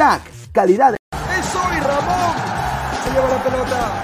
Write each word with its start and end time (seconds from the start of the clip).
Crack, 0.00 0.22
calidad. 0.52 0.94
¡Es 0.94 1.54
hoy, 1.54 1.78
Ramón! 1.78 2.34
Se 3.04 3.10
lleva 3.10 3.28
la 3.28 3.44
pelota. 3.44 4.02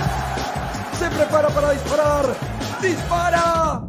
Se 0.99 1.09
prepara 1.09 1.49
para 1.49 1.71
disparar. 1.71 2.37
¡Dispara! 2.83 3.89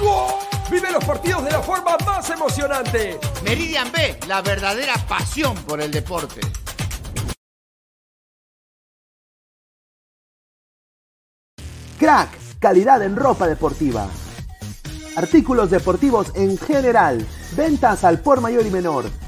¡Gol! 0.00 0.32
Vive 0.70 0.90
los 0.90 1.04
partidos 1.04 1.44
de 1.44 1.50
la 1.50 1.60
forma 1.60 1.98
más 2.06 2.30
emocionante. 2.30 3.20
Meridian 3.44 3.92
B, 3.92 4.18
la 4.26 4.40
verdadera 4.40 4.94
pasión 5.06 5.54
por 5.64 5.82
el 5.82 5.90
deporte. 5.90 6.40
Crack, 11.98 12.30
calidad 12.58 13.02
en 13.02 13.16
ropa 13.16 13.46
deportiva. 13.46 14.08
Artículos 15.14 15.70
deportivos 15.70 16.32
en 16.36 16.56
general. 16.56 17.26
Ventas 17.54 18.04
al 18.04 18.18
por 18.20 18.40
mayor 18.40 18.64
y 18.64 18.70
menor. 18.70 19.27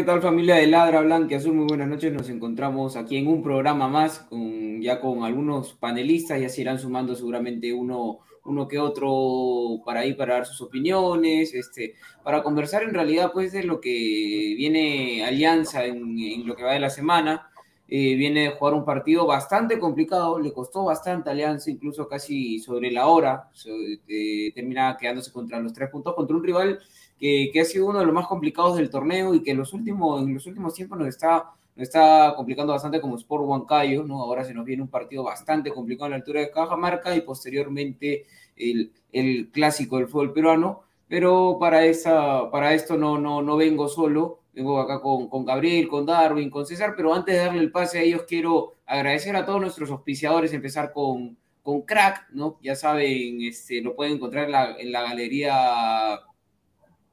¿Qué 0.00 0.06
tal 0.06 0.22
familia 0.22 0.54
de 0.54 0.66
Ladra 0.66 1.02
Blanca 1.02 1.36
Azul? 1.36 1.52
Muy 1.52 1.66
buenas 1.66 1.86
noches. 1.86 2.10
Nos 2.10 2.30
encontramos 2.30 2.96
aquí 2.96 3.18
en 3.18 3.26
un 3.26 3.42
programa 3.42 3.86
más, 3.86 4.20
con, 4.20 4.80
ya 4.80 4.98
con 4.98 5.24
algunos 5.24 5.74
panelistas, 5.74 6.40
ya 6.40 6.48
se 6.48 6.62
irán 6.62 6.78
sumando 6.78 7.14
seguramente 7.14 7.70
uno, 7.70 8.20
uno 8.46 8.66
que 8.66 8.78
otro 8.78 9.82
para 9.84 10.00
ahí 10.00 10.14
para 10.14 10.36
dar 10.36 10.46
sus 10.46 10.62
opiniones, 10.62 11.52
este, 11.52 11.96
para 12.24 12.42
conversar 12.42 12.82
en 12.82 12.94
realidad 12.94 13.30
pues 13.30 13.52
de 13.52 13.62
lo 13.62 13.78
que 13.78 14.54
viene 14.56 15.22
Alianza 15.22 15.84
en, 15.84 16.46
lo 16.46 16.56
que 16.56 16.64
va 16.64 16.72
de 16.72 16.80
la 16.80 16.88
semana. 16.88 17.50
Eh, 17.86 18.14
viene 18.14 18.44
de 18.44 18.50
jugar 18.52 18.72
un 18.72 18.86
partido 18.86 19.26
bastante 19.26 19.78
complicado, 19.78 20.38
le 20.38 20.54
costó 20.54 20.84
bastante 20.84 21.28
Alianza, 21.28 21.70
incluso 21.70 22.08
casi 22.08 22.58
sobre 22.58 22.90
la 22.90 23.06
hora, 23.06 23.50
eh, 24.08 24.50
termina 24.54 24.96
quedándose 24.98 25.30
contra 25.30 25.60
los 25.60 25.74
tres 25.74 25.90
puntos, 25.90 26.14
contra 26.14 26.36
un 26.36 26.42
rival 26.42 26.78
que, 27.20 27.60
ha 27.60 27.64
sido 27.64 27.86
uno 27.86 27.98
de 27.98 28.06
los 28.06 28.14
más 28.14 28.26
complicados 28.26 28.76
del 28.76 28.88
torneo 28.88 29.34
y 29.34 29.42
que 29.42 29.50
en 29.50 29.58
los 29.58 29.74
últimos, 29.74 30.22
en 30.22 30.34
los 30.34 30.46
últimos 30.46 30.72
tiempos 30.72 30.98
nos 30.98 31.08
está, 31.08 31.50
nos 31.76 31.82
está 31.82 32.32
complicando 32.34 32.72
bastante 32.72 33.00
como 33.00 33.16
Sport 33.16 33.44
Huancayo, 33.44 34.04
¿no? 34.04 34.22
Ahora 34.22 34.44
se 34.44 34.54
nos 34.54 34.64
viene 34.64 34.82
un 34.82 34.88
partido 34.88 35.22
bastante 35.22 35.70
complicado 35.70 36.06
en 36.06 36.10
la 36.12 36.16
altura 36.16 36.40
de 36.40 36.50
Cajamarca 36.50 37.14
y 37.14 37.20
posteriormente 37.20 38.24
el, 38.56 38.92
el 39.12 39.50
clásico 39.52 39.98
del 39.98 40.08
fútbol 40.08 40.32
peruano, 40.32 40.82
pero 41.08 41.58
para, 41.60 41.84
esa, 41.84 42.50
para 42.50 42.72
esto 42.72 42.96
no, 42.96 43.18
no, 43.18 43.42
no 43.42 43.56
vengo 43.58 43.88
solo, 43.88 44.40
vengo 44.54 44.80
acá 44.80 45.00
con, 45.00 45.28
con, 45.28 45.44
Gabriel, 45.44 45.88
con 45.88 46.06
Darwin, 46.06 46.48
con 46.48 46.64
César, 46.64 46.94
pero 46.96 47.12
antes 47.12 47.34
de 47.34 47.40
darle 47.42 47.60
el 47.60 47.70
pase 47.70 47.98
a 47.98 48.02
ellos 48.02 48.24
quiero 48.26 48.76
agradecer 48.86 49.36
a 49.36 49.44
todos 49.44 49.60
nuestros 49.60 49.90
auspiciadores, 49.90 50.54
empezar 50.54 50.92
con, 50.92 51.36
con 51.62 51.82
Crack, 51.82 52.30
¿no? 52.30 52.58
Ya 52.62 52.76
saben, 52.76 53.42
este, 53.42 53.82
lo 53.82 53.94
pueden 53.94 54.14
encontrar 54.14 54.46
en 54.46 54.52
la, 54.52 54.76
en 54.78 54.92
la 54.92 55.02
galería 55.02 56.20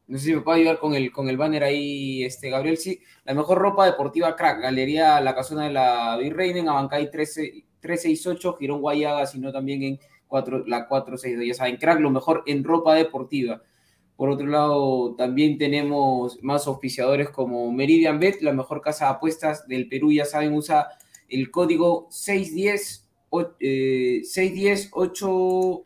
no 0.07 0.17
sé 0.17 0.25
si 0.25 0.35
me 0.35 0.41
puede 0.41 0.59
ayudar 0.61 0.79
con 0.79 0.95
el, 0.95 1.11
con 1.11 1.27
el 1.27 1.37
banner 1.37 1.63
ahí, 1.63 2.23
este, 2.23 2.49
Gabriel. 2.49 2.77
Sí, 2.77 3.01
la 3.25 3.33
mejor 3.33 3.57
ropa 3.57 3.85
deportiva 3.85 4.35
crack, 4.35 4.61
Galería 4.61 5.19
La 5.19 5.35
Casona 5.35 5.65
de 5.65 5.73
la 5.73 6.17
Virreina 6.17 6.59
en 6.59 6.69
Abancay 6.69 7.11
13, 7.11 7.65
368, 7.81 8.55
Girón 8.57 8.81
Guayaga, 8.81 9.25
sino 9.27 9.51
también 9.51 9.83
en 9.83 9.99
4, 10.27 10.65
la 10.65 10.87
462. 10.87 11.47
Ya 11.47 11.53
saben, 11.53 11.77
crack, 11.77 11.99
lo 11.99 12.09
mejor 12.09 12.43
en 12.47 12.63
ropa 12.63 12.95
deportiva. 12.95 13.61
Por 14.15 14.29
otro 14.29 14.47
lado, 14.47 15.13
también 15.15 15.57
tenemos 15.57 16.41
más 16.41 16.65
auspiciadores 16.67 17.29
como 17.29 17.71
Meridian 17.71 18.19
Bet, 18.19 18.41
la 18.41 18.53
mejor 18.53 18.81
casa 18.81 19.05
de 19.05 19.11
apuestas 19.11 19.67
del 19.67 19.89
Perú. 19.89 20.11
Ya 20.11 20.25
saben, 20.25 20.53
usa 20.53 20.87
el 21.27 21.51
código 21.51 22.07
610, 22.09 23.05
610 24.23 24.89
8 24.93 25.85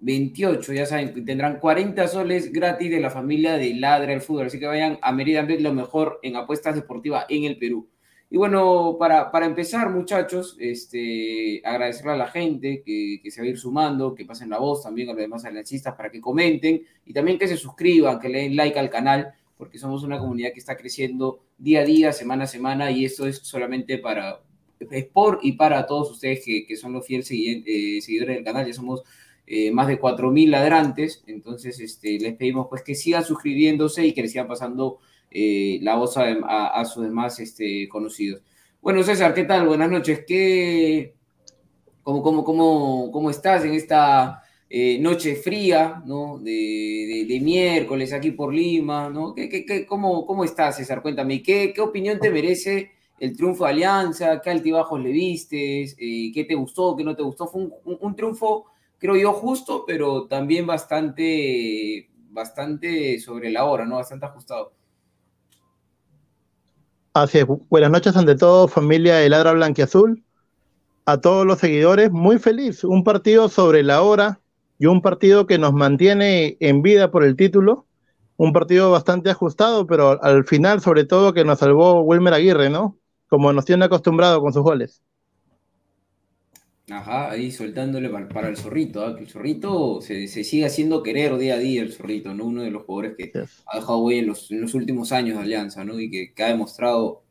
28, 0.00 0.72
ya 0.72 0.86
saben, 0.86 1.24
tendrán 1.24 1.58
40 1.58 2.08
soles 2.08 2.52
gratis 2.52 2.90
de 2.90 3.00
la 3.00 3.10
familia 3.10 3.56
de 3.56 3.74
Ladra 3.74 4.12
el 4.12 4.22
Fútbol. 4.22 4.46
Así 4.46 4.58
que 4.58 4.66
vayan 4.66 4.98
a 5.02 5.12
Meridian 5.12 5.46
Bet, 5.46 5.60
lo 5.60 5.74
mejor 5.74 6.18
en 6.22 6.36
apuestas 6.36 6.74
deportivas 6.74 7.26
en 7.28 7.44
el 7.44 7.58
Perú. 7.58 7.88
Y 8.32 8.36
bueno, 8.36 8.96
para, 8.98 9.30
para 9.32 9.46
empezar, 9.46 9.90
muchachos, 9.90 10.56
este, 10.60 11.60
agradecerle 11.64 12.12
a 12.12 12.16
la 12.16 12.28
gente 12.28 12.80
que, 12.84 13.20
que, 13.22 13.30
se 13.30 13.40
va 13.40 13.46
a 13.46 13.50
ir 13.50 13.58
sumando, 13.58 14.14
que 14.14 14.24
pasen 14.24 14.50
la 14.50 14.58
voz 14.58 14.84
también 14.84 15.08
a 15.08 15.12
los 15.12 15.20
demás 15.20 15.44
aliancistas 15.44 15.96
para 15.96 16.10
que 16.10 16.20
comenten 16.20 16.80
y 17.04 17.12
también 17.12 17.38
que 17.38 17.48
se 17.48 17.56
suscriban, 17.56 18.20
que 18.20 18.28
le 18.28 18.42
den 18.42 18.54
like 18.54 18.78
al 18.78 18.88
canal, 18.88 19.34
porque 19.56 19.78
somos 19.78 20.04
una 20.04 20.18
comunidad 20.18 20.52
que 20.52 20.60
está 20.60 20.76
creciendo 20.76 21.42
día 21.58 21.80
a 21.80 21.84
día, 21.84 22.12
semana 22.12 22.44
a 22.44 22.46
semana, 22.46 22.90
y 22.92 23.04
esto 23.04 23.26
es 23.26 23.38
solamente 23.38 23.98
para, 23.98 24.40
es 24.78 25.08
y 25.42 25.52
para 25.52 25.86
todos 25.86 26.12
ustedes 26.12 26.44
que, 26.44 26.64
que 26.66 26.76
son 26.76 26.92
los 26.92 27.04
fieles 27.04 27.28
eh, 27.32 27.98
seguidores 28.00 28.36
del 28.36 28.44
canal. 28.44 28.64
Ya 28.64 28.72
somos 28.72 29.02
eh, 29.52 29.72
más 29.72 29.88
de 29.88 30.00
4.000 30.00 30.48
ladrantes, 30.48 31.24
entonces 31.26 31.80
este, 31.80 32.20
les 32.20 32.36
pedimos 32.36 32.68
pues 32.70 32.84
que 32.84 32.94
sigan 32.94 33.24
suscribiéndose 33.24 34.06
y 34.06 34.12
que 34.12 34.22
les 34.22 34.30
sigan 34.30 34.46
pasando 34.46 34.98
eh, 35.28 35.80
la 35.82 35.96
voz 35.96 36.16
a, 36.16 36.84
sus 36.84 37.02
demás 37.02 37.40
este, 37.40 37.88
conocidos. 37.88 38.42
Bueno, 38.80 39.02
César, 39.02 39.34
¿qué 39.34 39.42
tal? 39.42 39.66
Buenas 39.66 39.90
noches. 39.90 40.24
¿Qué, 40.24 41.14
cómo, 42.04 42.22
cómo, 42.22 42.44
cómo, 42.44 43.10
cómo 43.10 43.28
estás 43.28 43.64
en 43.64 43.74
esta 43.74 44.40
eh, 44.68 45.00
noche 45.00 45.34
fría, 45.34 46.00
¿no? 46.06 46.38
De, 46.38 47.40
miércoles 47.42 48.12
aquí 48.12 48.30
por 48.30 48.54
Lima, 48.54 49.10
¿no? 49.10 49.34
¿Qué, 49.34 49.84
cómo, 49.84 50.26
¿Cómo 50.26 50.44
estás, 50.44 50.76
César? 50.76 51.02
Cuéntame, 51.02 51.42
¿qué, 51.42 51.72
¿qué 51.74 51.80
opinión 51.80 52.20
te 52.20 52.30
merece 52.30 52.92
el 53.18 53.36
triunfo 53.36 53.64
de 53.64 53.70
Alianza? 53.70 54.40
¿Qué 54.40 54.50
altibajos 54.50 55.00
le 55.00 55.10
vistes? 55.10 55.96
¿Qué 55.96 56.46
te 56.46 56.54
gustó? 56.54 56.96
¿Qué 56.96 57.02
no 57.02 57.16
te 57.16 57.24
gustó? 57.24 57.48
Fue 57.48 57.66
un, 57.84 58.14
triunfo, 58.14 58.66
creo 59.00 59.16
yo, 59.16 59.32
justo, 59.32 59.82
pero 59.84 60.28
también 60.28 60.66
bastante, 60.66 62.08
bastante 62.28 63.18
sobre 63.18 63.50
la 63.50 63.64
hora, 63.64 63.84
¿no? 63.84 63.96
Bastante 63.96 64.26
ajustado. 64.26 64.72
Así 67.12 67.38
es. 67.38 67.46
Buenas 67.68 67.90
noches 67.90 68.16
ante 68.16 68.36
todo, 68.36 68.68
familia 68.68 69.16
de 69.16 69.28
Ladra 69.28 69.52
Blanquiazul. 69.54 70.22
A 71.06 71.20
todos 71.20 71.44
los 71.44 71.58
seguidores, 71.58 72.12
muy 72.12 72.38
feliz. 72.38 72.84
Un 72.84 73.02
partido 73.02 73.48
sobre 73.48 73.82
la 73.82 74.02
hora, 74.02 74.40
y 74.80 74.86
un 74.86 75.02
partido 75.02 75.46
que 75.46 75.58
nos 75.58 75.74
mantiene 75.74 76.56
en 76.58 76.80
vida 76.80 77.10
por 77.10 77.22
el 77.22 77.36
título, 77.36 77.84
un 78.38 78.54
partido 78.54 78.90
bastante 78.90 79.28
ajustado, 79.28 79.86
pero 79.86 80.22
al 80.24 80.46
final 80.46 80.80
sobre 80.80 81.04
todo 81.04 81.34
que 81.34 81.44
nos 81.44 81.58
salvó 81.58 82.00
Wilmer 82.00 82.32
Aguirre, 82.32 82.70
¿no? 82.70 82.96
Como 83.28 83.52
nos 83.52 83.66
tiene 83.66 83.84
acostumbrado 83.84 84.40
con 84.40 84.54
sus 84.54 84.62
goles. 84.62 85.02
Ajá, 86.90 87.30
ahí 87.30 87.50
soltándole 87.52 88.08
para, 88.08 88.48
el 88.48 88.56
zorrito, 88.56 89.04
¿ah? 89.04 89.14
que 89.14 89.22
el 89.22 89.28
zorrito 89.28 90.00
se, 90.00 90.26
sigue 90.26 90.66
haciendo 90.66 91.02
querer 91.02 91.36
día 91.38 91.54
a 91.54 91.58
día 91.58 91.82
el 91.82 91.92
zorrito, 91.92 92.34
¿no? 92.34 92.44
Uno 92.46 92.62
de 92.62 92.70
los 92.70 92.84
jugadores 92.84 93.16
que 93.16 93.32
ha 93.66 93.76
dejado 93.76 93.98
huella 93.98 94.20
en 94.20 94.26
los, 94.26 94.50
en 94.50 94.60
los 94.60 94.74
últimos 94.74 95.12
años 95.12 95.36
de 95.36 95.42
Alianza, 95.42 95.84
¿no? 95.84 96.00
Y 96.00 96.10
que, 96.10 96.42
ha 96.42 96.48
demostrado 96.48 97.22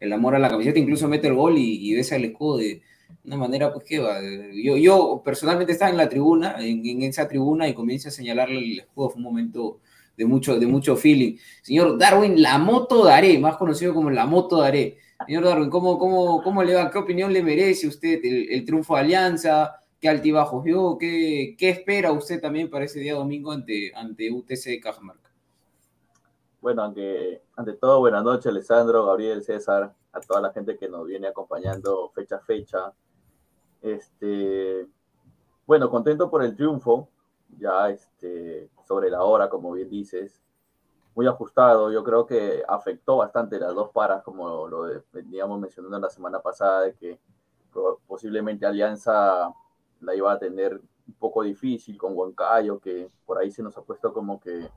el 0.00 0.12
amor 0.12 0.34
a 0.34 0.38
la 0.38 0.48
camiseta, 0.48 0.78
incluso 0.78 1.08
mete 1.08 1.28
el 1.28 1.34
gol 1.34 1.58
y, 1.58 1.90
y 1.90 1.94
besa 1.94 2.16
el 2.16 2.26
escudo 2.26 2.58
de, 2.58 2.82
una 3.24 3.36
manera, 3.36 3.72
pues 3.72 3.84
que 3.84 3.98
va. 3.98 4.20
Yo, 4.52 4.76
yo 4.76 5.22
personalmente 5.24 5.72
estaba 5.72 5.90
en 5.90 5.96
la 5.96 6.08
tribuna, 6.08 6.56
en, 6.58 7.02
esa 7.02 7.28
tribuna, 7.28 7.68
y 7.68 7.74
comienzo 7.74 8.08
a 8.08 8.12
señalarle 8.12 8.58
el 8.58 8.78
escudo. 8.80 9.10
Fue 9.10 9.18
un 9.18 9.24
momento 9.24 9.80
de 10.16 10.26
mucho, 10.26 10.58
de 10.58 10.66
mucho 10.66 10.96
feeling. 10.96 11.36
Señor 11.62 11.98
Darwin, 11.98 12.40
la 12.40 12.58
moto 12.58 13.04
Daré, 13.04 13.38
más 13.38 13.56
conocido 13.56 13.94
como 13.94 14.10
la 14.10 14.26
moto 14.26 14.60
Daré. 14.60 14.98
Señor 15.26 15.44
Darwin, 15.44 15.70
¿cómo, 15.70 15.98
cómo, 15.98 16.42
cómo 16.42 16.62
le 16.62 16.74
va? 16.74 16.90
¿Qué 16.90 16.98
opinión 16.98 17.32
le 17.32 17.42
merece 17.42 17.86
usted 17.86 18.20
el, 18.22 18.64
triunfo 18.64 18.94
de 18.94 19.00
Alianza? 19.00 19.80
¿Qué 20.00 20.08
altibajos 20.08 20.62
vio? 20.62 20.96
¿Qué, 20.98 21.56
¿Qué, 21.58 21.70
espera 21.70 22.12
usted 22.12 22.40
también 22.40 22.70
para 22.70 22.84
ese 22.84 23.00
día 23.00 23.14
domingo 23.14 23.52
ante, 23.52 23.92
ante 23.94 24.30
UTC 24.30 24.64
de 24.64 24.80
Cajamarca? 24.80 25.30
Bueno, 26.60 26.82
ante, 26.82 27.42
ante 27.56 27.72
todo, 27.74 28.00
buenas 28.00 28.22
noches, 28.22 28.46
Alessandro, 28.46 29.06
Gabriel, 29.06 29.42
César, 29.42 29.92
a 30.12 30.20
toda 30.20 30.40
la 30.40 30.52
gente 30.52 30.76
que 30.76 30.88
nos 30.88 31.06
viene 31.06 31.28
acompañando 31.28 32.10
fecha 32.14 32.36
a 32.36 32.40
fecha 32.40 32.92
este, 33.82 34.86
bueno, 35.66 35.90
contento 35.90 36.30
por 36.30 36.42
el 36.42 36.56
triunfo, 36.56 37.08
ya 37.58 37.90
este, 37.90 38.70
sobre 38.86 39.10
la 39.10 39.22
hora, 39.22 39.48
como 39.48 39.72
bien 39.72 39.88
dices, 39.88 40.40
muy 41.18 41.26
ajustado. 41.26 41.90
Yo 41.90 42.04
creo 42.04 42.26
que 42.26 42.62
afectó 42.68 43.16
bastante 43.16 43.58
las 43.58 43.74
dos 43.74 43.90
paras, 43.90 44.22
como 44.22 44.68
lo 44.68 45.02
veníamos 45.12 45.58
mencionando 45.58 45.98
la 45.98 46.10
semana 46.10 46.38
pasada, 46.38 46.82
de 46.82 46.94
que 46.94 47.18
posiblemente 48.06 48.64
Alianza 48.64 49.52
la 50.00 50.14
iba 50.14 50.32
a 50.32 50.38
tener 50.38 50.80
un 51.08 51.14
poco 51.18 51.42
difícil 51.42 51.98
con 51.98 52.16
Huancayo, 52.16 52.78
que 52.78 53.10
por 53.26 53.36
ahí 53.36 53.50
se 53.50 53.64
nos 53.64 53.76
ha 53.76 53.82
puesto 53.82 54.12
como 54.14 54.38
que 54.38 54.70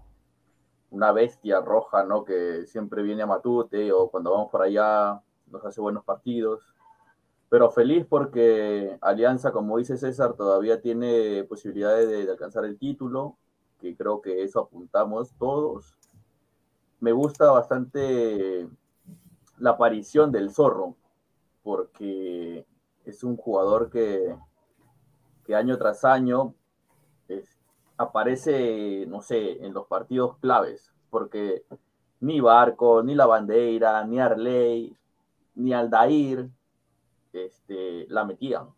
una 0.89 1.11
bestia 1.11 1.61
roja, 1.61 2.03
¿no? 2.05 2.23
Que 2.23 2.65
siempre 2.65 3.03
viene 3.03 3.21
a 3.21 3.27
Matute 3.27 3.91
o 3.91 4.09
cuando 4.09 4.31
vamos 4.31 4.49
por 4.49 4.63
allá 4.63 5.21
nos 5.45 5.63
hace 5.63 5.79
buenos 5.79 6.03
partidos 6.03 6.73
pero 7.49 7.69
feliz 7.69 8.05
porque 8.09 8.97
Alianza, 9.01 9.51
como 9.51 9.77
dice 9.77 9.97
César, 9.97 10.35
todavía 10.35 10.79
tiene 10.79 11.43
posibilidades 11.43 12.07
de, 12.07 12.31
alcanzar 12.31 12.63
el 12.63 12.79
título, 12.79 13.37
que 13.77 13.93
creo 13.93 14.21
que 14.21 14.41
eso 14.41 14.61
apuntamos 14.61 15.33
todos. 15.37 15.97
Me 17.01 17.11
gusta 17.11 17.51
bastante 17.51 18.69
la 19.57 19.71
aparición 19.71 20.31
del 20.31 20.51
zorro, 20.51 20.95
porque 21.63 22.65
es 23.03 23.23
un 23.23 23.35
jugador 23.35 23.89
que, 23.89 24.35
que 25.43 25.55
año 25.55 25.77
tras 25.77 26.05
año 26.05 26.55
aparece, 27.97 29.05
no 29.07 29.21
sé, 29.21 29.63
en 29.65 29.73
los 29.73 29.85
partidos 29.87 30.37
claves, 30.37 30.93
porque 31.09 31.65
ni 32.19 32.39
Barco, 32.39 33.03
ni 33.03 33.15
La 33.15 33.25
Bandera, 33.25 34.03
ni 34.05 34.19
Arley, 34.19 34.95
ni 35.55 35.73
Aldair, 35.73 36.49
este, 37.33 38.07
la 38.09 38.25
metían. 38.25 38.69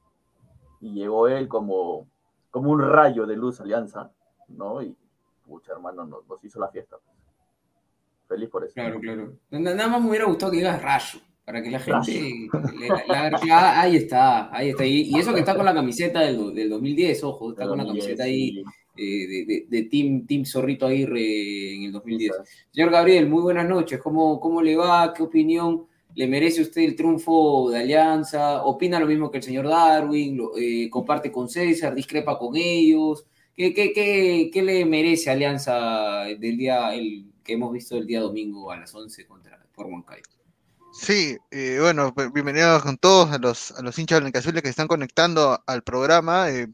Y 0.82 0.94
llegó 0.94 1.27
él 1.27 1.48
como, 1.48 2.08
como 2.51 2.72
un 2.72 2.82
rayo 2.82 3.25
de 3.25 3.36
luz 3.38 3.62
Alianza, 3.62 4.12
¿no? 4.50 4.82
Y, 4.82 4.98
pucha, 5.46 5.72
hermano, 5.72 6.06
nos, 6.06 6.44
hizo 6.44 6.60
la 6.60 6.68
fiesta. 6.70 6.98
Feliz 8.27 8.50
por 8.50 8.63
eso. 8.63 8.74
Claro, 8.74 9.00
claro. 9.00 9.38
Nada 9.51 9.88
más 9.88 10.01
me 10.01 10.10
hubiera 10.10 10.25
gustado 10.25 10.51
que 10.51 10.58
digas 10.58 10.82
rayo, 10.82 11.20
para 11.46 11.62
que 11.62 11.72
la 11.72 11.80
gente... 11.80 12.50
ahí 13.10 13.96
está, 13.96 14.56
ahí 14.56 14.70
está. 14.70 14.86
Y, 14.86 15.18
eso 15.18 15.34
que 15.34 15.39
está 15.39 15.56
con 15.56 15.65
la 15.65 15.74
camiseta 15.74 16.22
del, 16.22 16.53
del 16.53 16.70
2010, 16.70 17.24
ojo, 17.24 17.51
está 17.51 17.68
con 17.68 17.77
la 17.77 17.86
camiseta 17.86 18.24
ahí... 18.24 18.63
Eh, 18.96 19.46
de, 19.48 19.65
de, 19.70 19.84
Team, 19.86 20.27
Team 20.27 20.46
Zorrito 20.46 20.86
Aguirre 20.86 21.74
en 21.77 21.84
el 21.86 21.92
2010. 21.94 22.32
Señor 22.72 22.92
Gabriel, 22.92 23.27
muy 23.27 23.42
buenas 23.42 23.68
noches. 23.68 24.00
¿Cómo, 24.00 24.39
¿Cómo 24.39 24.62
le 24.62 24.75
va? 24.75 25.12
¿Qué 25.15 25.24
opinión 25.24 25.88
¿Le 26.15 26.27
merece 26.27 26.62
usted 26.62 26.82
el 26.84 26.96
triunfo 26.96 27.72
de 27.72 27.80
Alianza? 27.80 28.63
¿Opina 28.63 29.00
lo 29.00 29.08
mismo 29.08 29.32
que 29.32 29.38
el 29.38 29.44
señor 29.44 29.68
Darwin? 29.68 30.39
Eh, 30.60 30.89
¿Comparte 30.89 31.32
con 31.32 31.50
César? 31.50 31.96
¿Discrepa 31.96 32.38
con 32.38 32.56
ellos? 32.56 33.25
¿Qué, 33.56 33.74
qué, 33.74 34.62
le 34.62 34.86
merece 34.86 35.30
Alianza 35.30 36.25
del 36.39 36.58
día 36.58 36.94
el, 36.94 37.25
que 37.44 37.54
hemos 37.54 37.72
visto 37.74 37.98
el 37.98 38.08
día 38.08 38.22
domingo 38.22 38.72
a 38.72 38.78
las 38.78 38.94
11 38.94 39.26
contra 39.26 39.64
por 39.76 39.88
Moncayo? 39.88 40.24
Sí, 40.94 41.38
eh, 41.50 41.78
bueno, 41.82 42.14
pues, 42.14 42.32
bienvenidos 42.32 42.84
con 42.84 42.98
todos 42.98 43.32
a 43.32 43.40
los, 43.40 43.72
a 43.72 43.82
los 43.82 43.98
hinchas 43.98 44.22
blancazules 44.22 44.62
que 44.62 44.70
están 44.70 44.88
conectando 44.88 45.62
al 45.66 45.84
programa. 45.84 46.50
Eh, 46.52 46.68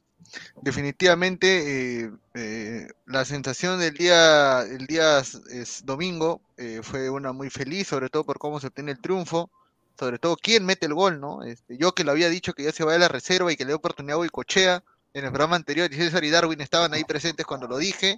definitivamente 0.61 2.11
eh, 2.33 2.87
la 3.05 3.25
sensación 3.25 3.79
del 3.79 3.93
día, 3.95 4.61
el 4.61 4.85
día 4.87 5.19
es, 5.19 5.85
domingo 5.85 6.41
eh, 6.57 6.81
fue 6.83 7.09
una 7.09 7.33
muy 7.33 7.49
feliz, 7.49 7.87
sobre 7.87 8.09
todo 8.09 8.23
por 8.23 8.39
cómo 8.39 8.59
se 8.59 8.67
obtiene 8.67 8.91
el 8.91 9.01
triunfo, 9.01 9.49
sobre 9.97 10.19
todo 10.19 10.37
quién 10.37 10.65
mete 10.65 10.85
el 10.85 10.93
gol, 10.93 11.19
¿no? 11.19 11.43
Este, 11.43 11.77
yo 11.77 11.93
que 11.93 12.03
lo 12.03 12.11
había 12.11 12.29
dicho 12.29 12.53
que 12.53 12.63
ya 12.63 12.71
se 12.71 12.83
va 12.83 12.95
a 12.95 12.97
la 12.97 13.07
reserva 13.07 13.51
y 13.51 13.57
que 13.57 13.63
le 13.63 13.69
dio 13.69 13.77
oportunidad 13.77 14.21
a 14.21 14.29
Cochea 14.29 14.83
en 15.13 15.25
el 15.25 15.31
programa 15.31 15.55
anterior, 15.55 15.91
y 15.91 15.95
César 15.95 16.23
y 16.23 16.29
Darwin 16.29 16.61
estaban 16.61 16.93
ahí 16.93 17.03
presentes 17.03 17.45
cuando 17.45 17.67
lo 17.67 17.77
dije. 17.77 18.17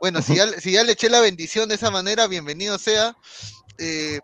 Bueno, 0.00 0.22
si 0.22 0.36
ya, 0.36 0.46
si 0.60 0.72
ya 0.72 0.84
le 0.84 0.92
eché 0.92 1.10
la 1.10 1.20
bendición 1.20 1.68
de 1.68 1.74
esa 1.74 1.90
manera, 1.90 2.26
bienvenido 2.26 2.78
sea. 2.78 3.16
Eh, 3.78 4.20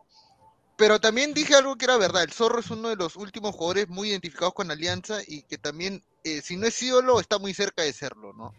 pero 0.76 1.00
también 1.00 1.32
dije 1.32 1.54
algo 1.54 1.76
que 1.76 1.86
era 1.86 1.96
verdad, 1.96 2.22
el 2.22 2.32
Zorro 2.32 2.60
es 2.60 2.70
uno 2.70 2.90
de 2.90 2.96
los 2.96 3.16
últimos 3.16 3.54
jugadores 3.54 3.88
muy 3.88 4.10
identificados 4.10 4.54
con 4.54 4.70
Alianza 4.70 5.20
y 5.26 5.42
que 5.42 5.56
también, 5.56 6.02
eh, 6.22 6.42
si 6.42 6.56
no 6.56 6.66
es 6.66 6.80
ídolo, 6.82 7.18
está 7.18 7.38
muy 7.38 7.54
cerca 7.54 7.82
de 7.82 7.92
serlo, 7.92 8.32
¿no? 8.34 8.52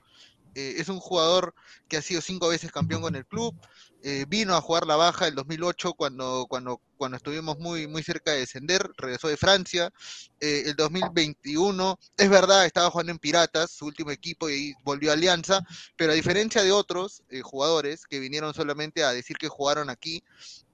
Eh, 0.58 0.82
es 0.82 0.90
un 0.90 1.00
jugador 1.00 1.54
que 1.88 1.98
ha 1.98 2.02
sido 2.02 2.20
cinco 2.20 2.48
veces 2.48 2.72
campeón 2.72 3.04
con 3.04 3.16
el 3.16 3.28
club, 3.28 3.56
eh, 4.02 4.26
vino 4.28 4.56
a 4.56 4.62
jugar 4.62 4.88
la 4.88 4.96
baja 4.96 5.28
el 5.28 5.36
2008 5.36 5.94
cuando, 5.94 6.48
cuando, 6.50 6.82
cuando 6.98 7.18
estuvimos 7.18 7.60
muy, 7.60 7.86
muy 7.86 8.02
cerca 8.02 8.32
de 8.32 8.40
descender, 8.40 8.90
regresó 8.98 9.28
de 9.28 9.38
Francia, 9.38 9.94
el 10.40 10.76
2021, 10.76 12.00
es 12.18 12.30
verdad, 12.30 12.66
estaba 12.66 12.90
jugando 12.90 13.12
en 13.12 13.20
Piratas, 13.20 13.70
su 13.72 13.86
último 13.86 14.10
equipo, 14.10 14.50
y 14.50 14.74
volvió 14.84 15.12
a 15.12 15.14
Alianza, 15.14 15.62
pero 15.96 16.12
a 16.12 16.16
diferencia 16.16 16.64
de 16.64 16.72
otros 16.72 17.22
jugadores 17.44 18.06
que 18.06 18.20
vinieron 18.20 18.54
solamente 18.54 19.04
a 19.04 19.12
decir 19.12 19.38
que 19.38 19.50
jugaron 19.50 19.92
aquí, 19.92 20.24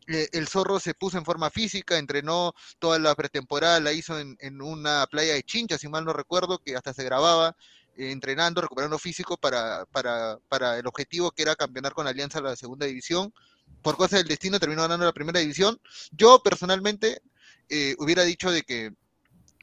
eh, 0.08 0.28
el 0.34 0.48
zorro 0.48 0.80
se 0.80 0.94
puso 0.94 1.18
en 1.18 1.26
forma 1.26 1.50
física, 1.50 1.98
entrenó 1.98 2.54
toda 2.80 3.00
la 3.00 3.16
pretemporada, 3.16 3.80
la 3.80 3.94
hizo 3.94 4.20
en, 4.20 4.62
una 4.62 5.06
playa 5.08 5.34
de 5.34 5.44
Chincha, 5.44 5.78
si 5.78 5.88
mal 5.88 6.04
no 6.04 6.14
recuerdo, 6.14 6.60
que 6.60 6.76
hasta 6.76 6.94
se 6.94 7.04
grababa 7.04 7.50
eh, 7.50 7.83
entrenando, 7.98 8.62
recuperando 8.62 8.98
físico 9.00 9.38
para, 9.38 9.86
para, 9.88 10.38
para, 10.50 10.78
el 10.78 10.88
objetivo 10.88 11.32
que 11.32 11.44
era 11.44 11.56
campeonar 11.56 11.94
con 11.94 12.08
Alianza 12.08 12.42
la 12.42 12.56
segunda 12.56 12.86
división. 12.86 13.34
Por 13.82 13.98
cosas 13.98 14.20
del 14.20 14.28
destino 14.28 14.60
terminó 14.60 14.82
ganando 14.82 15.06
la 15.06 15.14
primera 15.14 15.40
división. 15.40 15.80
Yo 16.12 16.42
personalmente 16.44 17.22
eh, 17.70 17.96
hubiera 18.00 18.24
dicho 18.24 18.52
de 18.52 18.64
que, 18.64 18.94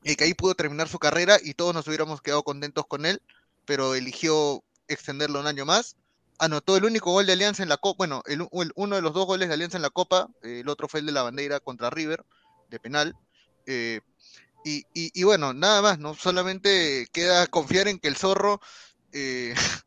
que 0.02 0.24
ahí 0.24 0.34
pudo 0.34 0.54
terminar 0.54 0.88
su 0.88 0.98
carrera 0.98 1.38
y 1.42 1.54
todos 1.54 1.74
nos 1.74 1.86
hubiéramos 1.86 2.20
quedado 2.22 2.42
contentos 2.42 2.86
con 2.86 3.06
él, 3.06 3.22
pero 3.64 3.94
eligió 3.94 4.62
extenderlo 4.88 5.40
un 5.40 5.46
año 5.46 5.64
más 5.64 5.96
anotó 6.40 6.76
el 6.76 6.84
único 6.84 7.12
gol 7.12 7.26
de 7.26 7.34
Alianza 7.34 7.62
en 7.62 7.68
la 7.68 7.76
Copa, 7.76 7.98
bueno, 7.98 8.22
el, 8.26 8.48
uno 8.50 8.96
de 8.96 9.02
los 9.02 9.12
dos 9.12 9.26
goles 9.26 9.48
de 9.48 9.54
Alianza 9.54 9.76
en 9.76 9.82
la 9.82 9.90
Copa, 9.90 10.28
el 10.42 10.68
otro 10.70 10.88
fue 10.88 11.00
el 11.00 11.06
de 11.06 11.12
la 11.12 11.22
bandera 11.22 11.60
contra 11.60 11.90
River, 11.90 12.24
de 12.70 12.80
penal. 12.80 13.14
Eh, 13.66 14.00
y, 14.64 15.22
bueno, 15.22 15.52
nada 15.52 15.82
más, 15.82 15.98
¿no? 15.98 16.14
Solamente 16.14 17.06
queda 17.12 17.46
confiar 17.46 17.88
en 17.88 17.98
que 17.98 18.08
el 18.08 18.16
zorro 18.16 18.60
eh, 19.12 19.54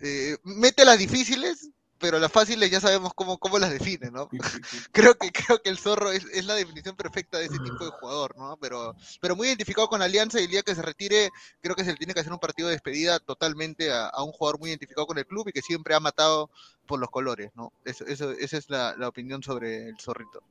eh, 0.00 0.36
mete 0.44 0.84
las 0.84 0.98
difíciles, 0.98 1.70
pero 1.98 2.18
las 2.18 2.30
fáciles 2.30 2.70
ya 2.70 2.80
sabemos 2.80 3.12
cómo, 3.14 3.38
cómo 3.38 3.58
las 3.58 3.70
define, 3.70 4.10
¿no? 4.10 4.28
creo, 4.92 5.14
que, 5.16 5.30
creo 5.32 5.60
que 5.62 5.70
el 5.70 5.78
zorro 5.78 6.12
es, 6.12 6.24
es, 6.32 6.44
la 6.44 6.54
definición 6.54 6.96
perfecta 6.96 7.38
de 7.38 7.46
ese 7.46 7.58
tipo 7.58 7.84
de 7.84 7.90
jugador, 7.90 8.36
¿no? 8.36 8.56
Pero, 8.60 8.94
pero 9.20 9.36
muy 9.36 9.48
identificado 9.48 9.88
con 9.88 10.02
Alianza 10.02 10.40
y 10.40 10.44
el 10.44 10.50
día 10.50 10.62
que 10.62 10.74
se 10.74 10.82
retire, 10.82 11.30
creo 11.60 11.74
que 11.74 11.84
se 11.84 11.92
le 11.92 11.96
tiene 11.96 12.14
que 12.14 12.20
hacer 12.20 12.32
un 12.32 12.38
partido 12.38 12.68
de 12.68 12.74
despedida 12.74 13.18
totalmente 13.18 13.90
a, 13.90 14.06
a 14.06 14.22
un 14.22 14.32
jugador 14.32 14.58
muy 14.58 14.70
identificado 14.70 15.06
con 15.06 15.18
el 15.18 15.26
club 15.26 15.48
y 15.48 15.52
que 15.52 15.62
siempre 15.62 15.94
ha 15.94 16.00
matado 16.00 16.50
por 16.86 17.00
los 17.00 17.10
colores, 17.10 17.50
¿no? 17.56 17.72
Eso, 17.84 18.06
eso, 18.06 18.30
esa 18.32 18.56
es 18.56 18.70
la, 18.70 18.94
la, 18.96 19.08
opinión 19.08 19.42
sobre 19.42 19.88
el 19.88 19.98
zorrito. 19.98 20.42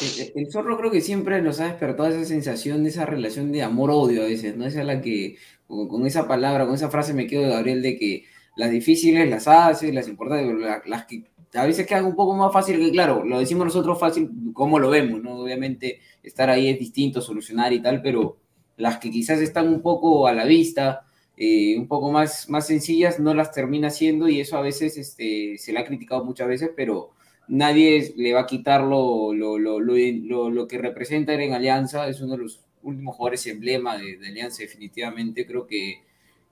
El, 0.00 0.32
el, 0.34 0.52
zorro 0.52 0.78
creo 0.78 0.90
que 0.90 1.00
siempre 1.00 1.40
nos 1.42 1.60
ha 1.60 1.66
despertado 1.66 2.08
esa 2.08 2.24
sensación 2.24 2.82
de 2.82 2.90
esa 2.90 3.04
relación 3.06 3.52
de 3.52 3.62
amor-odio 3.62 4.22
a 4.22 4.26
veces, 4.26 4.56
¿no? 4.56 4.66
Esa 4.66 4.80
es 4.80 4.86
la 4.86 5.00
que, 5.00 5.36
con, 5.66 5.88
con 5.88 6.06
esa 6.06 6.26
palabra, 6.26 6.64
con 6.64 6.74
esa 6.74 6.90
frase 6.90 7.12
me 7.12 7.26
quedo 7.26 7.42
de 7.42 7.50
Gabriel 7.50 7.82
de 7.82 7.98
que 7.98 8.24
las 8.56 8.70
difíciles 8.70 9.28
las 9.28 9.48
hace, 9.48 9.92
las 9.92 10.08
importantes, 10.08 10.82
las 10.86 11.06
que 11.06 11.24
a 11.54 11.66
veces 11.66 11.86
quedan 11.86 12.06
un 12.06 12.14
poco 12.14 12.34
más 12.34 12.52
fácil, 12.52 12.78
que 12.78 12.90
claro, 12.90 13.24
lo 13.24 13.38
decimos 13.38 13.66
nosotros 13.66 13.98
fácil 13.98 14.30
como 14.52 14.78
lo 14.78 14.90
vemos, 14.90 15.22
¿no? 15.22 15.36
Obviamente 15.36 16.00
estar 16.22 16.48
ahí 16.48 16.68
es 16.68 16.78
distinto, 16.78 17.20
solucionar 17.20 17.72
y 17.72 17.82
tal, 17.82 18.00
pero 18.02 18.38
las 18.76 18.98
que 18.98 19.10
quizás 19.10 19.40
están 19.40 19.68
un 19.68 19.82
poco 19.82 20.26
a 20.26 20.32
la 20.32 20.44
vista, 20.44 21.04
eh, 21.36 21.76
un 21.78 21.88
poco 21.88 22.10
más, 22.10 22.48
más 22.48 22.66
sencillas, 22.66 23.20
no 23.20 23.34
las 23.34 23.52
termina 23.52 23.88
haciendo 23.88 24.28
y 24.28 24.40
eso 24.40 24.56
a 24.56 24.62
veces 24.62 24.96
este, 24.96 25.58
se 25.58 25.72
le 25.72 25.78
ha 25.78 25.84
criticado 25.84 26.24
muchas 26.24 26.48
veces, 26.48 26.70
pero 26.74 27.10
nadie 27.48 28.14
le 28.16 28.32
va 28.32 28.40
a 28.40 28.46
quitar 28.46 28.82
lo, 28.82 29.34
lo, 29.34 29.58
lo, 29.58 30.50
lo 30.50 30.68
que 30.68 30.78
representa 30.78 31.34
en 31.34 31.52
Alianza, 31.52 32.08
es 32.08 32.20
uno 32.20 32.32
de 32.32 32.44
los 32.44 32.64
últimos 32.82 33.16
jugadores 33.16 33.46
emblema 33.46 33.98
de, 33.98 34.16
de 34.16 34.28
Alianza 34.28 34.62
definitivamente, 34.62 35.46
creo 35.46 35.66
que 35.66 36.02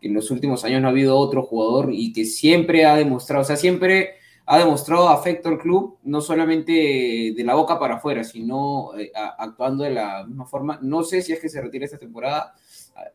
que 0.01 0.09
en 0.09 0.15
los 0.15 0.31
últimos 0.31 0.65
años 0.65 0.81
no 0.81 0.89
ha 0.89 0.91
habido 0.91 1.17
otro 1.17 1.43
jugador 1.43 1.91
y 1.93 2.13
que 2.13 2.25
siempre 2.25 2.85
ha 2.87 2.97
demostrado, 2.97 3.43
o 3.43 3.45
sea, 3.45 3.57
siempre 3.57 4.15
ha 4.47 4.59
demostrado 4.59 5.09
afecto 5.09 5.49
al 5.49 5.59
club, 5.59 5.99
no 6.03 6.21
solamente 6.21 6.73
de 7.37 7.45
la 7.45 7.55
boca 7.55 7.79
para 7.79 7.97
afuera, 7.97 8.25
sino 8.25 8.99
eh, 8.99 9.13
actuando 9.15 9.85
de 9.85 9.91
la 9.91 10.25
misma 10.27 10.45
forma. 10.45 10.79
No 10.83 11.05
sé 11.05 11.23
si 11.23 11.33
es 11.33 11.39
que 11.39 11.49
se 11.49 11.61
retire 11.61 11.85
esta 11.85 11.99
temporada. 11.99 12.55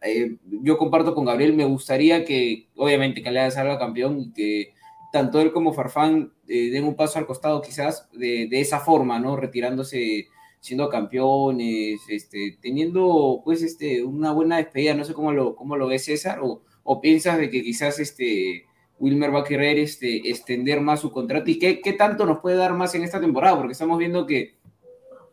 Eh, 0.02 0.38
yo 0.64 0.78
comparto 0.78 1.14
con 1.14 1.26
Gabriel, 1.26 1.54
me 1.54 1.66
gustaría 1.66 2.24
que, 2.24 2.70
obviamente, 2.78 3.22
que 3.22 3.32
le 3.32 3.52
salga 3.52 3.78
campeón 3.78 4.22
y 4.22 4.32
que 4.32 4.74
tanto 5.12 5.42
él 5.42 5.52
como 5.52 5.74
Farfán 5.74 6.32
eh, 6.48 6.70
den 6.70 6.86
un 6.86 6.96
paso 6.96 7.20
al 7.20 7.26
costado 7.26 7.62
quizás 7.62 8.10
de, 8.14 8.48
de, 8.50 8.62
esa 8.62 8.80
forma, 8.80 9.20
¿no? 9.20 9.36
Retirándose 9.36 10.30
siendo 10.62 10.90
campeones, 10.90 12.00
este, 12.10 12.58
teniendo 12.62 13.42
pues 13.44 13.62
este, 13.62 14.04
una 14.04 14.32
buena 14.32 14.58
despedida, 14.58 14.96
no 14.96 15.04
sé 15.04 15.14
cómo 15.14 15.32
lo, 15.32 15.56
cómo 15.56 15.76
lo 15.78 15.88
ve 15.88 16.00
César, 16.00 16.40
o, 16.42 16.64
o 16.86 17.02
piensas 17.02 17.38
de 17.40 17.50
que 17.50 17.64
quizás 17.64 18.00
este 18.00 18.66
Wilmer 19.00 19.34
va 19.36 19.40
a 19.40 19.44
querer 19.44 19.78
este, 19.80 20.30
extender 20.30 20.80
más 20.80 21.02
su 21.02 21.12
contrato 21.12 21.50
y 21.50 21.60
qué, 21.60 21.82
qué 21.82 21.94
tanto 21.94 22.26
nos 22.26 22.40
puede 22.40 22.56
dar 22.56 22.74
más 22.74 22.96
en 22.96 23.04
esta 23.04 23.20
temporada, 23.20 23.58
porque 23.58 23.74
estamos 23.74 23.98
viendo 23.98 24.26
que 24.26 24.56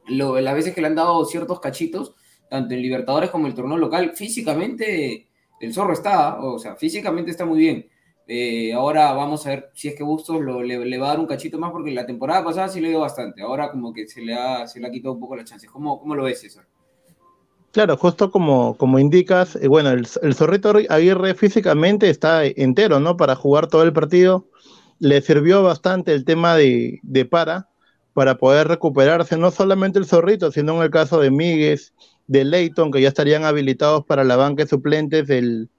lo, 0.08 0.40
las 0.40 0.54
veces 0.54 0.74
que 0.74 0.80
le 0.80 0.88
han 0.88 0.94
dado 0.94 1.24
ciertos 1.26 1.60
cachitos, 1.60 2.14
tanto 2.48 2.74
en 2.74 2.82
Libertadores 2.82 3.30
como 3.30 3.44
en 3.44 3.50
el 3.50 3.56
torneo 3.56 3.76
local, 3.76 4.12
físicamente 4.16 5.28
el 5.60 5.74
zorro 5.74 5.92
está, 5.92 6.42
o 6.42 6.58
sea, 6.58 6.74
físicamente 6.74 7.30
está 7.30 7.44
muy 7.44 7.58
bien. 7.58 7.86
Eh, 8.26 8.72
ahora 8.72 9.12
vamos 9.12 9.46
a 9.46 9.50
ver 9.50 9.70
si 9.74 9.88
es 9.88 9.94
que 9.94 10.02
Bustos 10.02 10.40
lo, 10.40 10.62
le, 10.62 10.98
va 10.98 11.06
a 11.06 11.10
dar 11.10 11.20
un 11.20 11.26
cachito 11.26 11.58
más, 11.58 11.70
porque 11.70 11.90
la 11.90 12.06
temporada 12.06 12.42
pasada 12.42 12.68
sí 12.68 12.80
le 12.80 12.88
dio 12.88 13.00
bastante, 13.00 13.42
ahora 13.42 13.70
como 13.70 13.92
que 13.92 14.08
se 14.08 14.22
le 14.22 14.34
ha, 14.34 14.66
se 14.66 14.80
le 14.80 14.86
ha 14.86 14.90
quitado 14.90 15.12
un 15.14 15.20
poco 15.20 15.36
las 15.36 15.44
chances. 15.44 15.70
¿Cómo, 15.70 16.00
cómo 16.00 16.14
lo 16.14 16.24
ves, 16.24 16.40
César? 16.40 16.66
Claro, 17.72 17.96
justo 17.96 18.30
como, 18.30 18.76
como 18.76 18.98
indicas, 18.98 19.56
eh, 19.56 19.66
bueno, 19.66 19.90
el, 19.90 20.06
el, 20.20 20.34
Zorrito 20.34 20.74
Aguirre 20.90 21.34
físicamente 21.34 22.10
está 22.10 22.44
entero, 22.44 23.00
¿no? 23.00 23.16
Para 23.16 23.34
jugar 23.34 23.66
todo 23.68 23.82
el 23.82 23.94
partido. 23.94 24.46
Le 24.98 25.22
sirvió 25.22 25.62
bastante 25.62 26.12
el 26.12 26.26
tema 26.26 26.54
de, 26.54 27.00
de 27.02 27.24
para, 27.24 27.70
para 28.12 28.36
poder 28.36 28.68
recuperarse, 28.68 29.38
no 29.38 29.50
solamente 29.50 29.98
el 29.98 30.04
Zorrito, 30.04 30.52
sino 30.52 30.76
en 30.76 30.82
el 30.82 30.90
caso 30.90 31.18
de 31.18 31.30
Míguez, 31.30 31.94
de 32.26 32.44
Leighton, 32.44 32.92
que 32.92 33.00
ya 33.00 33.08
estarían 33.08 33.44
habilitados 33.44 34.04
para 34.04 34.22
la 34.22 34.36
banca 34.36 34.64
de 34.64 34.68
suplentes 34.68 35.26
del, 35.26 35.70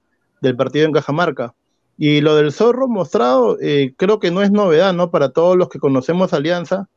del 0.42 0.56
partido 0.56 0.86
en 0.86 0.92
Cajamarca. 0.92 1.54
Y 1.96 2.22
lo 2.22 2.34
del 2.34 2.50
Zorro 2.50 2.88
mostrado, 2.88 3.56
eh, 3.60 3.94
creo 3.96 4.18
que 4.18 4.32
no 4.32 4.42
es 4.42 4.50
novedad, 4.50 4.94
¿no? 4.94 5.12
Para 5.12 5.30
todos 5.30 5.56
los 5.56 5.68
que 5.68 5.78
conocemos 5.78 6.32
Alianza, 6.32 6.88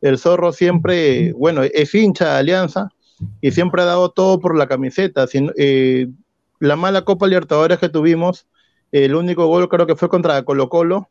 el 0.00 0.16
Zorro 0.16 0.52
siempre, 0.52 1.32
bueno, 1.32 1.64
es 1.64 1.92
hincha 1.92 2.34
de 2.34 2.38
Alianza 2.38 2.90
y 3.40 3.50
siempre 3.52 3.82
ha 3.82 3.86
dado 3.86 4.10
todo 4.10 4.40
por 4.40 4.56
la 4.56 4.66
camiseta. 4.66 5.26
Sin, 5.26 5.52
eh, 5.56 6.08
la 6.60 6.76
mala 6.76 7.02
Copa 7.02 7.26
Libertadores 7.26 7.78
que 7.78 7.88
tuvimos, 7.88 8.46
el 8.92 9.14
único 9.14 9.46
gol 9.46 9.68
creo 9.68 9.86
que 9.86 9.96
fue 9.96 10.08
contra 10.08 10.42
Colo 10.44 10.68
Colo, 10.68 11.08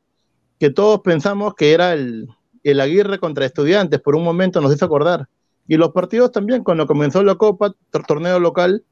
que 0.60 0.70
todos 0.70 1.02
pensamos 1.02 1.56
que 1.56 1.74
era 1.74 1.94
el, 1.94 2.30
el 2.64 2.80
Aguirre 2.80 3.20
contra 3.20 3.46
Estudiantes, 3.46 4.00
por 4.00 4.16
un 4.16 4.24
momento 4.24 4.62
nos 4.62 4.74
hizo 4.74 4.86
acordar. 4.86 5.28
Y 5.68 5.78
los 5.78 5.92
partidos 5.92 6.32
también, 6.32 6.64
cuando 6.64 6.88
comenzó 6.88 7.24
la 7.24 7.36
Copa, 7.36 7.74
torneo 8.08 8.40
local, 8.40 8.84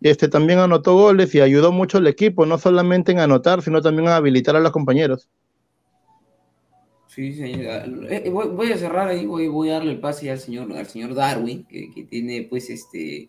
este 0.00 0.28
también 0.28 0.58
anotó 0.58 0.94
goles 0.94 1.34
y 1.34 1.40
ayudó 1.40 1.72
mucho 1.72 1.98
al 1.98 2.06
equipo, 2.06 2.44
no 2.46 2.58
solamente 2.58 3.12
en 3.12 3.20
anotar, 3.20 3.62
sino 3.62 3.80
también 3.80 4.08
a 4.08 4.16
habilitar 4.16 4.56
a 4.56 4.60
los 4.60 4.72
compañeros. 4.72 5.28
Sí, 7.14 7.34
señor. 7.34 8.06
Eh, 8.10 8.30
voy, 8.30 8.48
voy, 8.48 8.72
a 8.72 8.78
cerrar 8.78 9.08
ahí, 9.08 9.26
voy, 9.26 9.46
voy, 9.46 9.68
a 9.68 9.74
darle 9.74 9.92
el 9.92 10.00
pase 10.00 10.30
al 10.30 10.38
señor, 10.38 10.72
al 10.72 10.86
señor 10.86 11.14
Darwin, 11.14 11.64
que, 11.64 11.90
que 11.90 12.04
tiene 12.04 12.44
pues 12.48 12.70
este 12.70 13.28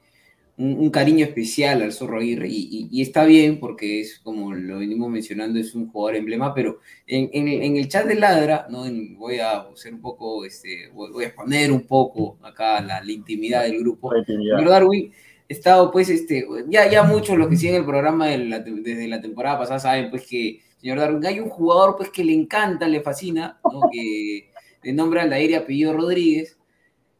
un, 0.56 0.80
un, 0.80 0.90
cariño 0.90 1.26
especial 1.26 1.82
al 1.82 1.92
Zorro 1.92 2.20
Aguirre, 2.20 2.48
y, 2.48 2.62
y, 2.72 2.88
y, 2.90 3.02
está 3.02 3.26
bien, 3.26 3.60
porque 3.60 4.00
es 4.00 4.20
como 4.20 4.54
lo 4.54 4.80
venimos 4.80 5.10
mencionando, 5.10 5.60
es 5.60 5.76
un 5.76 5.90
jugador 5.90 6.16
emblema, 6.16 6.54
pero 6.54 6.80
en, 7.08 7.30
en, 7.34 7.50
en 7.50 7.76
el 7.76 7.90
chat 7.90 8.06
de 8.06 8.16
Ladra, 8.16 8.68
¿no? 8.70 8.86
En, 8.86 9.18
voy 9.18 9.40
a 9.40 9.68
ser 9.76 9.96
un 9.96 10.02
poco, 10.02 10.46
este, 10.46 10.88
voy, 10.94 11.12
voy, 11.12 11.26
a 11.26 11.28
exponer 11.28 11.70
un 11.70 11.82
poco 11.82 12.38
acá 12.42 12.80
la, 12.82 13.04
la 13.04 13.12
intimidad 13.12 13.64
del 13.64 13.80
grupo. 13.80 14.14
La 14.14 14.24
Señor 14.24 14.70
Darwin, 14.70 15.12
estado 15.50 15.92
pues, 15.92 16.10
este, 16.10 16.48
ya, 16.70 16.90
ya 16.90 17.04
muchos 17.04 17.38
los 17.38 17.50
que 17.50 17.58
siguen 17.58 17.76
el 17.76 17.86
programa 17.86 18.28
de 18.28 18.38
la, 18.38 18.60
desde 18.60 19.10
la 19.10 19.20
temporada 19.20 19.60
pasada 19.60 19.80
saben 19.80 20.10
pues 20.10 20.26
que 20.26 20.62
señor 20.84 21.00
Darwin, 21.00 21.26
hay 21.26 21.40
un 21.40 21.50
jugador 21.50 21.96
pues 21.96 22.10
que 22.10 22.26
le 22.26 22.34
encanta, 22.34 22.90
le 22.90 23.00
fascina, 23.00 23.58
¿no? 23.64 23.84
que 23.90 24.52
de 24.84 24.92
nombre 24.92 25.22
Aldair 25.22 25.52
y 25.52 25.56
apellido 25.56 25.94
Rodríguez, 25.94 26.58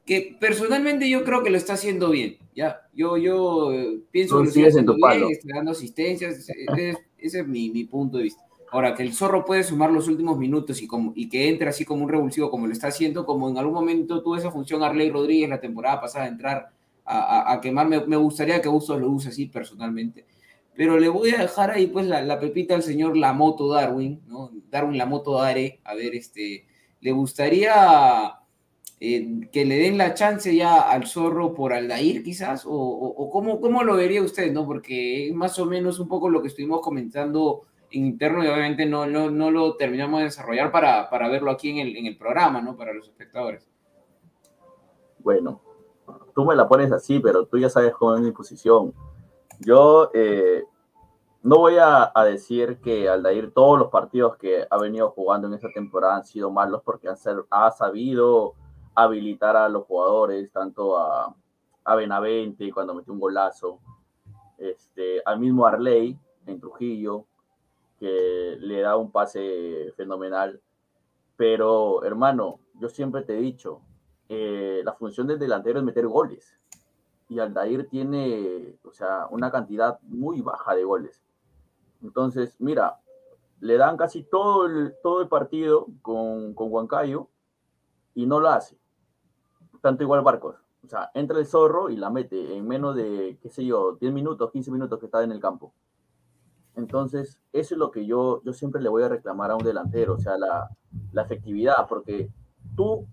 que 0.06 0.36
personalmente 0.38 1.10
yo 1.10 1.24
creo 1.24 1.44
que 1.44 1.50
lo 1.50 1.56
está 1.56 1.76
haciendo 1.76 2.10
bien, 2.10 2.36
¿ya? 2.54 2.82
Yo, 2.94 3.16
yo 3.16 3.72
pienso 4.12 4.40
que 4.40 4.44
lo 4.44 4.50
está 4.50 4.68
haciendo 4.68 4.96
bien, 4.96 5.32
está 5.32 5.56
dando 5.56 5.72
asistencias, 5.72 6.50
ese, 6.50 6.98
ese 7.18 7.40
es 7.40 7.48
mi, 7.48 7.70
mi, 7.70 7.86
punto 7.86 8.18
de 8.18 8.24
vista. 8.24 8.44
Ahora, 8.70 8.94
que 8.96 9.04
el 9.04 9.14
zorro 9.14 9.46
puede 9.46 9.64
sumar 9.64 9.92
los 9.92 10.10
últimos 10.10 10.38
minutos 10.38 10.82
y, 10.82 10.88
como, 10.88 11.14
y 11.16 11.30
que 11.30 11.48
entre 11.48 11.70
así 11.70 11.86
como 11.86 12.04
un 12.04 12.10
revulsivo 12.10 12.52
como 12.52 12.68
lo 12.68 12.74
está 12.74 12.88
haciendo, 12.88 13.26
como 13.26 13.50
en 13.50 13.58
algún 13.58 13.76
momento 13.76 14.22
tuvo 14.22 14.36
esa 14.36 14.52
función 14.52 14.84
Arley 14.84 15.10
Rodríguez 15.10 15.48
la 15.48 15.62
temporada 15.62 16.02
pasada, 16.02 16.28
entrar 16.28 16.70
a, 17.06 17.18
a, 17.18 17.54
a 17.54 17.62
quemar, 17.62 17.88
me, 17.88 18.06
me, 18.06 18.18
gustaría 18.18 18.62
que 18.62 18.68
Bustos 18.68 19.00
lo 19.00 19.10
use 19.10 19.30
así 19.30 19.46
personalmente 19.46 20.26
pero 20.76 21.00
le 21.00 21.10
voy 21.10 21.32
a 21.32 21.40
dejar 21.40 21.72
ahí 21.72 21.88
pues 21.88 22.08
la, 22.08 22.40
pepita 22.40 22.76
al 22.76 22.84
señor 22.84 23.16
Lamoto 23.16 23.70
Darwin, 23.70 24.22
¿no? 24.28 24.52
Darwin 24.70 24.98
Lamoto 24.98 25.40
Dare, 25.40 25.82
a 25.84 25.94
ver, 25.94 26.16
este, 26.16 26.66
¿le 27.02 27.12
gustaría 27.12 28.40
eh, 29.00 29.50
que 29.52 29.66
le 29.66 29.78
den 29.78 29.98
la 29.98 30.14
chance 30.16 30.56
ya 30.56 30.82
al 30.82 31.06
zorro 31.06 31.54
por 31.54 31.74
Aldair 31.74 32.24
quizás? 32.24 32.66
¿O, 32.66 32.72
o, 32.72 33.08
o 33.08 33.30
cómo, 33.30 33.62
cómo, 33.62 33.84
lo 33.84 33.96
vería 33.96 34.24
usted, 34.24 34.52
no? 34.52 34.66
Porque 34.66 35.28
es 35.28 35.34
más 35.34 35.60
o 35.60 35.66
menos 35.66 36.00
un 36.00 36.08
poco 36.08 36.30
lo 36.30 36.42
que 36.42 36.48
estuvimos 36.48 36.82
comentando 36.82 37.64
en 37.92 38.08
interno 38.08 38.44
y 38.44 38.48
obviamente 38.48 38.88
no, 38.88 39.06
no, 39.06 39.30
no 39.30 39.52
lo 39.52 39.76
terminamos 39.76 40.20
de 40.20 40.26
desarrollar 40.26 40.72
para, 40.72 41.08
para 41.12 41.30
verlo 41.30 41.52
aquí 41.52 41.70
en 41.70 41.78
el, 41.78 41.96
en 41.96 42.08
el 42.08 42.18
programa, 42.18 42.62
¿no? 42.62 42.76
Para 42.76 42.94
los 42.94 43.08
espectadores. 43.08 43.70
Bueno, 45.20 45.62
tú 46.34 46.44
me 46.46 46.56
la 46.56 46.68
pones 46.68 46.92
así, 46.92 47.20
pero 47.20 47.46
tú 47.46 47.60
ya 47.60 47.70
sabes 47.70 47.94
cómo 47.94 48.16
es 48.16 48.22
mi 48.22 48.32
posición 48.32 48.94
yo 49.60 50.12
eh, 50.14 50.64
no 51.44 51.58
voy 51.58 51.76
a, 51.80 52.12
decir 52.26 52.80
que 52.80 53.10
Aldair 53.10 53.52
todos 53.52 53.78
los 53.78 53.90
partidos 53.90 54.38
que 54.38 54.66
ha 54.70 54.78
venido 54.78 55.12
jugando 55.12 55.48
en 55.48 55.54
esta 55.54 55.70
temporada 55.74 56.16
han 56.16 56.26
sido 56.26 56.52
malos 56.52 56.82
porque 56.84 57.10
han 57.10 57.18
ha 57.50 57.72
sabido 57.72 58.56
habilitar 58.96 59.56
a 59.58 59.68
los 59.70 59.86
jugadores, 59.86 60.52
tanto 60.52 60.98
a, 60.98 61.36
a 61.84 61.96
Benavente 61.96 62.72
cuando 62.72 62.94
metió 62.94 63.14
un 63.14 63.20
golazo, 63.20 63.80
este, 64.58 65.22
al 65.26 65.40
mismo 65.40 65.66
Arley 65.66 66.18
en 66.46 66.60
Trujillo, 66.60 67.26
que 68.00 68.58
le 68.60 68.82
da 68.82 68.96
un 68.96 69.12
pase 69.12 69.94
fenomenal. 69.98 70.62
Pero, 71.36 72.04
hermano, 72.04 72.60
yo 72.76 72.90
siempre 72.90 73.24
te 73.24 73.38
he 73.38 73.42
dicho, 73.42 73.82
eh, 74.30 74.82
la 74.84 74.94
función 74.94 75.28
del 75.28 75.40
delantero 75.40 75.80
es 75.80 75.86
meter 75.86 76.08
goles 76.08 76.58
y 77.34 77.40
Aldair 77.40 77.90
tiene, 77.90 78.78
o 78.84 78.92
sea, 78.92 79.28
una 79.32 79.52
cantidad 79.52 80.00
muy 80.04 80.42
baja 80.42 80.76
de 80.76 80.84
goles. 80.84 81.24
Entonces, 82.04 82.56
mira, 82.60 83.00
le 83.60 83.78
dan 83.78 83.98
casi 83.98 84.24
todo 84.24 84.68
el, 84.68 84.94
todo 85.02 85.22
el 85.22 85.28
partido 85.28 85.88
con, 86.02 86.54
con 86.54 86.72
Huancayo 86.72 87.28
y 88.14 88.28
no 88.28 88.40
lo 88.40 88.50
hace. 88.50 88.78
Tanto 89.82 90.04
igual 90.04 90.22
Barcos. 90.22 90.56
O 90.84 90.88
sea, 90.88 91.10
entra 91.14 91.40
el 91.40 91.48
zorro 91.48 91.90
y 91.90 91.96
la 91.96 92.12
mete 92.12 92.56
en 92.56 92.68
menos 92.68 92.96
de, 92.96 93.40
qué 93.42 93.50
sé 93.50 93.66
yo, 93.66 93.94
10 94.00 94.14
minutos, 94.14 94.52
15 94.52 94.70
minutos 94.70 95.00
que 95.00 95.06
está 95.06 95.24
en 95.24 95.32
el 95.32 95.40
campo. 95.40 95.74
Entonces, 96.76 97.40
eso 97.52 97.76
es 97.76 97.80
lo 97.80 97.90
que 97.90 98.06
yo, 98.06 98.44
yo 98.44 98.54
siempre 98.54 98.82
le 98.82 98.90
voy 98.90 99.04
a 99.04 99.10
reclamar 99.10 99.50
a 99.50 99.56
un 99.56 99.64
delantero, 99.64 100.14
o 100.14 100.20
sea, 100.20 100.38
la, 100.38 100.70
la 101.12 101.22
efectividad, 101.24 101.88
porque 101.88 102.30
tú 102.76 103.08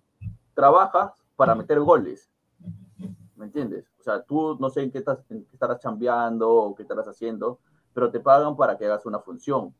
trabajas 0.54 1.12
para 1.36 1.54
meter 1.54 1.80
goles, 1.80 2.29
¿me 3.40 3.46
entiendes? 3.46 3.86
O 3.98 4.02
sea, 4.02 4.22
tú 4.22 4.56
no 4.60 4.68
sé 4.68 4.82
en 4.82 4.90
qué, 4.92 4.98
estás, 4.98 5.18
en 5.30 5.44
qué 5.46 5.54
estarás 5.54 5.80
chambeando 5.80 6.48
o 6.48 6.74
qué 6.74 6.82
estarás 6.82 7.08
haciendo, 7.08 7.58
pero 7.94 8.10
te 8.10 8.20
pagan 8.20 8.54
para 8.54 8.76
que 8.76 8.84
hagas 8.84 9.06
una 9.06 9.18
función. 9.18 9.74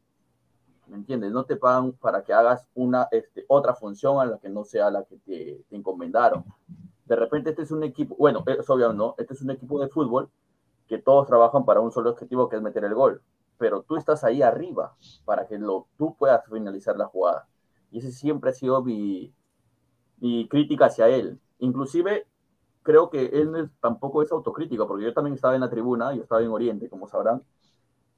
¿Me 0.86 0.96
entiendes? 0.96 1.30
No 1.30 1.44
te 1.44 1.56
pagan 1.56 1.92
para 1.92 2.24
que 2.24 2.32
hagas 2.32 2.66
una 2.74 3.06
este, 3.12 3.44
otra 3.48 3.74
función 3.74 4.18
a 4.18 4.24
la 4.24 4.38
que 4.38 4.48
no 4.48 4.64
sea 4.64 4.90
la 4.90 5.04
que 5.04 5.18
te, 5.18 5.62
te 5.68 5.76
encomendaron. 5.76 6.42
De 7.04 7.16
repente 7.16 7.50
este 7.50 7.62
es 7.62 7.70
un 7.70 7.84
equipo, 7.84 8.16
bueno, 8.18 8.42
es 8.46 8.68
obvio, 8.70 8.94
¿no? 8.94 9.14
Este 9.18 9.34
es 9.34 9.42
un 9.42 9.50
equipo 9.50 9.78
de 9.78 9.88
fútbol 9.88 10.30
que 10.88 10.98
todos 10.98 11.26
trabajan 11.26 11.64
para 11.66 11.80
un 11.80 11.92
solo 11.92 12.10
objetivo 12.10 12.48
que 12.48 12.56
es 12.56 12.62
meter 12.62 12.84
el 12.84 12.94
gol, 12.94 13.22
pero 13.58 13.82
tú 13.82 13.96
estás 13.96 14.24
ahí 14.24 14.40
arriba 14.40 14.96
para 15.26 15.46
que 15.46 15.58
lo, 15.58 15.86
tú 15.98 16.16
puedas 16.16 16.42
finalizar 16.46 16.96
la 16.96 17.06
jugada. 17.06 17.46
Y 17.92 17.98
ese 17.98 18.10
siempre 18.10 18.50
ha 18.50 18.54
sido 18.54 18.82
mi, 18.82 19.34
mi 20.18 20.48
crítica 20.48 20.86
hacia 20.86 21.08
él. 21.08 21.38
Inclusive 21.58 22.26
creo 22.82 23.10
que 23.10 23.26
él 23.26 23.70
tampoco 23.80 24.22
es 24.22 24.32
autocrítico, 24.32 24.86
porque 24.86 25.04
yo 25.04 25.12
también 25.12 25.34
estaba 25.34 25.54
en 25.54 25.60
la 25.60 25.70
tribuna, 25.70 26.14
yo 26.14 26.22
estaba 26.22 26.42
en 26.42 26.50
Oriente, 26.50 26.88
como 26.88 27.08
sabrán, 27.08 27.42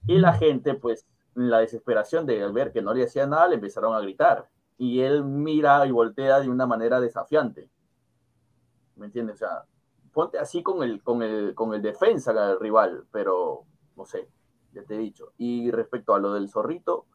y 0.06 0.18
la 0.18 0.32
gente, 0.32 0.74
pues, 0.74 1.06
en 1.36 1.50
la 1.50 1.58
desesperación 1.58 2.26
de 2.26 2.46
ver 2.50 2.72
que 2.72 2.82
no 2.82 2.92
le 2.94 3.04
hacía 3.04 3.26
nada, 3.26 3.48
le 3.48 3.54
empezaron 3.56 3.94
a 3.94 4.00
gritar. 4.00 4.48
Y 4.78 5.00
él 5.00 5.24
mira 5.24 5.86
y 5.86 5.90
voltea 5.90 6.40
de 6.40 6.48
una 6.48 6.66
manera 6.66 7.00
desafiante. 7.00 7.70
¿Me 8.96 9.06
entiendes? 9.06 9.36
O 9.36 9.38
sea, 9.38 9.64
ponte 10.12 10.38
así 10.38 10.62
con 10.62 10.82
el, 10.82 11.02
con 11.02 11.22
el, 11.22 11.54
con 11.54 11.74
el 11.74 11.82
defensa 11.82 12.32
del 12.32 12.60
rival, 12.60 13.06
pero 13.10 13.64
no 13.96 14.04
sé, 14.04 14.28
ya 14.72 14.82
te 14.84 14.94
he 14.94 14.98
dicho. 14.98 15.32
Y 15.38 15.70
respecto 15.70 16.14
a 16.14 16.18
lo 16.18 16.34
del 16.34 16.48
zorrito, 16.48 17.06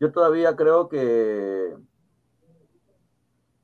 yo 0.00 0.10
todavía 0.10 0.56
creo 0.56 0.88
que, 0.88 1.76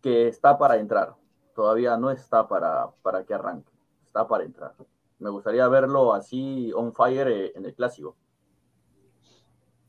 que 0.02 0.28
está 0.28 0.58
para 0.58 0.76
entrar. 0.76 1.14
Todavía 1.56 1.98
no 1.98 2.12
está 2.12 2.48
para, 2.48 2.90
para 3.02 3.24
que 3.26 3.34
arranque. 3.34 3.72
Está 4.06 4.28
para 4.28 4.44
entrar. 4.44 4.74
Me 5.20 5.30
gustaría 5.30 5.68
verlo 5.68 6.14
así 6.14 6.72
on 6.74 6.94
fire 6.94 7.28
eh, 7.28 7.52
en 7.56 7.66
el 7.66 7.74
clásico. 7.74 8.16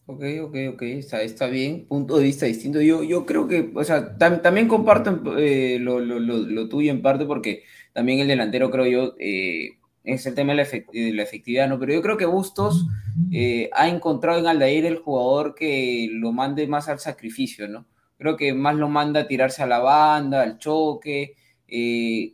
Ok, 0.09 0.23
ok, 0.41 0.55
ok, 0.73 0.81
está, 0.83 1.21
está 1.21 1.47
bien, 1.47 1.85
punto 1.85 2.17
de 2.17 2.23
vista 2.23 2.45
distinto. 2.45 2.79
Yo, 2.81 3.03
yo 3.03 3.25
creo 3.25 3.45
que, 3.47 3.71
o 3.75 3.83
sea, 3.83 4.17
tam- 4.17 4.41
también 4.41 4.69
comparto 4.69 5.37
eh, 5.37 5.79
lo, 5.81 5.99
lo- 5.99 6.19
lo- 6.19 6.37
lo 6.37 6.69
tuyo 6.69 6.91
en 6.91 7.01
parte 7.01 7.25
porque 7.25 7.63
también 7.93 8.19
el 8.19 8.27
delantero, 8.29 8.71
creo 8.71 8.85
yo, 8.85 9.15
eh, 9.19 9.79
es 10.05 10.25
el 10.25 10.33
tema 10.33 10.53
de 10.53 10.57
la, 10.57 11.23
efectividad, 11.23 11.67
¿no? 11.67 11.77
Pero 11.77 11.93
yo 11.93 12.01
creo 12.01 12.15
que 12.15 12.25
Bustos 12.25 12.87
eh, 13.29 13.69
ha 13.73 13.89
encontrado 13.89 14.39
en 14.39 14.47
Aldair 14.47 14.85
el 14.85 14.99
jugador 14.99 15.55
que 15.55 16.07
lo 16.13 16.31
mande 16.31 16.67
más 16.67 16.87
al 16.87 16.99
sacrificio, 16.99 17.67
¿no? 17.67 17.85
Creo 18.17 18.37
que 18.37 18.53
más 18.53 18.75
lo 18.77 18.87
manda 18.87 19.21
a 19.21 19.27
tirarse 19.27 19.61
a 19.61 19.67
la 19.67 19.79
banda, 19.79 20.41
al 20.41 20.57
choque, 20.57 21.35
eh, 21.67 22.33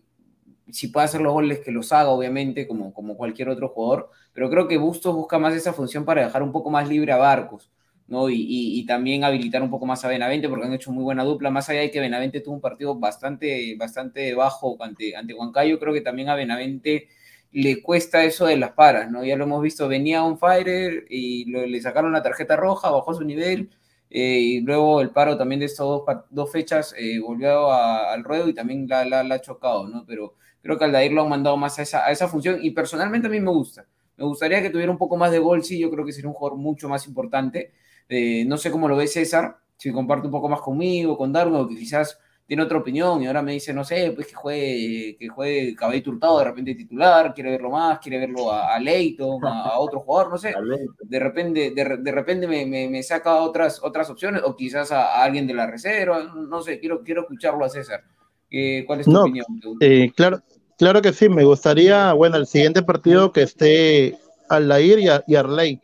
si 0.72 0.88
puede 0.88 1.06
hacer 1.06 1.22
los 1.22 1.34
goles 1.34 1.60
que 1.60 1.72
los 1.72 1.92
haga, 1.92 2.10
obviamente, 2.10 2.68
como, 2.68 2.94
como 2.94 3.18
cualquier 3.18 3.50
otro 3.50 3.70
jugador, 3.70 4.10
pero 4.34 4.50
creo 4.50 4.68
que 4.68 4.78
Bustos 4.78 5.16
busca 5.16 5.40
más 5.40 5.54
esa 5.54 5.74
función 5.74 6.06
para 6.06 6.24
dejar 6.26 6.44
un 6.44 6.52
poco 6.52 6.70
más 6.70 6.88
libre 6.90 7.12
a 7.12 7.18
Barcos, 7.18 7.72
¿no? 8.08 8.30
Y, 8.30 8.46
y- 8.48 8.86
también 8.86 9.24
habilitar 9.24 9.62
un 9.62 9.70
poco 9.70 9.86
más 9.86 10.04
a 10.06 10.08
Benavente, 10.10 10.50
porque 10.50 10.66
han 10.68 10.74
hecho 10.74 10.92
muy 10.92 11.04
buena 11.04 11.24
dupla, 11.24 11.50
más 11.52 11.70
allá 11.70 11.82
de 11.82 11.92
que 11.92 12.00
Benavente 12.00 12.42
tuvo 12.42 12.56
un 12.56 12.62
partido 12.62 12.96
bastante, 12.96 13.76
bastante 13.78 14.34
bajo 14.36 14.78
ante, 14.82 15.16
ante 15.16 15.34
Huancayo, 15.34 15.80
creo 15.80 15.94
que 15.94 16.02
también 16.02 16.30
a 16.30 16.36
Benavente 16.36 17.08
le 17.52 17.82
cuesta 17.84 18.24
eso 18.24 18.46
de 18.46 18.58
las 18.58 18.72
paras, 18.72 19.12
¿no? 19.12 19.24
Ya 19.24 19.36
lo 19.36 19.44
hemos 19.46 19.62
visto, 19.62 19.88
venía 19.88 20.24
un 20.24 20.40
fire 20.40 21.06
y 21.10 21.46
lo- 21.52 21.66
le 21.66 21.82
sacaron 21.82 22.12
la 22.12 22.24
tarjeta 22.24 22.56
roja, 22.56 22.90
bajó 22.90 23.14
su 23.14 23.24
nivel, 23.24 23.70
eh, 24.16 24.40
y 24.40 24.62
luego 24.62 25.02
el 25.02 25.10
paro 25.10 25.36
también 25.36 25.60
de 25.60 25.66
estas 25.66 25.88
dos, 26.30 26.52
fechas 26.52 26.94
eh, 26.96 27.20
volvió 27.20 27.72
al 27.74 28.24
ruedo 28.24 28.48
y 28.48 28.54
también 28.54 28.88
la, 28.88 29.22
ha 29.22 29.42
chocado, 29.42 29.88
¿no? 29.88 30.06
Pero 30.06 30.36
creo 30.62 30.78
que 30.78 30.86
Aldair 30.86 31.12
lo 31.12 31.24
han 31.24 31.30
mandado 31.30 31.58
más 31.58 31.80
a 31.80 31.82
esa, 31.82 32.06
a 32.06 32.12
esa 32.12 32.28
función 32.28 32.60
y 32.62 32.70
personalmente 32.72 33.28
a 33.28 33.32
mí 33.32 33.40
me 33.40 33.50
gusta. 33.50 33.88
Me 34.16 34.24
gustaría 34.26 34.62
que 34.62 34.70
tuviera 34.70 34.92
un 34.92 35.00
poco 35.00 35.18
más 35.18 35.32
de 35.32 35.40
gol, 35.40 35.64
sí, 35.64 35.80
yo 35.80 35.90
creo 35.90 36.06
que 36.06 36.12
sería 36.12 36.30
un 36.30 36.36
jugador 36.36 36.60
mucho 36.60 36.88
más 36.88 37.08
importante. 37.08 37.74
Eh, 38.08 38.46
no 38.46 38.58
sé 38.58 38.70
cómo 38.70 38.88
lo 38.88 38.96
ve 38.96 39.08
César, 39.08 39.58
si 39.78 39.92
comparte 39.92 40.28
un 40.28 40.32
poco 40.32 40.48
más 40.48 40.62
conmigo, 40.62 41.18
con 41.18 41.34
Darwin, 41.34 41.56
o 41.56 41.68
que 41.68 41.76
quizás 41.76 42.20
tiene 42.54 42.64
otra 42.64 42.78
opinión 42.80 43.22
y 43.22 43.28
ahora 43.28 43.42
me 43.42 43.54
dice, 43.54 43.74
no 43.74 43.84
sé, 43.84 44.12
pues 44.16 44.28
que 44.28 44.34
juegue, 44.36 45.18
que 45.20 45.28
juegue 45.30 45.76
Caballito 45.76 46.12
Hurtado 46.12 46.40
de 46.40 46.46
repente 46.46 46.76
titular, 46.76 47.34
quiere 47.34 47.52
verlo 47.52 47.70
más, 47.72 48.00
quiere 48.00 48.20
verlo 48.20 48.52
a, 48.52 48.74
a 48.76 48.80
Leighton, 48.80 49.46
a, 49.46 49.70
a 49.70 49.80
otro 49.80 50.02
jugador, 50.02 50.32
no 50.32 50.38
sé. 50.38 50.62
De 51.02 51.20
repente, 51.20 51.72
de, 51.72 51.84
re- 51.84 51.98
de 51.98 52.12
repente 52.12 52.48
me, 52.48 52.66
me- 52.66 52.90
me 52.90 53.04
saca 53.04 53.36
otras, 53.42 53.82
otras 53.84 54.10
opciones, 54.10 54.42
o 54.46 54.56
quizás 54.56 54.92
a, 54.92 55.18
a 55.20 55.24
alguien 55.24 55.48
de 55.48 55.54
la 55.54 55.68
reserva, 55.68 56.24
no 56.24 56.62
sé, 56.62 56.80
quiero, 56.80 57.04
quiero 57.04 57.22
escucharlo 57.22 57.66
a 57.66 57.70
César. 57.70 58.04
Eh, 58.50 58.84
¿Cuál 58.88 59.02
es 59.02 59.10
tu 59.10 59.16
No, 59.16 59.18
opinión? 59.18 59.46
eh, 59.80 60.12
claro, 60.16 60.42
claro 60.78 61.02
que 61.02 61.14
sí. 61.14 61.30
Me 61.30 61.44
gustaría, 61.44 62.14
bueno, 62.14 62.38
el 62.38 62.48
siguiente 62.48 62.84
partido 62.84 63.32
que 63.32 63.44
esté 63.44 64.18
Aldair 64.50 65.00
y, 65.00 65.08
y 65.32 65.36
Arley 65.36 65.82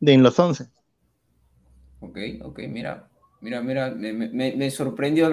de 0.00 0.12
en 0.14 0.22
los 0.22 0.38
11. 0.38 0.66
Ok, 2.00 2.16
ok, 2.42 2.58
mira, 2.68 3.09
mira, 3.40 3.60
mira, 3.62 3.90
me, 3.90 4.12
me- 4.12 4.28
me- 4.28 4.56
me 4.56 4.70
sorprendió. 4.70 5.28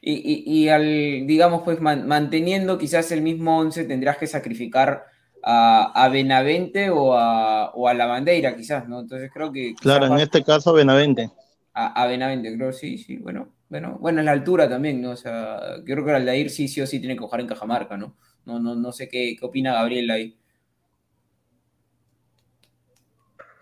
Y, 0.00 0.12
y- 0.14 0.64
y 0.64 0.68
al, 0.68 0.82
digamos, 1.26 1.62
pues 1.64 1.80
man- 1.80 2.06
manteniendo 2.06 2.78
quizás 2.78 3.10
el 3.12 3.22
mismo 3.22 3.58
11, 3.58 3.84
tendrás 3.84 4.16
que 4.18 4.26
sacrificar 4.26 5.06
a, 5.42 5.92
a 6.04 6.08
Benavente 6.08 6.90
o 6.90 7.14
a, 7.14 7.70
o 7.74 7.88
a 7.88 7.94
la 7.94 8.06
Bandeira, 8.06 8.56
quizás, 8.56 8.88
¿no? 8.88 9.00
Entonces 9.00 9.30
creo 9.32 9.52
que 9.52 9.80
Claro, 9.80 10.06
en 10.06 10.18
este 10.20 10.44
caso 10.44 10.72
Benavente. 10.72 11.28
a, 11.74 12.02
a 12.02 12.06
Benavente, 12.06 12.54
creo, 12.56 12.72
sí, 12.72 12.98
sí, 12.98 13.16
bueno, 13.18 13.54
bueno, 13.68 13.98
bueno, 14.00 14.20
es 14.20 14.24
la 14.26 14.32
altura 14.32 14.68
también, 14.68 15.00
¿no? 15.00 15.10
O 15.12 15.16
sea, 15.16 15.76
yo 15.78 15.84
creo 15.94 16.04
que 16.04 16.12
Aldair 16.12 16.50
sí, 16.50 16.68
sí 16.68 16.80
o 16.80 16.86
sí 16.86 16.98
tiene 17.00 17.14
que 17.16 17.20
jugar 17.22 17.40
en 17.40 17.46
Cajamarca, 17.46 17.96
¿no? 17.96 18.16
No, 18.44 18.58
no, 18.58 18.74
no 18.74 18.92
sé 18.92 19.08
qué, 19.08 19.36
qué 19.38 19.46
opina 19.46 19.74
Gabriel 19.74 20.10
ahí. 20.10 20.36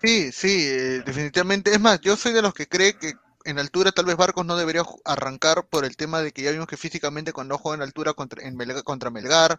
Sí, 0.02 0.30
sí, 0.32 0.48
eh, 0.66 1.02
definitivamente. 1.04 1.72
Es 1.72 1.80
más, 1.80 2.00
yo 2.00 2.16
soy 2.16 2.32
de 2.32 2.42
los 2.42 2.54
que 2.54 2.66
cree 2.68 2.94
que 2.96 3.14
en 3.48 3.58
altura 3.58 3.92
tal 3.92 4.04
vez 4.04 4.16
Barcos 4.16 4.44
no 4.44 4.56
debería 4.56 4.82
arrancar 5.06 5.66
por 5.66 5.86
el 5.86 5.96
tema 5.96 6.20
de 6.20 6.32
que 6.32 6.42
ya 6.42 6.50
vimos 6.50 6.66
que 6.66 6.76
físicamente 6.76 7.32
cuando 7.32 7.56
juega 7.56 7.76
en 7.76 7.82
altura 7.82 8.12
contra, 8.12 8.46
en 8.46 8.56
Melgar, 8.56 8.84
contra 8.84 9.10
Melgar. 9.10 9.58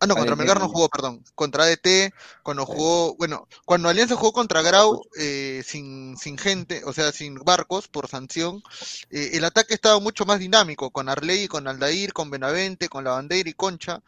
Ah, 0.00 0.06
no, 0.06 0.14
contra 0.14 0.36
Melgar 0.36 0.60
no 0.60 0.68
jugó, 0.68 0.88
perdón. 0.88 1.24
Contra 1.34 1.64
ADT, 1.64 2.14
cuando 2.44 2.64
jugó, 2.64 3.16
bueno, 3.16 3.48
cuando 3.64 3.88
Alianza 3.88 4.14
jugó 4.14 4.32
contra 4.32 4.62
Grau 4.62 5.02
eh, 5.18 5.60
sin, 5.66 6.16
sin 6.16 6.38
gente, 6.38 6.84
o 6.84 6.92
sea, 6.92 7.10
sin 7.10 7.34
barcos 7.34 7.88
por 7.88 8.06
sanción, 8.06 8.62
eh, 9.10 9.30
el 9.32 9.44
ataque 9.44 9.74
estaba 9.74 9.98
mucho 9.98 10.24
más 10.24 10.38
dinámico, 10.38 10.92
con 10.92 11.08
Arley, 11.08 11.48
con 11.48 11.66
Aldair, 11.66 12.12
con 12.12 12.30
Benavente, 12.30 12.88
con 12.88 13.02
La 13.02 13.10
Bandera 13.10 13.50
y 13.50 13.54
Concha. 13.54 14.00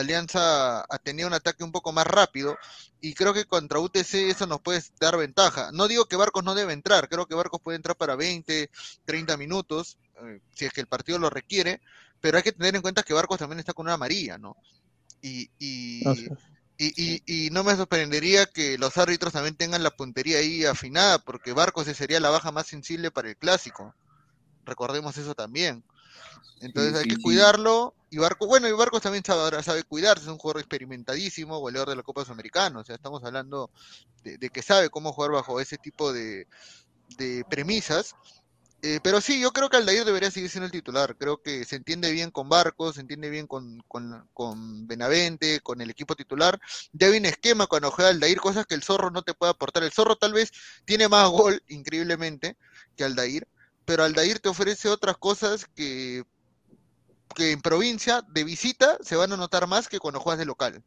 Alianza 0.00 0.80
ha 0.82 0.98
tenido 1.02 1.28
un 1.28 1.34
ataque 1.34 1.64
un 1.64 1.72
poco 1.72 1.92
más 1.92 2.06
rápido 2.06 2.56
y 3.00 3.14
creo 3.14 3.32
que 3.34 3.44
contra 3.46 3.78
UTC 3.80 4.30
eso 4.30 4.46
nos 4.46 4.60
puede 4.60 4.82
dar 5.00 5.16
ventaja. 5.16 5.70
No 5.72 5.88
digo 5.88 6.06
que 6.06 6.16
Barcos 6.16 6.44
no 6.44 6.54
debe 6.54 6.72
entrar, 6.72 7.08
creo 7.08 7.26
que 7.26 7.34
Barcos 7.34 7.60
puede 7.62 7.76
entrar 7.76 7.96
para 7.96 8.16
20, 8.16 8.70
30 9.04 9.36
minutos, 9.36 9.98
eh, 10.22 10.40
si 10.52 10.66
es 10.66 10.72
que 10.72 10.80
el 10.82 10.86
partido 10.88 11.18
lo 11.18 11.30
requiere, 11.30 11.80
pero 12.20 12.36
hay 12.38 12.42
que 12.42 12.52
tener 12.52 12.74
en 12.76 12.82
cuenta 12.82 13.02
que 13.02 13.14
Barcos 13.14 13.38
también 13.38 13.60
está 13.60 13.72
con 13.74 13.86
una 13.86 13.94
amarilla, 13.94 14.38
¿no? 14.38 14.56
Y, 15.20 15.50
y, 15.58 16.28
y, 16.78 16.92
y- 17.26 17.46
y 17.46 17.50
no 17.50 17.64
me 17.64 17.74
sorprendería 17.76 18.46
que 18.46 18.78
los 18.78 18.96
árbitros 18.98 19.32
también 19.32 19.56
tengan 19.56 19.82
la 19.82 19.90
puntería 19.90 20.38
ahí 20.38 20.64
afinada, 20.64 21.18
porque 21.18 21.52
Barcos 21.52 21.86
sería 21.86 22.20
la 22.20 22.30
baja 22.30 22.52
más 22.52 22.66
sensible 22.66 23.10
para 23.10 23.28
el 23.30 23.36
clásico. 23.36 23.94
Recordemos 24.64 25.16
eso 25.18 25.34
también. 25.34 25.84
Entonces 26.60 26.92
Sí, 26.92 26.98
hay 26.98 27.04
sí, 27.04 27.10
que 27.10 27.22
cuidarlo. 27.22 27.94
Y 28.10 28.18
Barcos, 28.18 28.48
bueno, 28.48 28.68
y 28.68 28.72
Barcos 28.72 29.02
también 29.02 29.24
sabe, 29.24 29.62
sabe 29.62 29.82
cuidarse, 29.84 30.24
es 30.24 30.30
un 30.30 30.38
jugador 30.38 30.60
experimentadísimo, 30.60 31.58
goleador 31.58 31.90
de 31.90 31.96
la 31.96 32.02
Copa 32.02 32.24
Sudamericana. 32.24 32.78
O 32.80 32.84
sea, 32.84 32.94
estamos 32.94 33.22
hablando 33.24 33.70
de, 34.22 34.38
de 34.38 34.50
que 34.50 34.62
sabe 34.62 34.90
cómo 34.90 35.12
jugar 35.12 35.32
bajo 35.32 35.60
ese 35.60 35.76
tipo 35.76 36.12
de, 36.12 36.46
de 37.18 37.44
premisas. 37.48 38.14
Eh, 38.82 39.00
pero 39.02 39.20
sí, 39.20 39.40
yo 39.40 39.52
creo 39.52 39.68
que 39.68 39.78
Aldair 39.78 40.04
debería 40.04 40.30
seguir 40.30 40.50
siendo 40.50 40.66
el 40.66 40.72
titular. 40.72 41.16
Creo 41.16 41.42
que 41.42 41.64
se 41.64 41.76
entiende 41.76 42.12
bien 42.12 42.30
con 42.30 42.48
Barcos, 42.48 42.94
se 42.96 43.00
entiende 43.00 43.30
bien 43.30 43.46
con, 43.46 43.82
con, 43.88 44.28
con 44.32 44.86
Benavente, 44.86 45.60
con 45.60 45.80
el 45.80 45.90
equipo 45.90 46.14
titular. 46.14 46.60
Ya 46.92 47.08
un 47.08 47.24
esquema 47.24 47.66
cuando 47.66 47.90
juega 47.90 48.10
Aldair, 48.10 48.38
cosas 48.38 48.66
que 48.66 48.74
el 48.74 48.82
Zorro 48.84 49.10
no 49.10 49.22
te 49.22 49.34
puede 49.34 49.50
aportar. 49.52 49.82
El 49.82 49.92
Zorro 49.92 50.16
tal 50.16 50.34
vez 50.34 50.52
tiene 50.84 51.08
más 51.08 51.28
gol, 51.30 51.62
increíblemente, 51.68 52.56
que 52.96 53.04
Aldair, 53.04 53.48
pero 53.86 54.02
Aldair 54.04 54.40
te 54.40 54.48
ofrece 54.50 54.88
otras 54.88 55.16
cosas 55.16 55.64
que, 55.74 56.24
que 57.34 57.52
en 57.52 57.62
provincia, 57.62 58.22
de 58.28 58.44
visita, 58.44 58.98
se 59.00 59.16
van 59.16 59.32
a 59.32 59.36
notar 59.36 59.66
más 59.66 59.88
que 59.88 60.00
cuando 60.00 60.20
juegas 60.20 60.40
de 60.40 60.44
local. 60.44 60.82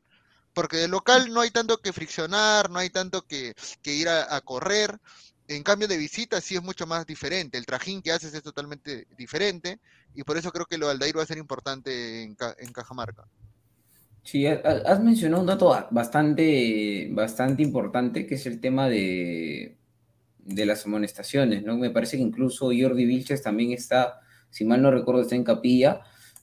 Porque 0.54 0.78
de 0.78 0.88
local 0.88 1.34
no 1.34 1.42
hay 1.42 1.52
tanto 1.52 1.78
que 1.78 1.94
friccionar, 1.94 2.70
no 2.70 2.80
hay 2.80 2.90
tanto 2.90 3.22
que, 3.22 3.54
que 3.82 3.94
ir 3.94 4.10
a, 4.10 4.40
correr. 4.42 5.00
En 5.48 5.64
cambio 5.64 5.88
de 5.88 5.98
visita 5.98 6.42
sí 6.42 6.56
es 6.56 6.62
mucho 6.62 6.86
más 6.86 7.06
diferente. 7.06 7.58
El 7.58 7.66
trajín 7.66 8.02
que 8.02 8.12
haces 8.12 8.34
es 8.34 8.44
totalmente 8.44 9.08
diferente. 9.18 9.80
Y 10.14 10.24
por 10.24 10.38
eso 10.38 10.52
creo 10.52 10.66
que 10.66 10.78
lo 10.78 10.88
de 10.88 10.94
Aldair 10.94 11.18
va 11.18 11.24
a 11.24 11.28
ser 11.28 11.38
importante 11.38 12.24
en, 12.24 12.36
en 12.58 12.74
Cajamarca. 12.74 13.24
Sí, 14.24 14.46
ha- 14.46 14.62
ha- 14.64 14.92
has 14.92 15.00
mencionado 15.02 15.42
un 15.42 15.48
dato 15.48 15.88
bastante, 15.92 17.08
bastante 17.12 17.64
importante, 17.64 18.28
que 18.28 18.36
es 18.36 18.46
el 18.46 18.60
tema 18.60 18.90
de, 18.90 19.79
de 20.50 20.66
las 20.66 20.86
amonestaciones, 20.86 21.64
¿no? 21.64 21.78
Me 21.78 21.92
parece 21.92 22.18
que 22.18 22.24
incluso 22.24 22.66
Jordi 22.66 23.06
Vilches 23.06 23.44
también 23.44 23.72
está, 23.72 24.20
si 24.50 24.66
mal 24.66 24.82
no 24.82 24.92
recuerdo, 24.92 25.22
está 25.22 25.36
en 25.36 25.44
capilla. 25.44 26.02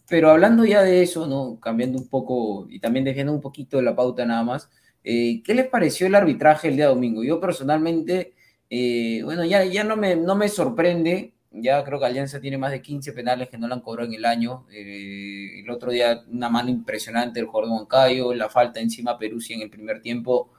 Pero 0.08 0.30
hablando 0.30 0.64
ya 0.64 0.82
de 0.82 1.02
eso, 1.02 1.26
¿no? 1.26 1.58
Cambiando 1.60 1.98
un 1.98 2.08
poco 2.08 2.66
y 2.70 2.78
también 2.80 3.04
dejando 3.04 3.32
un 3.32 3.40
poquito 3.40 3.76
de 3.78 3.82
la 3.82 3.96
pauta 3.96 4.24
nada 4.24 4.44
más, 4.44 4.70
eh, 5.02 5.42
¿qué 5.44 5.54
les 5.54 5.68
pareció 5.68 6.06
el 6.06 6.14
arbitraje 6.14 6.68
el 6.68 6.76
día 6.76 6.86
domingo? 6.88 7.24
Yo 7.24 7.40
personalmente, 7.40 8.34
eh, 8.70 9.22
bueno, 9.24 9.44
ya, 9.44 9.64
ya 9.64 9.84
no 9.84 9.96
me, 9.96 10.14
no 10.16 10.36
me 10.36 10.48
sorprende, 10.48 11.34
ya 11.50 11.82
creo 11.84 11.98
que 11.98 12.06
Alianza 12.06 12.40
tiene 12.40 12.58
más 12.58 12.70
de 12.70 12.82
15 12.82 13.12
penales 13.12 13.48
que 13.48 13.58
no 13.58 13.66
le 13.66 13.74
han 13.74 13.80
cobrado 13.80 14.08
en 14.08 14.14
el 14.14 14.24
año. 14.24 14.66
eh, 14.72 15.60
el 15.60 15.70
otro 15.70 15.90
día 15.90 16.22
una 16.28 16.48
mano 16.48 16.70
impresionante 16.70 17.40
del 17.40 17.48
jugador 17.48 17.70
de 17.70 17.76
Huancayo, 17.76 18.34
la 18.34 18.48
falta 18.48 18.80
encima 18.80 19.12
a 19.12 19.18
Peruzzi 19.18 19.54
en 19.54 19.62
el 19.62 19.70
primer 19.70 20.00
tiempo 20.00 20.52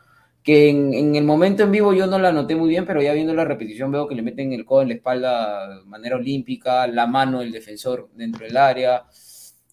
que 0.48 0.70
en, 0.70 1.14
el 1.18 1.26
momento 1.26 1.64
en 1.64 1.74
vivo 1.74 1.92
yo 1.92 2.08
no 2.08 2.18
la 2.18 2.32
noté 2.32 2.56
muy 2.56 2.70
bien, 2.70 2.86
pero 2.86 3.02
ya 3.02 3.12
viendo 3.12 3.34
la 3.34 3.44
repetición 3.44 3.92
veo 3.92 4.08
que 4.08 4.16
le 4.16 4.22
meten 4.22 4.54
el 4.54 4.64
codo 4.64 4.84
en 4.84 4.88
la 4.88 4.94
espalda 4.94 5.76
de 5.76 5.84
manera 5.84 6.16
olímpica, 6.16 6.88
la 6.88 7.06
mano 7.06 7.42
del 7.42 7.52
defensor 7.52 8.10
dentro 8.14 8.46
del 8.46 8.56
área, 8.56 9.04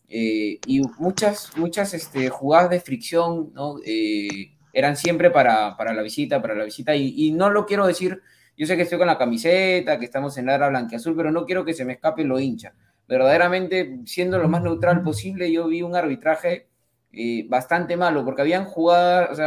eh, 0.08 0.58
y 0.66 0.82
muchas, 0.98 1.56
muchas 1.56 1.94
este, 1.94 2.28
jugadas 2.28 2.70
de 2.70 2.80
fricción 2.80 3.52
¿no? 3.54 3.76
eh, 3.87 4.56
eran 4.72 4.96
siempre 4.96 5.30
para, 5.30 5.76
para, 5.76 5.94
la 5.94 6.02
visita, 6.02 6.42
para 6.42 6.56
la 6.56 6.64
visita, 6.64 6.96
y, 6.96 7.30
no 7.30 7.50
lo 7.50 7.66
quiero 7.66 7.87
decir, 7.87 8.20
yo 8.56 8.66
sé 8.66 8.74
que 8.74 8.82
estoy 8.82 8.98
con 8.98 9.06
la 9.06 9.16
camiseta, 9.16 10.00
que 10.00 10.06
estamos 10.06 10.37
en 10.38 10.46
la 10.46 10.56
era 10.56 10.70
blanqueazul, 10.70 11.14
pero 11.14 11.30
no 11.30 11.46
quiero 11.46 11.64
que 11.64 11.74
se 11.74 11.84
me 11.84 11.92
escape 11.92 12.24
lo 12.24 12.40
hincha. 12.40 12.74
Verdaderamente, 13.06 14.00
siendo 14.06 14.40
lo 14.40 14.48
más 14.48 14.64
neutral 14.64 15.04
posible, 15.04 15.52
yo 15.52 15.68
vi 15.68 15.82
un 15.82 15.94
arbitraje 15.94 16.66
eh, 17.12 17.46
bastante 17.48 17.96
malo, 17.96 18.24
porque 18.24 18.42
habían 18.42 18.64
jugadas, 18.64 19.38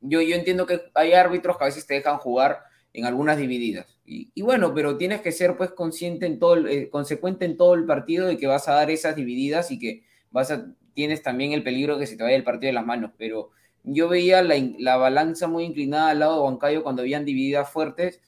yo, 0.00 0.20
yo 0.20 0.36
entiendo 0.36 0.66
que 0.66 0.80
hay 0.94 1.12
árbitros 1.12 1.56
que 1.56 1.64
a 1.64 1.66
veces 1.66 1.86
te 1.86 1.94
dejan 1.94 2.18
jugar 2.18 2.60
en 2.92 3.04
algunas 3.04 3.38
divididas. 3.38 3.86
Y, 4.04 4.40
bueno, 4.40 4.72
pero 4.74 4.96
tienes 4.96 5.20
que 5.20 5.32
ser 5.32 5.58
pues 5.58 5.70
consciente 5.72 6.24
en 6.24 6.38
todo, 6.38 6.54
el, 6.54 6.66
eh, 6.68 6.88
consecuente 6.88 7.44
en 7.44 7.58
todo 7.58 7.74
el 7.74 7.84
partido 7.84 8.26
de 8.26 8.38
que 8.38 8.46
vas 8.46 8.66
a 8.66 8.72
dar 8.72 8.90
esas 8.90 9.14
divididas 9.14 9.70
y 9.70 9.78
que 9.78 10.02
vas 10.30 10.50
a, 10.50 10.66
tienes 10.94 11.22
también 11.22 11.52
el 11.52 11.62
peligro 11.62 11.94
de 11.94 12.00
que 12.00 12.06
se 12.06 12.16
te 12.16 12.22
vaya 12.22 12.36
el 12.36 12.42
partido 12.42 12.68
de 12.68 12.74
las 12.74 12.86
manos. 12.86 13.10
Pero 13.18 13.50
yo 13.84 14.08
veía 14.08 14.42
la, 14.42 14.54
la 14.78 14.96
balanza 14.96 15.46
muy 15.46 15.64
inclinada 15.64 16.10
al 16.10 16.20
lado 16.20 16.36
de 16.36 16.42
Huancayo 16.42 16.82
cuando 16.82 17.02
habían 17.02 17.26
divididas 17.26 17.70
fuertes. 17.70 18.22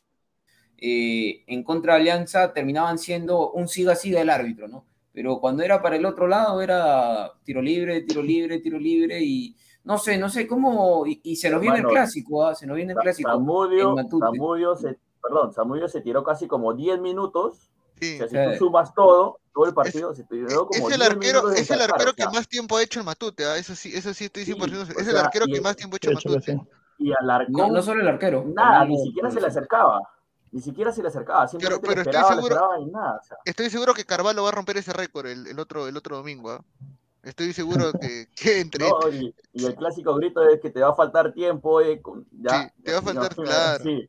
Eh, 0.76 1.44
en 1.46 1.62
contra 1.62 1.94
de 1.94 2.00
Alianza 2.00 2.52
terminaban 2.52 2.98
siendo 2.98 3.50
un 3.50 3.66
siga-siga 3.68 4.18
del 4.18 4.30
árbitro, 4.30 4.68
¿no? 4.68 4.86
Pero 5.12 5.40
cuando 5.40 5.62
era 5.62 5.82
para 5.82 5.96
el 5.96 6.06
otro 6.06 6.28
lado 6.28 6.62
era 6.62 7.32
tiro 7.44 7.60
libre, 7.62 8.02
tiro 8.02 8.22
libre, 8.22 8.60
tiro 8.60 8.78
libre 8.78 9.20
y 9.22 9.56
no 9.90 9.98
sé, 9.98 10.16
no 10.18 10.28
sé 10.28 10.46
cómo, 10.46 11.04
y, 11.04 11.20
y 11.24 11.34
se 11.36 11.50
nos 11.50 11.60
viene 11.60 11.78
el 11.78 11.86
clásico, 11.86 12.46
¿ah? 12.46 12.54
se 12.54 12.64
nos 12.66 12.76
viene 12.76 12.92
el 12.92 12.98
clásico. 12.98 13.28
Samudio, 13.28 13.96
Samudio 14.08 14.76
se, 14.76 14.96
perdón, 15.20 15.52
Samudio 15.52 15.88
se 15.88 16.00
tiró 16.00 16.22
casi 16.22 16.46
como 16.46 16.74
10 16.74 17.00
minutos. 17.00 17.70
Sí. 18.00 18.20
O 18.22 18.28
sea, 18.28 18.52
si 18.52 18.58
tú 18.58 18.64
sumas 18.66 18.94
todo, 18.94 19.40
todo 19.52 19.66
el 19.66 19.74
partido, 19.74 20.14
se 20.14 20.22
tiró 20.24 20.68
como 20.68 20.88
es 20.88 20.94
el 20.94 21.00
10 21.00 21.10
arquero, 21.10 21.50
es 21.50 21.70
el 21.70 21.80
arquero 21.82 22.12
que 22.14 22.24
más 22.26 22.46
tiempo 22.48 22.76
ha 22.76 22.82
hecho 22.82 23.00
el 23.00 23.06
Matute, 23.06 23.44
¿ah? 23.44 23.56
eso 23.56 23.74
sí, 23.74 23.90
eso 23.94 24.14
sí 24.14 24.26
estoy 24.26 24.44
100% 24.44 24.86
Sí, 24.86 24.92
es 24.92 24.96
o 24.96 25.00
el 25.00 25.06
sea, 25.06 25.20
arquero 25.24 25.46
que 25.46 25.54
el- 25.56 25.62
más 25.62 25.74
tiempo 25.76 25.96
ha 25.96 25.98
hecho 25.98 26.10
que 26.10 26.28
Matute. 26.28 26.60
Y 26.98 27.12
Alarcón, 27.20 27.52
No, 27.56 27.68
no 27.72 27.82
solo 27.82 28.00
el 28.02 28.08
arquero. 28.08 28.44
nada, 28.46 28.84
ni 28.84 28.96
siquiera 29.02 29.28
se 29.30 29.40
le 29.40 29.48
acercaba. 29.48 30.00
Ni 30.52 30.60
siquiera 30.60 30.92
se 30.92 31.02
le 31.02 31.08
acercaba, 31.08 31.46
pero 31.58 31.68
le 31.70 31.74
estoy 31.76 31.98
esperaba, 32.00 32.28
seguro- 32.28 32.46
esperaba 32.54 32.80
y 32.80 32.86
nada. 32.86 33.18
o 33.20 33.24
sea. 33.26 33.36
Estoy 33.44 33.70
seguro 33.70 33.92
que 33.94 34.04
Carvalho 34.04 34.42
va 34.44 34.48
a 34.50 34.52
romper 34.52 34.76
ese 34.78 34.92
récord 34.92 35.26
el, 35.26 35.46
el 35.46 35.58
otro, 35.58 35.88
el 35.88 35.96
otro 35.96 36.16
domingo, 36.16 36.50
¿ah? 36.52 36.64
Estoy 37.22 37.52
seguro 37.52 37.92
que, 37.92 38.26
que 38.34 38.60
entre, 38.60 38.88
No, 38.88 38.98
y, 39.12 39.34
y 39.52 39.64
el 39.64 39.74
clásico 39.74 40.14
grito 40.14 40.42
es 40.48 40.60
que 40.60 40.70
te 40.70 40.80
va 40.80 40.90
a 40.90 40.94
faltar 40.94 41.32
tiempo, 41.32 41.80
eh, 41.80 42.00
con- 42.00 42.26
ya. 42.32 42.62
Sí, 42.62 42.82
te 42.82 42.92
va 42.92 42.98
a 42.98 43.02
faltar, 43.02 43.36
no, 43.38 43.44
claro. 43.44 43.84
Sí, 43.84 44.08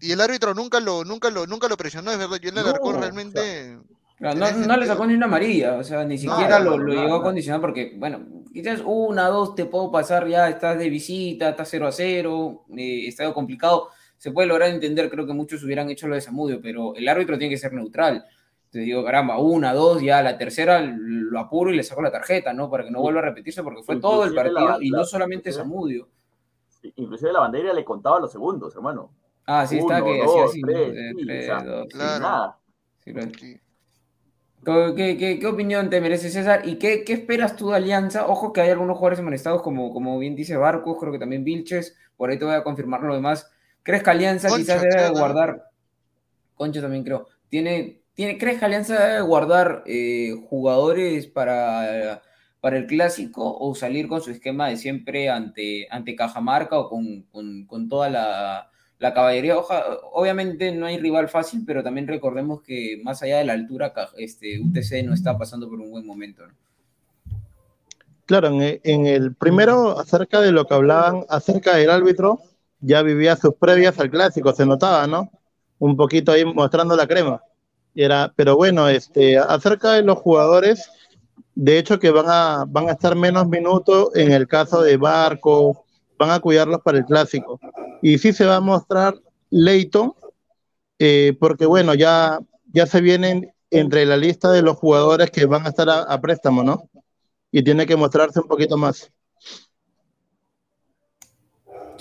y 0.00 0.10
el 0.10 0.20
árbitro 0.20 0.52
nunca 0.52 0.80
lo, 0.80 1.04
nunca 1.04 1.30
lo, 1.30 1.46
nunca 1.46 1.68
lo 1.68 1.76
presionó, 1.76 2.10
es 2.10 2.18
verdad, 2.18 2.38
yo 2.40 2.48
el 2.48 2.54
No, 2.56 2.60
Alarcón 2.62 2.96
o 2.96 3.00
realmente, 3.00 3.78
Claro, 4.18 4.46
En 4.46 4.60
no, 4.60 4.66
no 4.66 4.76
le 4.76 4.86
sacó 4.86 5.06
ni 5.06 5.14
una 5.14 5.26
amarilla, 5.26 5.76
o 5.76 5.84
sea, 5.84 6.04
ni 6.04 6.16
siquiera 6.18 6.58
lo, 6.60 6.76
lo 6.78 6.92
llegó 6.92 7.16
a 7.16 7.22
condicionar 7.22 7.60
porque, 7.60 7.94
bueno, 7.96 8.44
quizás 8.52 8.80
una, 8.84 9.28
dos 9.28 9.54
te 9.54 9.64
puedo 9.64 9.90
pasar 9.90 10.28
ya, 10.28 10.48
estás 10.48 10.78
de 10.78 10.88
visita, 10.88 11.50
estás 11.50 11.68
0 11.70 11.86
a 11.88 11.92
0, 11.92 12.64
eh, 12.76 13.06
está 13.08 13.24
algo 13.24 13.34
complicado, 13.34 13.88
se 14.18 14.30
puede 14.30 14.46
lograr 14.48 14.70
entender, 14.70 15.10
creo 15.10 15.26
que 15.26 15.32
muchos 15.32 15.64
hubieran 15.64 15.90
hecho 15.90 16.06
lo 16.06 16.14
de 16.14 16.20
Samudio, 16.20 16.60
pero 16.62 16.94
el 16.94 17.08
árbitro 17.08 17.36
tiene 17.38 17.52
que 17.54 17.58
ser 17.58 17.72
neutral. 17.72 18.24
Entonces 18.72 18.86
digo, 18.86 19.04
caramba, 19.04 19.38
una, 19.38 19.74
dos, 19.74 20.00
ya 20.00 20.22
la 20.22 20.38
tercera 20.38 20.80
lo 20.80 21.38
apuro 21.38 21.70
y 21.70 21.76
le 21.76 21.82
saco 21.82 22.00
la 22.00 22.10
tarjeta, 22.10 22.54
¿no? 22.54 22.70
Para 22.70 22.84
que 22.84 22.90
no 22.90 23.02
vuelva 23.02 23.20
a 23.20 23.24
repetirse 23.24 23.62
porque 23.62 23.82
fue 23.82 24.00
todo 24.00 24.24
el 24.24 24.34
la- 24.34 24.42
partido 24.44 24.80
y 24.80 24.88
la- 24.88 24.98
no 24.98 25.04
solamente 25.04 25.52
Samudio. 25.52 26.08
Inclusive 26.96 27.32
la 27.34 27.40
bandera 27.40 27.74
le 27.74 27.84
contaba 27.84 28.18
los 28.18 28.32
segundos, 28.32 28.74
hermano. 28.74 29.10
Ah, 29.44 29.66
sí, 29.66 29.76
está 29.76 30.02
que 30.02 30.16
dos, 30.18 30.30
hacía 30.30 30.44
así, 30.44 30.60
¿no? 30.62 30.68
tres, 30.68 30.96
Eh, 30.96 31.12
sí, 31.14 31.26
tres, 31.26 31.42
o 31.42 31.46
sea, 31.46 31.62
dos, 31.64 31.82
sí, 31.82 31.88
Claro. 31.98 32.22
Nada. 32.22 32.58
sí, 33.04 33.12
lo- 33.12 33.22
sí. 33.22 33.60
¿Qué, 34.64 35.38
qué, 35.40 35.46
opinión 35.46 35.90
te 35.90 36.00
merece 36.00 36.30
César? 36.30 36.62
¿Y 36.64 36.78
qué, 36.78 37.04
qué 37.04 37.12
esperas 37.12 37.56
tú 37.56 37.68
de 37.70 37.76
Alianza? 37.76 38.26
Ojo 38.26 38.52
que 38.54 38.62
hay 38.62 38.70
algunos 38.70 38.96
jugadores 38.96 39.18
amonestados, 39.18 39.60
como, 39.60 39.92
como 39.92 40.18
bien 40.18 40.34
dice 40.36 40.56
Barcos, 40.56 40.96
creo 40.98 41.12
que 41.12 41.18
también 41.18 41.44
Vilches, 41.44 41.98
por 42.16 42.30
ahí 42.30 42.38
te 42.38 42.44
voy 42.46 42.54
a 42.54 42.62
confirmar 42.64 43.02
lo 43.02 43.14
demás. 43.14 43.50
¿Crees 43.82 44.02
que 44.02 44.10
Alianza 44.10 44.48
Concha, 44.48 44.62
quizás 44.62 44.82
debe 44.82 45.10
guardar, 45.10 45.64
Concha 46.54 46.80
también 46.80 47.02
creo, 47.02 47.26
tiene, 47.48 48.01
tiene, 48.14 48.38
¿crees 48.38 48.58
que 48.58 48.64
Alianza 48.64 48.98
debe 49.06 49.22
guardar 49.22 49.82
eh, 49.86 50.34
jugadores 50.48 51.26
para, 51.26 52.22
para 52.60 52.76
el 52.78 52.86
clásico 52.86 53.56
o 53.58 53.74
salir 53.74 54.08
con 54.08 54.20
su 54.22 54.30
esquema 54.30 54.68
de 54.68 54.76
siempre 54.76 55.30
ante, 55.30 55.86
ante 55.90 56.16
Cajamarca 56.16 56.78
o 56.78 56.88
con, 56.88 57.22
con- 57.66 57.88
toda 57.88 58.10
la, 58.10 58.70
la 58.98 59.14
caballería? 59.14 59.56
Obviamente 60.12 60.72
no 60.72 60.86
hay 60.86 60.98
rival 60.98 61.28
fácil, 61.28 61.64
pero 61.66 61.82
también 61.82 62.06
recordemos 62.08 62.62
que 62.62 63.00
más 63.02 63.22
allá 63.22 63.38
de 63.38 63.44
la 63.44 63.54
altura, 63.54 63.92
este, 64.18 64.60
UTC 64.60 65.02
no 65.02 65.14
está 65.14 65.38
pasando 65.38 65.68
por 65.68 65.80
un 65.80 65.90
buen 65.90 66.06
momento. 66.06 66.44
Claro, 68.26 68.48
en 68.48 69.06
el 69.06 69.34
primero, 69.34 69.98
acerca 69.98 70.40
de 70.40 70.52
lo 70.52 70.64
que 70.66 70.74
hablaban 70.74 71.24
acerca 71.28 71.76
del 71.76 71.90
árbitro, 71.90 72.40
ya 72.80 73.02
vivía 73.02 73.36
sus 73.36 73.54
previas 73.54 73.98
al 73.98 74.10
clásico, 74.10 74.52
se 74.52 74.64
notaba, 74.64 75.06
¿no? 75.06 75.30
Un 75.78 75.96
poquito 75.96 76.32
ahí 76.32 76.44
mostrando 76.44 76.96
la 76.96 77.06
crema. 77.06 77.42
Era, 77.94 78.32
pero 78.36 78.56
bueno, 78.56 78.88
este, 78.88 79.38
acerca 79.38 79.92
de 79.92 80.02
los 80.02 80.18
jugadores, 80.18 80.90
de 81.54 81.78
hecho 81.78 81.98
que 81.98 82.10
van 82.10 82.26
a, 82.28 82.64
van 82.66 82.88
a 82.88 82.92
estar 82.92 83.14
menos 83.16 83.48
minutos 83.48 84.10
en 84.14 84.32
el 84.32 84.46
caso 84.46 84.82
de 84.82 84.96
Barco, 84.96 85.84
van 86.18 86.30
a 86.30 86.40
cuidarlos 86.40 86.80
para 86.82 86.98
el 86.98 87.04
clásico. 87.04 87.60
Y 88.00 88.18
sí 88.18 88.32
se 88.32 88.46
va 88.46 88.56
a 88.56 88.60
mostrar 88.60 89.14
Leighton, 89.50 90.14
eh, 90.98 91.36
porque 91.38 91.66
bueno, 91.66 91.94
ya, 91.94 92.38
ya 92.72 92.86
se 92.86 93.00
vienen 93.00 93.52
entre 93.70 94.06
la 94.06 94.16
lista 94.16 94.50
de 94.50 94.62
los 94.62 94.76
jugadores 94.76 95.30
que 95.30 95.46
van 95.46 95.66
a 95.66 95.70
estar 95.70 95.88
a 95.88 96.20
préstamo, 96.20 96.62
¿no? 96.62 96.88
y 97.52 97.62
tiene 97.62 97.86
que 97.86 97.96
mostrarse 97.96 98.40
un 98.40 98.48
poquito 98.48 98.76
más. 98.76 99.12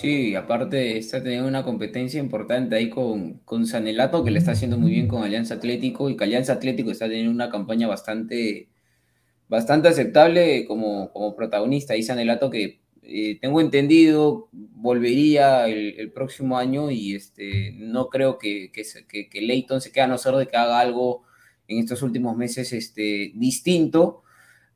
Sí, 0.02 0.34
aparte 0.34 0.98
está 0.98 1.22
teniendo 1.22 1.48
una 1.48 1.64
competencia 1.64 2.20
importante 2.20 2.76
ahí 2.76 2.90
con, 2.90 3.36
con 3.46 3.68
Sanelato, 3.68 4.24
que 4.24 4.32
le 4.32 4.40
está 4.40 4.54
haciendo 4.54 4.80
muy 4.80 4.90
bien 4.90 5.08
con 5.08 5.22
Alianza 5.22 5.54
Atlético, 5.54 6.10
y 6.10 6.18
que 6.18 6.24
Alianza 6.24 6.54
Atlético 6.54 6.90
está 6.90 7.08
teniendo 7.08 7.32
una 7.32 7.52
campaña 7.52 7.88
bastante, 7.88 8.70
bastante 9.48 9.90
aceptable 9.90 10.66
como, 10.66 11.12
como 11.12 11.36
protagonista. 11.36 11.96
Y 11.96 12.02
Sanelato 12.02 12.50
que 12.50 12.82
eh, 13.04 13.38
tengo 13.40 13.62
entendido 13.62 14.50
volvería 14.52 15.68
el, 15.68 16.12
próximo 16.12 16.58
año 16.58 16.90
y 16.90 17.14
este, 17.14 17.74
no 17.78 18.10
creo 18.10 18.40
que, 18.40 18.72
que, 18.72 19.30
que 19.30 19.42
Leighton 19.42 19.82
se 19.82 19.92
quede 19.92 20.06
a 20.06 20.08
no 20.08 20.18
ser 20.18 20.34
de 20.34 20.48
que 20.48 20.58
haga 20.58 20.80
algo 20.80 21.26
en 21.68 21.78
estos 21.78 22.02
últimos 22.02 22.36
meses 22.36 22.74
este, 22.74 23.34
distinto 23.36 24.24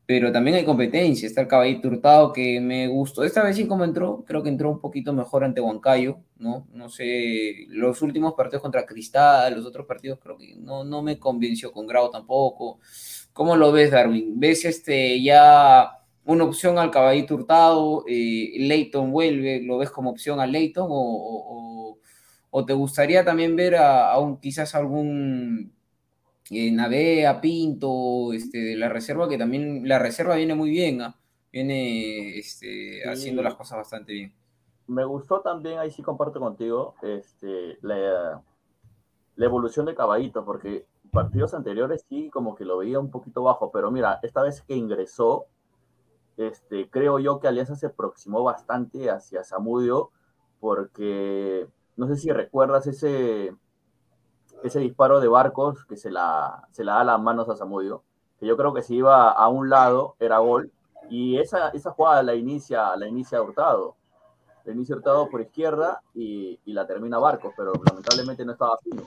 pero 0.06 0.32
también 0.32 0.58
hay 0.58 0.65
competencia. 0.65 1.28
Está 1.28 1.41
el 1.41 1.48
Caballito 1.48 1.88
Hurtado 1.88 2.32
que 2.34 2.60
me 2.62 2.88
gustó. 2.88 3.24
Esta 3.24 3.44
vez 3.44 3.56
sí 3.56 3.68
como 3.68 3.84
entró, 3.86 4.24
creo 4.26 4.44
que 4.44 4.50
entró 4.50 4.70
un 4.72 4.80
poquito 4.80 5.13
mejor 5.13 5.44
ante 5.44 5.62
Huancayo, 5.62 6.20
¿no? 6.38 6.68
No 6.74 6.89
sé, 6.89 7.65
los 7.70 8.02
últimos 8.02 8.34
partidos 8.36 8.62
contra 8.62 8.86
Cristal, 8.86 9.56
los 9.56 9.65
otros 9.65 9.86
partidos 9.88 10.20
creo 10.22 10.38
que 10.38 10.56
no, 10.58 10.84
no 10.84 11.02
me 11.02 11.18
convenció 11.20 11.72
con 11.72 11.88
Grau 11.88 12.12
tampoco. 12.12 12.80
¿Cómo 13.34 13.56
lo 13.56 13.72
ves, 13.72 13.91
Darwin? 13.91 14.39
¿Ves 14.39 14.65
este 14.65 15.22
ya 15.22 15.91
una 16.26 16.44
opción 16.46 16.78
al 16.78 16.91
Caballito 16.91 17.36
Hurtado? 17.36 18.04
Eh, 18.08 18.54
¿Leighton 18.60 19.12
vuelve? 19.12 19.62
¿Lo 19.62 19.78
ves 19.78 19.89
como 19.91 20.10
opción 20.12 20.39
a 20.39 20.46
Leighton? 20.48 20.88
¿O, 20.89 21.98
o- 22.52 22.65
te 22.65 22.74
gustaría 22.74 23.26
también 23.26 23.56
ver 23.56 23.76
a, 23.76 24.12
a 24.12 24.20
un, 24.20 24.38
quizás 24.39 24.76
algún 24.76 25.75
eh, 26.49 26.71
Navea, 26.71 27.41
Pinto, 27.41 28.34
este, 28.34 28.60
de 28.60 28.75
la 28.75 28.89
reserva, 28.89 29.27
que 29.27 29.38
también 29.38 29.88
la 29.88 29.99
reserva 29.99 30.36
viene 30.36 30.55
muy 30.55 30.69
bien, 30.69 31.01
¿ah? 31.01 31.15
Viene 31.51 32.38
este, 32.38 33.08
haciendo 33.10 33.41
las 33.41 33.55
cosas 33.55 33.77
bastante 33.77 34.13
bien. 34.13 34.34
Me 34.88 35.05
gustó 35.05 35.41
también, 35.41 35.79
ahí 35.79 35.89
sí 35.89 36.03
comparto 36.03 36.39
contigo, 36.39 36.95
este, 37.01 37.77
la, 37.81 38.43
la 39.36 39.45
evolución 39.45 39.86
de 39.86 39.95
Caballito, 39.95 40.45
porque 40.45 40.86
partidos 41.12 41.53
anteriores 41.53 42.05
sí 42.10 42.29
como 42.29 42.55
que 42.55 42.65
lo 42.65 42.77
veía 42.77 42.99
un 42.99 43.10
poquito 43.10 43.41
bajo, 43.41 43.71
pero 43.71 43.89
mira, 43.89 44.19
esta 44.21 44.43
vez 44.43 44.62
que 44.62 44.75
ingresó, 44.75 45.47
este, 46.38 46.89
creo 46.89 47.19
yo 47.19 47.39
que 47.39 47.47
Alianza 47.47 47.75
se 47.75 47.88
aproximó 47.88 48.43
bastante 48.43 49.10
hacia 49.10 49.43
Zamudio, 49.43 50.12
porque 50.60 51.67
no 51.95 52.08
sé 52.08 52.17
si 52.17 52.31
recuerdas 52.31 52.86
ese, 52.88 53.55
ese 54.63 54.80
disparo 54.80 55.20
de 55.20 55.28
barcos 55.28 55.86
que 55.86 55.98
se 55.98 56.10
la, 56.12 56.68
se 56.72 56.84
la 56.84 56.96
da 56.96 57.04
las 57.04 57.22
manos 57.22 57.50
a 57.50 57.56
Zamudio, 57.56 58.04
que 58.39 58.46
yo 58.46 58.58
creo 58.58 58.74
que 58.74 58.82
si 58.82 58.96
iba 58.96 59.32
a 59.32 59.48
un 59.48 59.70
lado 59.70 60.15
era 60.20 60.39
gol, 60.39 60.72
y 61.10 61.38
esa, 61.38 61.70
esa 61.70 61.91
jugada 61.91 62.24
la 62.24 62.36
inicia, 62.36 62.96
la 62.96 63.08
inicia 63.08 63.41
Hurtado. 63.41 63.96
La 64.63 64.74
inicia 64.74 64.96
Hurtado 64.96 65.30
por 65.30 65.41
izquierda 65.41 66.02
y, 66.13 66.60
y 66.65 66.74
la 66.74 66.88
termina 66.88 67.20
Barcos, 67.20 67.54
pero 67.56 67.74
lamentablemente 67.74 68.44
no 68.44 68.54
estaba 68.54 68.78
fino. 68.80 69.04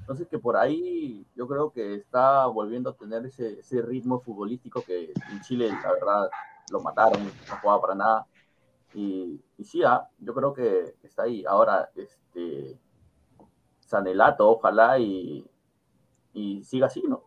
Entonces 0.00 0.26
que 0.28 0.38
por 0.38 0.56
ahí 0.56 1.26
yo 1.36 1.46
creo 1.46 1.70
que 1.70 1.94
está 1.94 2.46
volviendo 2.46 2.90
a 2.90 2.94
tener 2.94 3.26
ese, 3.26 3.60
ese 3.60 3.82
ritmo 3.82 4.20
futbolístico 4.20 4.82
que 4.82 5.12
en 5.30 5.40
Chile, 5.42 5.68
la 5.68 5.92
verdad, 5.92 6.30
lo 6.70 6.80
mataron, 6.80 7.22
no 7.24 7.56
jugaba 7.60 7.80
para 7.80 7.94
nada. 7.94 8.26
Y, 8.94 9.40
y 9.58 9.64
sí, 9.64 9.82
ah, 9.84 10.08
yo 10.18 10.34
creo 10.34 10.52
que 10.54 10.96
está 11.02 11.24
ahí. 11.24 11.44
Ahora, 11.46 11.90
este, 11.94 12.78
Sanelato, 13.92 14.50
ojalá 14.50 14.98
y, 14.98 15.44
y 16.34 16.64
siga 16.64 16.86
así, 16.86 17.02
¿no? 17.08 17.22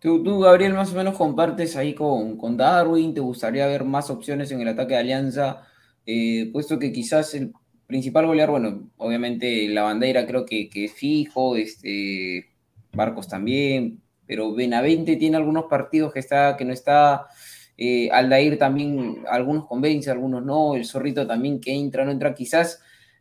Tú, 0.00 0.38
Gabriel, 0.38 0.74
más 0.74 0.92
o 0.92 0.96
menos 0.96 1.16
compartes 1.16 1.74
ahí 1.74 1.92
con, 1.92 2.36
con 2.36 2.56
Darwin, 2.56 3.14
¿te 3.14 3.20
gustaría 3.20 3.66
ver 3.66 3.82
más 3.82 4.10
opciones 4.10 4.52
en 4.52 4.60
el 4.60 4.68
ataque 4.68 4.94
de 4.94 5.00
Alianza? 5.00 5.66
Eh, 6.06 6.50
puesto 6.52 6.78
que 6.78 6.92
quizás 6.92 7.34
el 7.34 7.52
principal 7.88 8.26
goleador, 8.26 8.60
bueno, 8.60 8.90
obviamente 8.98 9.66
la 9.68 9.82
bandera 9.82 10.24
creo 10.24 10.46
que, 10.46 10.70
que 10.70 10.84
es 10.84 10.92
fijo, 10.92 11.56
este, 11.56 12.46
Barcos 12.92 13.26
también, 13.26 14.00
pero 14.24 14.54
Benavente 14.54 15.16
tiene 15.16 15.36
algunos 15.36 15.64
partidos 15.64 16.12
que, 16.12 16.20
está, 16.20 16.56
que 16.56 16.64
no 16.64 16.72
está, 16.72 17.26
eh, 17.76 18.08
Aldair 18.12 18.56
también, 18.56 19.24
algunos 19.28 19.66
convence, 19.66 20.10
algunos 20.10 20.44
no, 20.44 20.76
el 20.76 20.84
Zorrito 20.84 21.26
también 21.26 21.60
que 21.60 21.72
entra, 21.74 22.04
no 22.04 22.12
entra, 22.12 22.34
quizás 22.34 22.80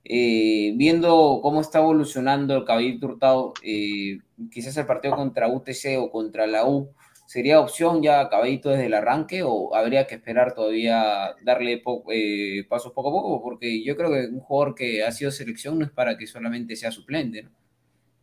eh, 0.10 0.72
viendo 0.76 1.40
cómo 1.42 1.60
está 1.60 1.80
evolucionando 1.80 2.56
el 2.56 2.64
Caballito 2.64 3.08
Hurtado, 3.08 3.54
eh, 3.62 4.20
quizás 4.52 4.78
el 4.78 4.86
partido 4.86 5.16
contra 5.16 5.50
UTC 5.50 5.98
o 6.00 6.10
contra 6.10 6.48
la 6.48 6.66
U, 6.66 6.94
¿sería 7.26 7.60
opción 7.60 8.02
ya 8.02 8.30
Caballito 8.30 8.70
desde 8.70 8.86
el 8.86 8.94
arranque 8.94 9.44
o 9.44 9.76
habría 9.76 10.08
que 10.08 10.16
esperar 10.16 10.56
todavía 10.56 11.36
darle 11.44 11.84
eh, 12.12 12.66
pasos 12.70 12.94
poco 12.94 13.10
a 13.10 13.12
poco? 13.12 13.44
Porque 13.44 13.84
yo 13.84 13.98
creo 13.98 14.10
que 14.10 14.28
un 14.28 14.40
jugador 14.40 14.76
que 14.76 15.04
ha 15.04 15.12
sido 15.12 15.30
selección 15.30 15.78
no 15.78 15.86
es 15.86 15.92
para 15.92 16.18
que 16.18 16.26
solamente 16.26 16.78
sea 16.78 16.92
suplente. 16.92 17.50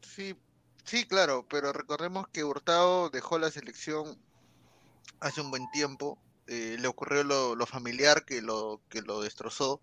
Sí, 0.00 0.34
sí, 0.84 1.04
claro, 1.04 1.44
pero 1.50 1.72
recordemos 1.74 2.28
que 2.28 2.44
Hurtado 2.44 3.10
dejó 3.10 3.38
la 3.38 3.50
selección 3.50 4.16
hace 5.20 5.42
un 5.42 5.50
buen 5.50 5.70
tiempo. 5.70 6.16
Eh, 6.46 6.76
le 6.80 6.88
ocurrió 6.88 7.24
lo, 7.24 7.54
lo, 7.56 7.66
familiar 7.66 8.24
que 8.24 8.40
lo, 8.40 8.80
que 8.88 9.02
lo 9.02 9.20
destrozó. 9.20 9.82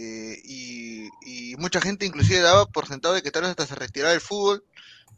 Eh, 0.00 0.40
y, 0.44 1.08
y, 1.26 1.56
mucha 1.56 1.80
gente 1.80 2.06
inclusive 2.06 2.38
daba 2.38 2.66
por 2.66 2.86
sentado 2.86 3.14
de 3.14 3.22
que 3.22 3.32
tal 3.32 3.42
vez 3.42 3.50
hasta 3.50 3.66
se 3.66 3.74
retirara 3.74 4.12
del 4.12 4.20
fútbol. 4.20 4.64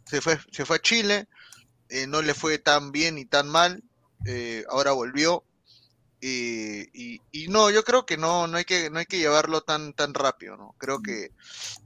Se 0.06 0.22
fue, 0.22 0.38
se 0.50 0.64
fue 0.64 0.76
a 0.76 0.80
Chile, 0.80 1.28
eh, 1.90 2.06
no 2.06 2.22
le 2.22 2.32
fue 2.32 2.58
tan 2.58 2.90
bien 2.90 3.18
y 3.18 3.26
tan 3.26 3.46
mal. 3.48 3.82
Eh, 4.24 4.64
ahora 4.70 4.92
volvió. 4.92 5.44
Y, 6.22 7.20
y, 7.32 7.48
no, 7.48 7.70
yo 7.70 7.82
creo 7.84 8.06
que 8.06 8.16
no, 8.16 8.46
no 8.46 8.56
hay 8.56 8.64
que, 8.64 8.90
no 8.90 8.98
hay 8.98 9.06
que 9.06 9.18
llevarlo 9.18 9.62
tan, 9.62 9.92
tan 9.94 10.14
rápido, 10.14 10.56
¿no? 10.56 10.74
Creo 10.78 11.00
que 11.02 11.32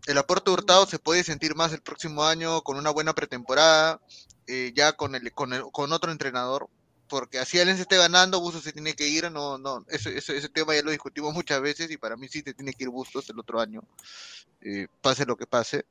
el 0.07 0.19
aporte 0.19 0.51
Hurtado 0.51 0.87
se 0.87 0.99
puede 0.99 1.25
sentir 1.25 1.55
más 1.55 1.73
el 1.73 1.83
próximo 1.83 2.25
año 2.25 2.63
con 2.63 2.77
una 2.77 2.91
buena 2.91 3.13
pretemporada, 3.15 4.01
eh, 4.47 4.73
ya 4.75 4.93
con 4.95 5.15
el, 5.15 5.33
con 5.33 5.53
el, 5.53 5.63
con 5.73 5.93
otro 5.93 6.13
entrenador, 6.13 6.69
porque 7.09 7.39
así 7.39 7.59
Alianza 7.59 7.83
esté 7.83 7.97
ganando, 7.97 8.41
Bustos 8.41 8.65
se 8.65 8.73
tiene 8.73 8.95
que 8.95 9.09
ir, 9.09 9.31
no, 9.31 9.59
no, 9.59 9.85
ese, 9.89 10.17
ese, 10.17 10.37
ese, 10.37 10.49
tema 10.49 10.75
ya 10.75 10.83
lo 10.83 10.91
discutimos 10.91 11.35
muchas 11.35 11.61
veces 11.61 11.91
y 11.91 11.97
para 11.97 12.17
mí 12.17 12.29
sí 12.29 12.43
se 12.43 12.55
tiene 12.55 12.73
que 12.73 12.85
ir 12.85 12.91
Bustos 12.91 13.29
el 13.31 13.39
otro 13.39 13.61
año, 13.61 13.83
eh, 14.61 14.89
pase 15.01 15.27
lo 15.27 15.37
que 15.37 15.47
pase. 15.47 15.87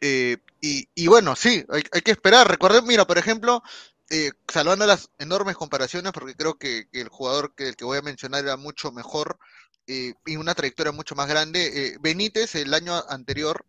Eh, 0.00 0.38
y, 0.60 0.88
y, 0.94 1.06
bueno, 1.08 1.34
sí, 1.36 1.64
hay, 1.68 1.82
hay, 1.92 2.00
que 2.02 2.12
esperar. 2.12 2.48
Recuerden, 2.48 2.86
mira, 2.86 3.06
por 3.06 3.18
ejemplo, 3.18 3.62
eh, 4.10 4.30
salvando 4.52 4.86
las 4.86 5.10
enormes 5.18 5.56
comparaciones, 5.56 6.12
porque 6.12 6.34
creo 6.34 6.58
que, 6.58 6.88
el 6.92 7.08
jugador 7.08 7.54
que, 7.54 7.74
que, 7.74 7.84
voy 7.84 7.98
a 7.98 8.02
mencionar 8.02 8.44
era 8.44 8.56
mucho 8.56 8.92
mejor 8.92 9.38
eh, 9.86 10.14
y 10.24 10.36
una 10.36 10.54
trayectoria 10.54 10.92
mucho 10.92 11.14
más 11.14 11.28
grande. 11.28 11.98
Benítez, 12.00 12.54
el 12.54 12.72
año 12.74 12.94
anterior, 13.08 13.64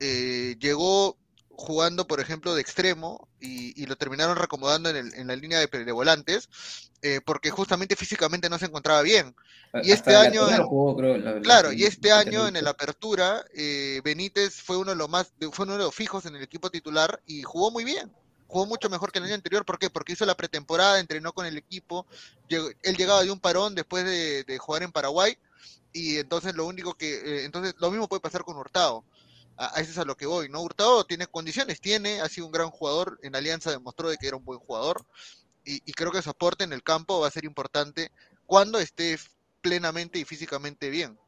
llegó 0.00 1.18
jugando, 1.58 2.06
por 2.06 2.20
ejemplo, 2.20 2.54
de 2.54 2.60
extremo 2.60 3.28
y, 3.40 3.82
y 3.82 3.86
lo 3.86 3.96
terminaron 3.96 4.36
recomodando 4.36 4.90
en, 4.90 4.96
el, 4.96 5.14
en 5.14 5.26
la 5.26 5.34
línea 5.34 5.58
de, 5.58 5.66
de 5.66 5.92
volantes 5.92 6.48
eh, 7.02 7.20
porque 7.24 7.50
justamente 7.50 7.96
físicamente 7.96 8.48
no 8.48 8.58
se 8.58 8.66
encontraba 8.66 9.02
bien. 9.02 9.34
Y 9.82 9.90
este 9.90 10.14
año, 10.14 10.46
jugó, 10.66 10.96
creo, 10.96 11.16
la, 11.18 11.40
claro, 11.40 11.72
y 11.72 11.82
este 11.84 12.12
año 12.12 12.46
en 12.46 12.54
el 12.54 12.66
apertura, 12.66 13.44
eh, 13.54 14.00
Benítez 14.04 14.62
fue 14.62 14.76
uno 14.76 14.92
de 14.92 14.96
los 14.96 15.08
más, 15.08 15.32
fue 15.52 15.64
uno 15.64 15.74
de 15.74 15.84
los 15.84 15.94
fijos 15.94 16.26
en 16.26 16.36
el 16.36 16.42
equipo 16.42 16.70
titular 16.70 17.20
y 17.26 17.42
jugó 17.42 17.72
muy 17.72 17.82
bien. 17.82 18.12
Jugó 18.46 18.66
mucho 18.66 18.88
mejor 18.88 19.10
que 19.10 19.18
el 19.18 19.26
año 19.26 19.34
anterior, 19.34 19.64
¿por 19.64 19.80
qué? 19.80 19.90
Porque 19.90 20.12
hizo 20.12 20.24
la 20.26 20.36
pretemporada, 20.36 21.00
entrenó 21.00 21.32
con 21.32 21.44
el 21.44 21.56
equipo, 21.56 22.06
llegó, 22.48 22.68
él 22.82 22.96
llegaba 22.96 23.22
de 23.22 23.32
un 23.32 23.40
parón 23.40 23.74
después 23.74 24.04
de, 24.04 24.44
de, 24.44 24.58
jugar 24.58 24.84
en 24.84 24.92
Paraguay, 24.92 25.36
y 25.92 26.16
entonces 26.18 26.54
lo 26.54 26.66
único 26.66 26.94
que, 26.94 27.14
eh, 27.14 27.44
entonces 27.44 27.74
lo 27.78 27.90
mismo 27.90 28.08
puede 28.08 28.20
pasar 28.20 28.44
con 28.44 28.56
Hurtado 28.56 29.04
a, 29.58 29.80
eso 29.80 29.90
es 29.90 29.98
a 29.98 30.04
lo 30.04 30.16
que 30.16 30.26
voy, 30.26 30.48
¿no? 30.48 30.62
Hurtado 30.62 31.04
tiene 31.04 31.26
condiciones, 31.26 31.80
tiene, 31.80 32.20
ha 32.20 32.28
sido 32.28 32.46
un 32.46 32.52
gran 32.52 32.70
jugador, 32.70 33.18
en 33.22 33.36
Alianza 33.36 33.70
demostró 33.70 34.08
de 34.08 34.16
que 34.16 34.28
era 34.28 34.36
un 34.36 34.44
buen 34.44 34.60
jugador, 34.60 35.04
y, 35.64 35.92
creo 35.92 36.10
que 36.10 36.22
su 36.22 36.30
aporte 36.30 36.64
en 36.64 36.72
el 36.72 36.82
campo 36.82 37.20
va 37.20 37.28
a 37.28 37.30
ser 37.30 37.44
importante 37.44 38.10
cuando 38.46 38.78
esté 38.78 39.18
plenamente 39.60 40.18
y 40.18 40.24
físicamente 40.24 40.88
bien. 40.88 41.18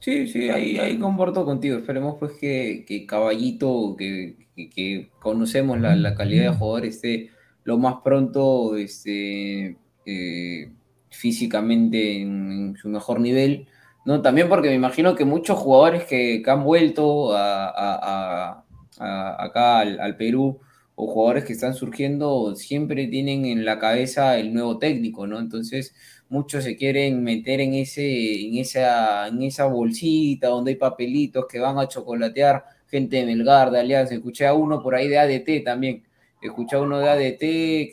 Sí, 0.00 0.28
sí, 0.28 0.50
ahí, 0.50 0.78
ahí 0.78 0.98
comporto 0.98 1.46
contigo. 1.46 1.78
Esperemos 1.78 2.16
pues 2.18 2.32
que, 2.38 2.84
que 2.86 3.06
Caballito, 3.06 3.96
que, 3.98 4.36
que, 4.54 4.68
que 4.68 5.10
conocemos 5.20 5.80
la, 5.80 5.96
la, 5.96 6.14
calidad 6.14 6.50
de 6.50 6.56
jugador, 6.58 6.84
esté 6.84 7.30
lo 7.64 7.78
más 7.78 7.96
pronto 8.04 8.76
este, 8.76 9.78
eh, 10.04 10.72
físicamente 11.10 12.20
en, 12.20 12.52
en, 12.52 12.76
su 12.76 12.88
mejor 12.88 13.20
nivel. 13.20 13.68
¿No? 14.08 14.22
También 14.22 14.48
porque 14.48 14.68
me 14.70 14.74
imagino 14.74 15.14
que 15.14 15.26
muchos 15.26 15.58
jugadores 15.58 16.04
que, 16.06 16.40
que 16.42 16.50
han 16.50 16.64
vuelto 16.64 17.36
a, 17.36 18.64
a, 18.98 19.44
acá 19.44 19.80
al, 19.80 20.00
al 20.00 20.16
Perú 20.16 20.60
o 20.94 21.06
jugadores 21.06 21.44
que 21.44 21.52
están 21.52 21.74
surgiendo 21.74 22.56
siempre 22.56 23.06
tienen 23.08 23.44
en 23.44 23.66
la 23.66 23.78
cabeza 23.78 24.38
el 24.38 24.54
nuevo 24.54 24.78
técnico, 24.78 25.26
¿no? 25.26 25.38
Entonces, 25.38 25.94
muchos 26.30 26.64
se 26.64 26.74
quieren 26.76 27.22
meter 27.22 27.60
en, 27.60 27.74
ese, 27.74 28.46
en, 28.46 28.56
esa, 28.56 29.28
en 29.28 29.42
esa 29.42 29.66
bolsita 29.66 30.48
donde 30.48 30.70
hay 30.70 30.76
papelitos 30.78 31.44
que 31.46 31.58
van 31.58 31.78
a 31.78 31.86
chocolatear 31.86 32.64
gente 32.86 33.16
de 33.18 33.26
Melgar, 33.26 33.70
de 33.70 33.80
Alianza. 33.80 34.14
Escuché 34.14 34.46
a 34.46 34.54
uno 34.54 34.82
por 34.82 34.94
ahí 34.94 35.08
de 35.08 35.18
ADT 35.18 35.64
también. 35.64 36.02
Escuché 36.40 36.76
a 36.76 36.80
uno 36.80 36.98
de 36.98 37.10
ADT 37.10 37.40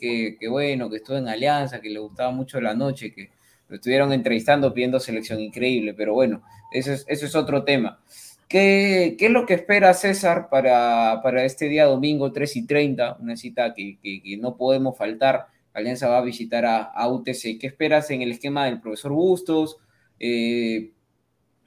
que, 0.00 0.36
que 0.40 0.48
bueno, 0.48 0.88
que 0.88 0.96
estuvo 0.96 1.18
en 1.18 1.28
Alianza, 1.28 1.78
que 1.82 1.90
le 1.90 1.98
gustaba 1.98 2.30
mucho 2.30 2.58
la 2.58 2.74
noche, 2.74 3.12
que 3.12 3.35
lo 3.68 3.76
estuvieron 3.76 4.12
entrevistando 4.12 4.72
pidiendo 4.72 5.00
selección 5.00 5.40
increíble, 5.40 5.94
pero 5.94 6.14
bueno, 6.14 6.42
eso 6.72 6.92
es, 6.92 7.04
eso 7.08 7.26
es 7.26 7.34
otro 7.34 7.64
tema. 7.64 8.00
¿Qué, 8.48 9.16
¿Qué, 9.18 9.26
es 9.26 9.32
lo 9.32 9.44
que 9.44 9.54
espera 9.54 9.92
César 9.92 10.48
para, 10.48 11.20
para, 11.22 11.44
este 11.44 11.68
día 11.68 11.86
domingo 11.86 12.30
3 12.32 12.56
y 12.56 12.66
30? 12.66 13.16
Una 13.20 13.36
cita 13.36 13.74
que, 13.74 13.98
que, 14.00 14.36
no 14.38 14.56
podemos 14.56 14.96
faltar. 14.96 15.46
Alianza 15.72 16.08
va 16.08 16.18
a 16.18 16.22
visitar 16.22 16.64
a, 16.64 16.82
a, 16.82 17.08
UTC. 17.08 17.58
¿Qué 17.60 17.66
esperas 17.66 18.10
en 18.10 18.22
el 18.22 18.30
esquema 18.30 18.66
del 18.66 18.80
profesor 18.80 19.12
Bustos? 19.12 19.78
Eh, 20.20 20.92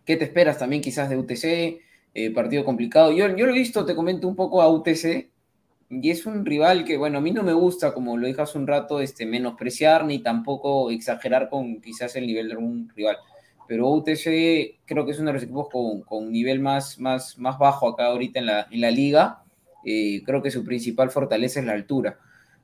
¿Qué 0.05 0.15
te 0.15 0.23
esperas 0.23 0.57
también 0.57 0.81
quizás 0.81 1.09
de 1.09 1.17
UTC? 1.17 1.81
Eh, 2.13 2.31
partido 2.31 2.65
complicado. 2.65 3.11
Yo, 3.11 3.27
yo 3.35 3.45
lo 3.45 3.51
he 3.51 3.57
visto, 3.59 3.85
te 3.85 3.95
comento 3.95 4.27
un 4.27 4.35
poco 4.35 4.61
a 4.61 4.69
UTC, 4.69 5.29
y 5.89 6.09
es 6.11 6.25
un 6.25 6.45
rival 6.45 6.85
que, 6.85 6.97
bueno, 6.97 7.17
a 7.17 7.21
mí 7.21 7.31
no 7.31 7.43
me 7.43 7.53
gusta, 7.53 7.93
como 7.93 8.17
lo 8.17 8.27
dije 8.27 8.41
hace 8.41 8.57
un 8.57 8.67
rato, 8.67 9.01
este, 9.01 9.25
menospreciar 9.25 10.05
ni 10.05 10.19
tampoco 10.19 10.91
exagerar 10.91 11.49
con 11.49 11.81
quizás 11.81 12.15
el 12.15 12.27
nivel 12.27 12.47
de 12.47 12.53
algún 12.53 12.89
rival 12.95 13.17
pero 13.69 13.87
UTC 13.91 14.79
creo 14.83 15.05
que 15.05 15.11
es 15.11 15.19
uno 15.19 15.27
de 15.27 15.33
los 15.33 15.43
equipos 15.43 15.67
con, 15.69 16.01
con 16.01 16.31
nivel 16.31 16.59
más, 16.59 16.97
más, 16.97 17.37
más 17.37 17.59
bajo 17.59 17.87
acá 17.87 18.07
ahorita 18.07 18.39
en 18.39 18.47
la, 18.47 18.67
en 18.71 18.81
la 18.81 18.89
liga. 18.89 19.43
Eh, 19.85 20.23
creo 20.25 20.41
que 20.41 20.49
su 20.49 20.65
principal 20.65 21.11
fortaleza 21.11 21.59
es 21.59 21.67
la 21.67 21.73
altura. 21.73 22.17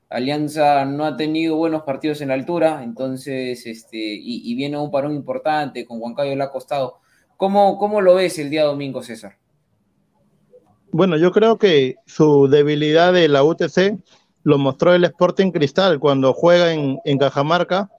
Alianza 0.09 0.83
no 0.85 1.05
ha 1.05 1.15
tenido 1.15 1.57
buenos 1.57 1.83
partidos 1.83 2.21
en 2.21 2.29
la 2.29 2.33
altura, 2.33 2.81
entonces, 2.83 3.67
este, 3.67 3.97
y, 3.99 4.55
viene 4.55 4.79
un 4.79 4.89
parón 4.89 5.15
importante, 5.15 5.85
con 5.85 5.99
Juan 5.99 6.15
Cayo 6.15 6.35
le 6.35 6.43
ha 6.43 6.49
costado. 6.49 6.97
¿Cómo, 7.37 7.77
¿Cómo 7.77 8.01
lo 8.01 8.15
ves 8.15 8.39
el 8.39 8.49
día 8.49 8.63
domingo, 8.63 9.03
César? 9.03 9.37
Bueno, 10.97 11.17
yo 11.17 11.33
creo 11.33 11.57
que 11.57 11.97
su 12.05 12.47
debilidad 12.47 13.11
de 13.11 13.27
la 13.27 13.43
UTC 13.43 13.99
lo 14.43 14.57
mostró 14.57 14.93
el 14.93 15.03
Sporting 15.03 15.51
Cristal 15.51 15.99
cuando 15.99 16.31
juega 16.31 16.71
en, 16.71 16.99
en 17.03 17.17
Cajamarca, 17.17 17.89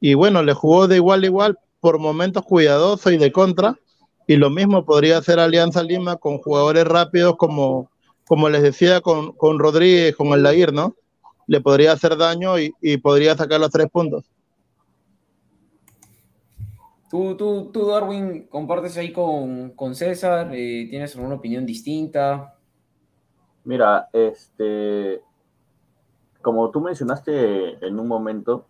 y 0.00 0.14
bueno, 0.14 0.44
le 0.44 0.52
jugó 0.52 0.86
de 0.86 0.94
igual 0.94 1.24
a 1.24 1.26
igual, 1.26 1.58
por 1.80 1.98
momentos 1.98 2.44
cuidadoso 2.44 3.10
y 3.10 3.18
de 3.18 3.32
contra, 3.32 3.80
y 4.28 4.36
lo 4.36 4.48
mismo 4.48 4.84
podría 4.84 5.18
hacer 5.18 5.40
Alianza 5.40 5.82
Lima 5.82 6.18
con 6.18 6.38
jugadores 6.38 6.84
rápidos 6.84 7.34
como, 7.36 7.90
como 8.28 8.48
les 8.48 8.62
decía, 8.62 9.00
con, 9.00 9.32
con 9.32 9.58
Rodríguez, 9.58 10.14
con 10.14 10.28
el 10.28 10.44
Lair, 10.44 10.72
¿no? 10.72 10.94
le 11.48 11.60
podría 11.60 11.94
hacer 11.94 12.16
daño 12.16 12.60
y, 12.60 12.72
y 12.80 12.98
podría 12.98 13.36
sacar 13.36 13.58
los 13.58 13.72
tres 13.72 13.88
puntos. 13.90 14.22
Tú, 17.08 17.36
tú, 17.36 17.70
tú, 17.72 17.86
Darwin, 17.86 18.48
compartes 18.48 18.96
ahí 18.96 19.12
con, 19.12 19.70
con 19.70 19.94
César, 19.94 20.50
eh, 20.52 20.86
¿tienes 20.90 21.14
alguna 21.16 21.36
opinión 21.36 21.64
distinta? 21.64 22.58
Mira, 23.64 24.08
este, 24.12 25.22
como 26.42 26.70
tú 26.70 26.80
mencionaste 26.80 27.84
en 27.86 27.98
un 27.98 28.08
momento, 28.08 28.66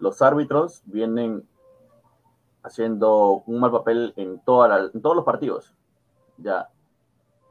los 0.00 0.20
árbitros 0.22 0.82
vienen 0.86 1.46
haciendo 2.62 3.42
un 3.46 3.60
mal 3.60 3.70
papel 3.70 4.12
en, 4.16 4.40
toda 4.40 4.68
la- 4.68 4.90
todos 5.02 5.16
los 5.16 5.24
partidos. 5.24 5.74
Ya. 6.38 6.70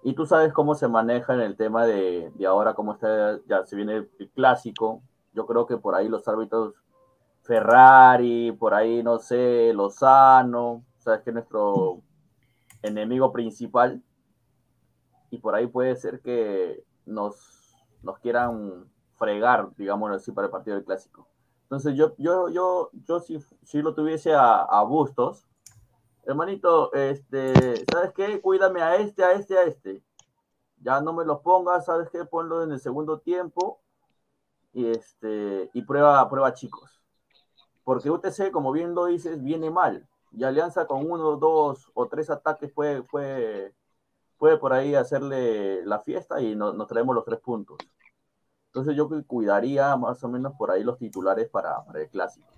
Y 0.03 0.13
tú 0.13 0.25
sabes 0.25 0.51
cómo 0.53 0.75
se 0.75 0.87
maneja 0.87 1.33
en 1.33 1.41
el 1.41 1.55
tema 1.55 1.85
de, 1.85 2.31
de 2.35 2.45
ahora, 2.45 2.73
cómo 2.73 2.93
está, 2.93 3.39
ya 3.47 3.65
se 3.65 3.75
viene 3.75 4.07
el 4.19 4.29
clásico. 4.35 5.01
Yo 5.33 5.45
creo 5.45 5.65
que 5.65 5.77
por 5.77 5.95
ahí 5.95 6.09
los 6.09 6.27
árbitros, 6.27 6.73
Ferrari, 7.43 8.53
por 8.53 8.73
ahí, 8.73 9.03
no 9.03 9.19
sé, 9.19 9.73
Lozano, 9.73 10.83
sabes 10.97 11.21
que 11.21 11.29
es 11.29 11.33
nuestro 11.33 12.01
enemigo 12.81 13.31
principal. 13.31 14.01
Y 15.29 15.39
por 15.39 15.55
ahí 15.55 15.67
puede 15.67 15.95
ser 15.95 16.21
que 16.21 16.83
nos, 17.05 17.75
nos 18.01 18.17
quieran 18.19 18.89
fregar, 19.17 19.69
digamos 19.75 20.11
así, 20.11 20.31
para 20.31 20.45
el 20.47 20.51
partido 20.51 20.75
del 20.77 20.85
clásico. 20.85 21.27
Entonces 21.63 21.95
yo, 21.95 22.15
yo, 22.17 22.49
yo, 22.49 22.89
yo 23.07 23.19
si, 23.19 23.39
si 23.63 23.81
lo 23.81 23.93
tuviese 23.93 24.33
a, 24.33 24.61
a 24.61 24.83
Bustos, 24.83 25.45
hermanito, 26.25 26.93
este, 26.93 27.83
¿sabes 27.91 28.13
qué? 28.13 28.39
Cuídame 28.41 28.81
a 28.81 28.95
este, 28.95 29.23
a 29.23 29.33
este, 29.33 29.57
a 29.57 29.63
este. 29.63 30.03
Ya 30.77 31.01
no 31.01 31.13
me 31.13 31.25
los 31.25 31.41
pongas, 31.41 31.85
¿sabes 31.85 32.09
qué? 32.09 32.23
Ponlo 32.25 32.63
en 32.63 32.71
el 32.71 32.79
segundo 32.79 33.19
tiempo 33.19 33.81
y 34.71 34.87
este 34.87 35.69
y 35.73 35.81
prueba, 35.81 36.29
prueba 36.29 36.53
chicos. 36.53 37.02
Porque 37.83 38.09
UTC, 38.09 38.51
como 38.51 38.71
bien 38.71 38.95
lo 38.95 39.05
dices, 39.05 39.41
viene 39.43 39.69
mal. 39.69 40.07
Y 40.31 40.43
Alianza 40.43 40.87
con 40.87 41.09
uno, 41.09 41.35
dos 41.37 41.91
o 41.93 42.07
tres 42.07 42.29
ataques 42.29 42.71
puede, 42.71 43.03
por 44.59 44.73
ahí 44.73 44.95
hacerle 44.95 45.85
la 45.85 45.99
fiesta 45.99 46.41
y 46.41 46.55
no- 46.55 46.73
nos 46.73 46.87
traemos 46.87 47.15
los 47.15 47.25
tres 47.25 47.39
puntos. 47.39 47.77
Entonces 48.67 48.95
yo 48.95 49.07
cuidaría 49.27 49.95
más 49.97 50.23
o 50.23 50.29
menos 50.29 50.53
por 50.57 50.71
ahí 50.71 50.83
los 50.83 50.97
titulares 50.97 51.49
para, 51.49 51.83
para 51.85 52.01
el 52.01 52.09
clásico. 52.09 52.52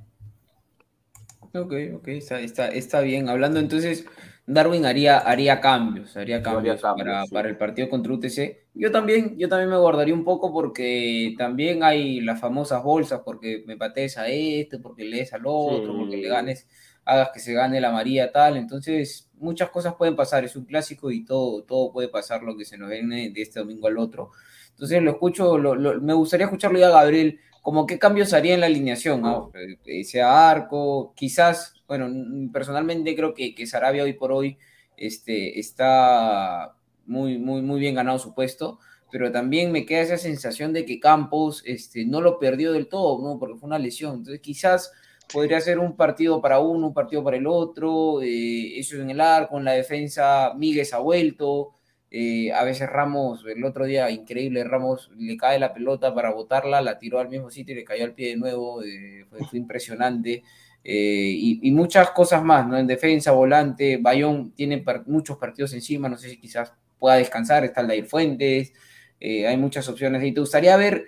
Ok, 1.54 1.74
ok, 1.96 2.08
está, 2.10 2.40
está, 2.42 2.68
está 2.70 3.02
bien. 3.02 3.30
Hablando 3.30 3.60
entonces, 3.60 4.06
Darwin 4.48 4.86
haría, 4.86 5.18
haría 5.20 5.60
cambios, 5.62 6.16
haría 6.18 6.42
cambios, 6.42 6.78
haría 6.78 6.82
cambios, 6.82 7.04
para, 7.06 7.26
sí. 7.26 7.34
para 7.34 7.50
el 7.50 7.58
partido 7.58 7.90
contra 7.90 8.14
UTC. 8.14 8.66
Yo 8.74 8.92
también, 8.92 9.38
yo 9.38 9.48
también 9.50 9.70
me 9.70 9.78
guardaría 9.78 10.14
un 10.14 10.24
poco 10.24 10.52
porque 10.54 11.34
también 11.38 11.84
hay 11.84 12.22
las 12.22 12.40
famosas 12.40 12.84
bolsas, 12.84 13.22
porque 13.24 13.64
me 13.66 13.78
patees 13.78 14.18
a 14.18 14.28
este, 14.28 14.80
porque 14.80 15.04
lees 15.06 15.34
al 15.34 15.44
otro, 15.46 15.94
Sí. 15.94 15.98
porque 16.00 16.18
le 16.18 16.28
ganes, 16.28 16.68
hagas 17.06 17.30
que 17.34 17.40
se 17.40 17.54
gane 17.54 17.80
la 17.82 17.92
María 17.92 18.32
tal. 18.32 18.58
Entonces, 18.58 19.30
muchas 19.38 19.70
cosas 19.70 19.96
pueden 19.96 20.16
pasar, 20.16 20.44
es 20.44 20.56
un 20.56 20.66
clásico 20.66 21.12
y 21.12 21.24
todo, 21.26 21.64
todo 21.64 21.92
puede 21.92 22.10
pasar 22.10 22.44
lo 22.44 22.56
que 22.58 22.66
se 22.66 22.78
nos 22.78 22.90
viene 22.90 23.30
de 23.30 23.42
este 23.42 23.60
domingo 23.60 23.88
al 23.88 23.98
otro. 23.98 24.32
Entonces 24.72 25.02
lo 25.02 25.12
escucho, 25.12 25.58
lo- 25.58 25.74
lo- 25.76 26.02
me 26.02 26.14
gustaría 26.14 26.46
escucharlo 26.48 26.78
ya, 26.78 26.90
Gabriel, 26.90 27.40
como 27.66 27.88
qué 27.88 27.98
cambios 27.98 28.32
haría 28.34 28.54
en 28.54 28.60
la 28.60 28.68
alineación, 28.68 29.24
¿no? 29.24 29.52
Eh, 29.86 30.04
sea 30.04 30.52
arco, 30.52 31.14
quizás, 31.16 31.74
bueno, 31.88 32.08
personalmente 32.54 33.16
creo 33.16 33.34
que, 33.34 33.56
que 33.56 33.66
Sarabia 33.66 34.04
hoy 34.04 34.14
por 34.14 34.32
hoy 34.32 34.60
este, 34.98 35.60
está 35.60 36.76
muy, 37.08 37.40
muy, 37.40 37.64
muy 37.64 37.80
bien 37.80 37.96
ganado 37.96 38.20
su 38.20 38.36
puesto, 38.36 38.78
pero 39.12 39.32
también 39.32 39.72
me 39.72 39.84
queda 39.84 40.02
esa 40.02 40.20
sensación 40.20 40.74
de 40.74 40.86
que 40.86 41.00
Campos 41.00 41.64
este, 41.66 42.06
no 42.06 42.22
lo 42.22 42.38
perdió 42.38 42.72
del 42.72 42.88
todo, 42.88 43.20
¿no? 43.28 43.40
Porque 43.40 43.58
fue 43.58 43.66
una 43.66 43.80
lesión. 43.80 44.18
Entonces 44.18 44.42
quizás 44.42 44.92
podría 45.34 45.60
ser 45.60 45.80
un 45.80 45.96
partido 45.96 46.40
para 46.44 46.60
uno, 46.60 46.90
un 46.90 46.94
partido 46.94 47.24
para 47.24 47.38
el 47.38 47.48
otro, 47.48 48.22
eh, 48.22 48.78
eso 48.78 48.98
en 48.98 49.10
el 49.10 49.20
arco, 49.20 49.58
en 49.58 49.66
la 49.66 49.72
defensa, 49.72 50.54
Miguel 50.56 50.86
ha 50.94 51.00
vuelto, 51.00 51.74
eh, 52.12 52.54
a 52.54 52.64
veces 52.64 52.90
Ramos, 52.90 53.44
el 53.46 53.64
otro 53.66 53.86
día, 53.86 54.10
increíble, 54.10 54.64
Ramos 54.64 55.12
le 55.18 55.38
cae 55.38 55.60
la 55.60 55.74
pelota 55.74 56.14
para 56.14 56.32
botarla, 56.32 56.82
la 56.82 57.00
tiró 57.00 57.20
al 57.20 57.30
mismo 57.30 57.50
sitio 57.50 57.74
y 57.74 57.78
le 57.78 57.84
cayó 57.84 58.06
al 58.06 58.14
pie 58.14 58.30
de 58.30 58.38
nuevo, 58.38 58.84
eh, 58.84 59.26
fue, 59.30 59.40
impresionante. 59.60 60.44
eh, 60.84 61.60
y, 61.62 61.72
muchas 61.72 62.12
cosas 62.12 62.44
más, 62.44 62.68
¿no? 62.68 62.78
En 62.78 62.88
defensa, 62.88 63.32
volante, 63.32 63.98
Bayón 63.98 64.52
tiene 64.54 64.84
muchos 65.08 65.38
partidos 65.38 65.74
encima, 65.74 66.08
no 66.08 66.18
sé 66.18 66.30
si 66.30 66.38
quizás 66.40 66.74
pueda 67.00 67.16
descansar, 67.18 67.66
está 67.66 67.82
el 67.82 67.88
Dair 67.88 68.06
Fuentes, 68.06 68.74
hay 69.20 69.58
muchas 69.58 69.90
opciones. 69.90 70.24
¿Y 70.24 70.32
te 70.32 70.40
gustaría 70.40 70.78
ver 70.78 71.08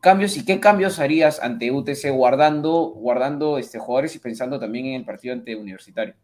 cambios 0.00 0.36
y 0.36 0.44
qué 0.44 0.58
cambios 0.60 0.98
harías 1.00 1.40
ante 1.40 1.70
UTC 1.70 2.10
guardando, 2.12 2.88
guardando 2.96 3.58
este, 3.58 3.78
jugadores 3.78 4.16
y 4.16 4.20
pensando 4.20 4.58
también 4.58 4.86
en 4.86 4.94
el 4.94 5.04
partido 5.04 5.34
ante 5.34 5.54
Universitario? 5.54 6.14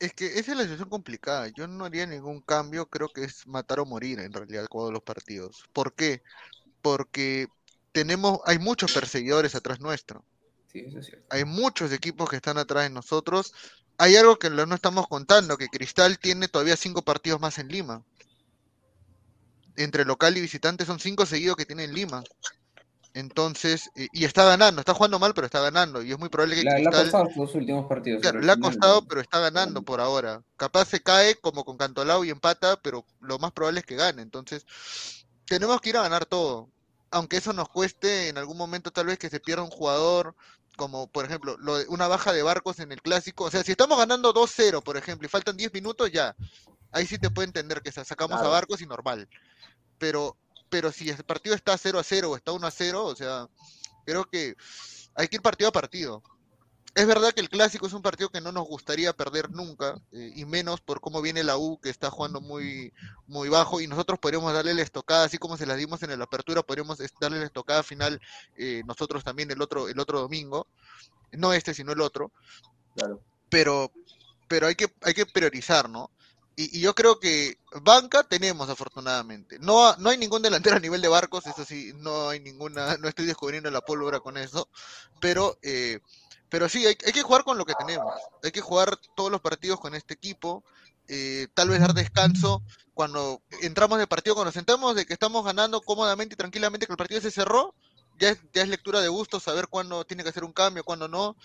Es 0.00 0.14
que 0.14 0.38
esa 0.38 0.52
es 0.52 0.56
la 0.56 0.62
situación 0.62 0.88
complicada. 0.88 1.48
Yo 1.48 1.68
no 1.68 1.84
haría 1.84 2.06
ningún 2.06 2.40
cambio, 2.40 2.86
creo 2.86 3.10
que 3.10 3.24
es 3.24 3.46
matar 3.46 3.80
o 3.80 3.86
morir 3.86 4.18
en 4.18 4.32
realidad 4.32 4.66
todos 4.70 4.90
los 4.90 5.02
partidos. 5.02 5.64
¿Por 5.74 5.94
qué? 5.94 6.22
Porque 6.80 7.48
tenemos, 7.92 8.40
hay 8.46 8.58
muchos 8.58 8.92
perseguidores 8.92 9.54
atrás 9.54 9.78
nuestro. 9.80 10.24
Sí, 10.72 10.80
eso 10.86 11.00
es 11.00 11.06
cierto. 11.06 11.26
Hay 11.28 11.44
muchos 11.44 11.92
equipos 11.92 12.30
que 12.30 12.36
están 12.36 12.56
atrás 12.56 12.84
de 12.84 12.90
nosotros. 12.90 13.52
Hay 13.98 14.16
algo 14.16 14.38
que 14.38 14.48
no 14.48 14.74
estamos 14.74 15.06
contando, 15.06 15.58
que 15.58 15.68
Cristal 15.68 16.18
tiene 16.18 16.48
todavía 16.48 16.76
cinco 16.76 17.02
partidos 17.02 17.38
más 17.38 17.58
en 17.58 17.68
Lima. 17.68 18.02
Entre 19.76 20.06
local 20.06 20.34
y 20.34 20.40
visitante 20.40 20.86
son 20.86 20.98
cinco 20.98 21.26
seguidos 21.26 21.56
que 21.56 21.66
tiene 21.66 21.84
en 21.84 21.92
Lima. 21.92 22.24
Entonces, 23.12 23.90
eh, 23.96 24.08
y 24.12 24.24
está 24.24 24.44
ganando, 24.44 24.80
está 24.80 24.94
jugando 24.94 25.18
mal, 25.18 25.34
pero 25.34 25.46
está 25.46 25.60
ganando. 25.60 26.02
Y 26.02 26.12
es 26.12 26.18
muy 26.18 26.28
probable 26.28 26.56
que 26.56 26.62
Le, 26.64 26.70
le 26.82 26.88
ha 26.88 26.90
costado 27.02 27.24
los 27.24 27.34
dos 27.34 27.54
últimos 27.56 27.86
partidos. 27.86 28.20
Claro, 28.20 28.40
le 28.40 28.52
ha 28.52 28.56
costado, 28.56 29.04
pero 29.06 29.20
está 29.20 29.40
ganando 29.40 29.82
por 29.82 30.00
ahora. 30.00 30.42
Capaz 30.56 30.86
se 30.86 31.00
cae 31.02 31.34
como 31.36 31.64
con 31.64 31.76
Cantolao 31.76 32.24
y 32.24 32.30
empata, 32.30 32.76
pero 32.82 33.04
lo 33.20 33.38
más 33.38 33.52
probable 33.52 33.80
es 33.80 33.86
que 33.86 33.96
gane. 33.96 34.22
Entonces, 34.22 34.64
tenemos 35.46 35.80
que 35.80 35.90
ir 35.90 35.96
a 35.96 36.02
ganar 36.02 36.24
todo. 36.26 36.70
Aunque 37.10 37.38
eso 37.38 37.52
nos 37.52 37.68
cueste 37.68 38.28
en 38.28 38.38
algún 38.38 38.56
momento 38.56 38.92
tal 38.92 39.06
vez 39.06 39.18
que 39.18 39.28
se 39.30 39.40
pierda 39.40 39.64
un 39.64 39.70
jugador, 39.70 40.36
como 40.76 41.08
por 41.08 41.24
ejemplo, 41.24 41.56
lo 41.58 41.78
de- 41.78 41.86
una 41.88 42.06
baja 42.06 42.32
de 42.32 42.42
barcos 42.44 42.78
en 42.78 42.92
el 42.92 43.02
clásico. 43.02 43.44
O 43.44 43.50
sea, 43.50 43.64
si 43.64 43.72
estamos 43.72 43.98
ganando 43.98 44.32
2-0, 44.32 44.80
por 44.82 44.96
ejemplo, 44.96 45.26
y 45.26 45.28
faltan 45.28 45.56
10 45.56 45.72
minutos, 45.74 46.12
ya. 46.12 46.36
Ahí 46.92 47.06
sí 47.06 47.18
te 47.18 47.30
puedo 47.30 47.44
entender 47.46 47.82
que 47.82 47.90
sa- 47.90 48.04
sacamos 48.04 48.38
a 48.46 48.48
barcos 48.50 48.80
y 48.80 48.86
normal. 48.86 49.28
Pero, 49.98 50.36
pero 50.70 50.92
si 50.92 51.10
el 51.10 51.24
partido 51.24 51.54
está 51.54 51.76
0 51.76 51.98
a 51.98 52.04
0 52.04 52.30
o 52.30 52.36
está 52.36 52.52
1 52.52 52.66
a 52.66 52.70
0, 52.70 53.04
o 53.04 53.16
sea, 53.16 53.48
creo 54.06 54.24
que 54.24 54.56
hay 55.14 55.28
que 55.28 55.36
ir 55.36 55.42
partido 55.42 55.68
a 55.68 55.72
partido. 55.72 56.22
Es 56.94 57.06
verdad 57.06 57.32
que 57.32 57.40
el 57.40 57.48
clásico 57.48 57.86
es 57.86 57.92
un 57.92 58.02
partido 58.02 58.30
que 58.30 58.40
no 58.40 58.50
nos 58.50 58.66
gustaría 58.66 59.12
perder 59.12 59.50
nunca, 59.50 60.00
eh, 60.10 60.32
y 60.34 60.44
menos 60.44 60.80
por 60.80 61.00
cómo 61.00 61.22
viene 61.22 61.44
la 61.44 61.56
U, 61.56 61.78
que 61.80 61.88
está 61.88 62.10
jugando 62.10 62.40
muy, 62.40 62.92
muy 63.28 63.48
bajo, 63.48 63.80
y 63.80 63.86
nosotros 63.86 64.18
podríamos 64.18 64.52
darle 64.52 64.74
la 64.74 64.82
estocada, 64.82 65.24
así 65.24 65.38
como 65.38 65.56
se 65.56 65.66
las 65.66 65.76
dimos 65.76 66.02
en 66.02 66.18
la 66.18 66.24
apertura, 66.24 66.62
podríamos 66.62 66.98
darle 67.20 67.38
la 67.38 67.46
estocada 67.46 67.84
final 67.84 68.20
eh, 68.56 68.82
nosotros 68.86 69.22
también 69.22 69.50
el 69.52 69.62
otro, 69.62 69.88
el 69.88 70.00
otro 70.00 70.20
domingo, 70.20 70.66
no 71.32 71.52
este, 71.52 71.74
sino 71.74 71.92
el 71.92 72.00
otro, 72.00 72.32
Claro. 72.96 73.22
pero, 73.48 73.92
pero 74.48 74.66
hay 74.66 74.74
que, 74.74 74.92
hay 75.02 75.14
que 75.14 75.26
priorizar, 75.26 75.88
¿no? 75.88 76.10
Y, 76.56 76.80
yo 76.80 76.94
creo 76.94 77.18
que 77.18 77.58
banca 77.82 78.24
tenemos 78.24 78.68
afortunadamente. 78.68 79.58
No, 79.58 79.96
no 79.96 80.10
hay 80.10 80.18
ningún 80.18 80.42
delantero 80.42 80.76
a 80.76 80.80
nivel 80.80 81.00
de 81.00 81.08
barcos, 81.08 81.46
eso 81.46 81.64
sí, 81.64 81.92
no 81.96 82.28
hay 82.28 82.40
ninguna, 82.40 82.96
no 82.98 83.08
estoy 83.08 83.26
descubriendo 83.26 83.70
la 83.70 83.80
pólvora 83.80 84.20
con 84.20 84.36
eso, 84.36 84.68
pero, 85.20 85.58
eh, 85.62 86.00
pero 86.48 86.68
sí, 86.68 86.86
hay, 86.86 86.96
hay 87.06 87.12
que 87.12 87.22
jugar 87.22 87.44
con 87.44 87.58
lo 87.58 87.64
que 87.64 87.74
tenemos. 87.74 88.14
Hay 88.42 88.52
que 88.52 88.60
jugar 88.60 88.98
todos 89.16 89.30
los 89.30 89.40
partidos 89.40 89.80
con 89.80 89.94
este 89.94 90.14
equipo, 90.14 90.64
eh, 91.12 91.48
tal 91.54 91.68
vez 91.70 91.80
dar 91.80 91.92
descanso 91.92 92.62
cuando 92.94 93.42
entramos 93.62 93.98
de 93.98 94.06
partido, 94.06 94.36
cuando 94.36 94.48
nos 94.48 94.54
sentamos 94.54 94.94
de 94.94 95.06
que 95.06 95.12
estamos 95.12 95.44
ganando 95.44 95.80
cómodamente 95.80 96.34
y 96.34 96.36
tranquilamente, 96.36 96.86
que 96.86 96.92
el 96.92 96.96
partido 96.96 97.20
se 97.20 97.32
cerró, 97.32 97.74
ya 98.20 98.62
es, 98.62 98.68
lectura 98.68 99.00
de 99.00 99.08
gusto 99.08 99.40
saber 99.40 99.68
cuándo 99.68 100.04
tiene 100.04 100.22
que 100.22 100.28
hacer 100.30 100.44
un 100.44 100.52
cambio, 100.52 100.84
cuándo 100.84 101.08
no. 101.08 101.36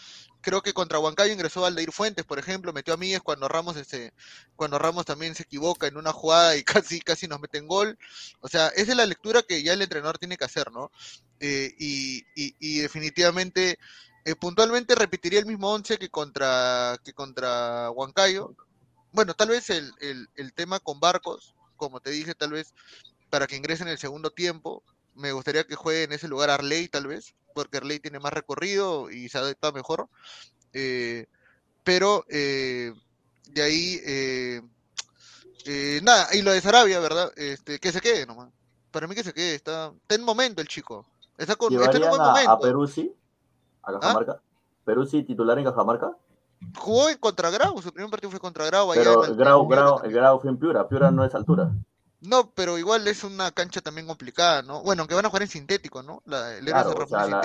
Creo 0.41 0.61
que 0.61 0.73
contra 0.73 0.99
Huancayo 0.99 1.33
ingresó 1.33 1.65
Aldair 1.65 1.91
Fuentes, 1.91 2.25
por 2.25 2.37
ejemplo, 2.39 2.73
metió 2.73 2.93
a 2.93 2.97
Míguez 2.97 3.21
cuando 3.21 3.47
Ramos 3.47 3.77
ese, 3.77 4.13
cuando 4.55 4.77
Ramos 4.79 5.05
también 5.05 5.33
se 5.35 5.43
equivoca 5.43 5.87
en 5.87 5.97
una 5.97 6.11
jugada 6.13 6.55
y 6.55 6.63
casi, 6.85 7.01
casi 7.01 7.27
nos 7.27 7.39
meten 7.41 7.67
gol. 7.67 7.97
O 8.41 8.47
sea, 8.47 8.67
esa 8.69 8.91
es 8.91 8.97
la 8.97 9.05
lectura 9.05 9.41
que 9.43 9.63
ya 9.63 9.73
el 9.73 9.81
entrenador 9.81 10.17
tiene 10.17 10.37
que 10.37 10.45
hacer, 10.45 10.71
¿no? 10.71 10.91
Eh, 11.39 11.73
y, 11.79 12.19
y- 12.35 12.55
y 12.59 12.79
definitivamente, 12.79 13.77
eh, 14.25 14.35
puntualmente 14.35 14.95
repetiría 14.95 15.39
el 15.39 15.45
mismo 15.45 15.71
once 15.73 15.97
que 15.97 16.09
contra, 16.09 16.97
que 17.03 17.13
contra 17.13 17.89
Huancayo. 17.91 18.55
Bueno, 19.11 19.33
tal 19.33 19.49
vez 19.49 19.69
el, 19.69 19.91
el, 20.01 20.27
el 20.35 20.53
tema 20.53 20.79
con 20.79 20.99
Barcos, 20.99 21.55
como 21.77 21.99
te 22.01 22.11
dije, 22.11 22.35
tal 22.35 22.51
vez 22.51 22.73
para 23.29 23.47
que 23.47 23.55
ingrese 23.57 23.83
en 23.83 23.89
el 23.89 23.97
segundo 23.97 24.31
tiempo. 24.31 24.83
Me 25.15 25.31
gustaría 25.31 25.65
que 25.65 25.75
juegue 25.75 26.03
en 26.03 26.13
ese 26.13 26.27
lugar 26.27 26.49
Arley, 26.49 26.87
tal 26.87 27.07
vez, 27.07 27.33
porque 27.53 27.77
Arley 27.77 27.99
tiene 27.99 28.19
más 28.19 28.33
recorrido 28.33 29.09
y 29.09 29.29
se 29.29 29.37
adapta 29.37 29.71
mejor. 29.71 30.07
Eh, 30.73 31.25
pero 31.83 32.25
eh, 32.29 32.93
de 33.53 33.61
ahí, 33.61 34.01
eh, 34.05 34.61
eh, 35.65 35.99
nada, 36.03 36.27
y 36.33 36.41
lo 36.41 36.51
de 36.51 36.61
Sarabia, 36.61 36.99
¿verdad? 36.99 37.31
Este, 37.37 37.79
que 37.79 37.91
se 37.91 38.01
quede 38.01 38.25
nomás. 38.25 38.49
para 38.91 39.07
mí 39.07 39.15
que 39.15 39.23
se 39.23 39.33
quede, 39.33 39.55
está, 39.55 39.93
está 40.01 40.15
en 40.15 40.23
momento 40.23 40.61
el 40.61 40.67
chico. 40.67 41.05
Está, 41.37 41.55
con, 41.55 41.73
está 41.73 41.85
en 41.85 41.89
un 41.89 41.91
¿Llevarían 41.93 42.09
buen 42.09 42.21
a, 42.21 42.25
momento. 42.25 42.51
a 42.51 42.59
Peruzzi? 42.59 43.13
¿A 43.83 43.99
Cajamarca? 43.99 44.41
¿Peruzzi 44.83 45.23
titular 45.23 45.57
en 45.59 45.65
Cajamarca? 45.65 46.11
Jugó 46.77 47.09
en 47.09 47.17
contra 47.17 47.49
Grau, 47.49 47.81
su 47.81 47.91
primer 47.91 48.09
partido 48.09 48.31
fue 48.31 48.39
contra 48.39 48.65
Grau. 48.65 48.91
allá 48.91 49.01
Pero 49.03 49.25
en 49.25 49.37
Grau, 49.37 49.67
Grau, 49.67 50.01
Grau 50.03 50.39
fue 50.39 50.49
en 50.49 50.57
Piura. 50.57 50.87
Piura 50.87 51.11
no 51.11 51.23
es 51.23 51.35
altura. 51.35 51.71
No, 52.25 52.51
pero 52.51 52.77
igual 52.77 53.07
es 53.07 53.23
una 53.23 53.51
cancha 53.51 53.81
también 53.81 54.07
complicada, 54.07 54.61
¿no? 54.61 54.81
Bueno, 54.83 55.01
aunque 55.03 55.15
van 55.15 55.25
a 55.25 55.29
jugar 55.29 55.43
en 55.43 55.49
sintético, 55.49 56.01
¿no? 56.03 56.21
La, 56.25 56.57
el 56.57 56.65
Claro, 56.65 56.91
o 56.91 57.07
sea, 57.07 57.23
es 57.25 57.29
la, 57.29 57.41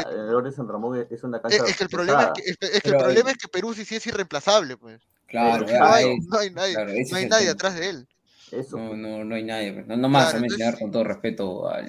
el 0.49 0.53
San 0.55 0.69
Ramón 0.69 0.99
es- 1.01 1.11
es 1.11 1.23
una 1.23 1.37
Es, 1.39 1.43
cancha 1.43 1.65
es 1.67 1.77
que 1.77 1.85
el 1.85 1.91
problema 1.91 2.23
es 2.23 2.31
que, 2.35 2.51
es, 2.51 2.57
es 2.75 2.83
que 2.83 2.89
el 2.91 2.97
problema 2.97 3.31
es 3.31 3.39
que 3.39 3.49
Peruzzi 3.49 3.85
sí 3.85 3.97
es 3.97 4.07
irreemplazable, 4.07 4.77
pues. 4.77 5.01
Claro, 5.27 5.65
ya, 5.67 5.79
no, 5.79 5.85
hay, 5.87 6.05
ahí- 6.05 6.19
no 6.27 6.39
hay 6.39 6.51
nadie, 6.51 6.75
claro, 6.75 6.91
no 6.93 6.97
es 6.99 7.13
hay 7.13 7.27
nadie 7.29 7.45
tema. 7.47 7.53
atrás 7.53 7.75
de 7.77 7.89
él. 7.89 8.09
Eso. 8.51 8.77
No, 8.79 8.97
no, 8.97 9.25
no 9.25 9.35
hay 9.37 9.45
nadie. 9.45 9.73
pues. 9.73 9.87
No, 9.87 9.97
no 9.97 10.09
más 10.09 10.25
Claro, 10.25 10.39
a 10.39 10.41
mencionar 10.41 10.67
entonces- 10.75 10.81
con 10.85 10.91
todo 10.91 11.05
respeto 11.05 11.69
al, 11.69 11.85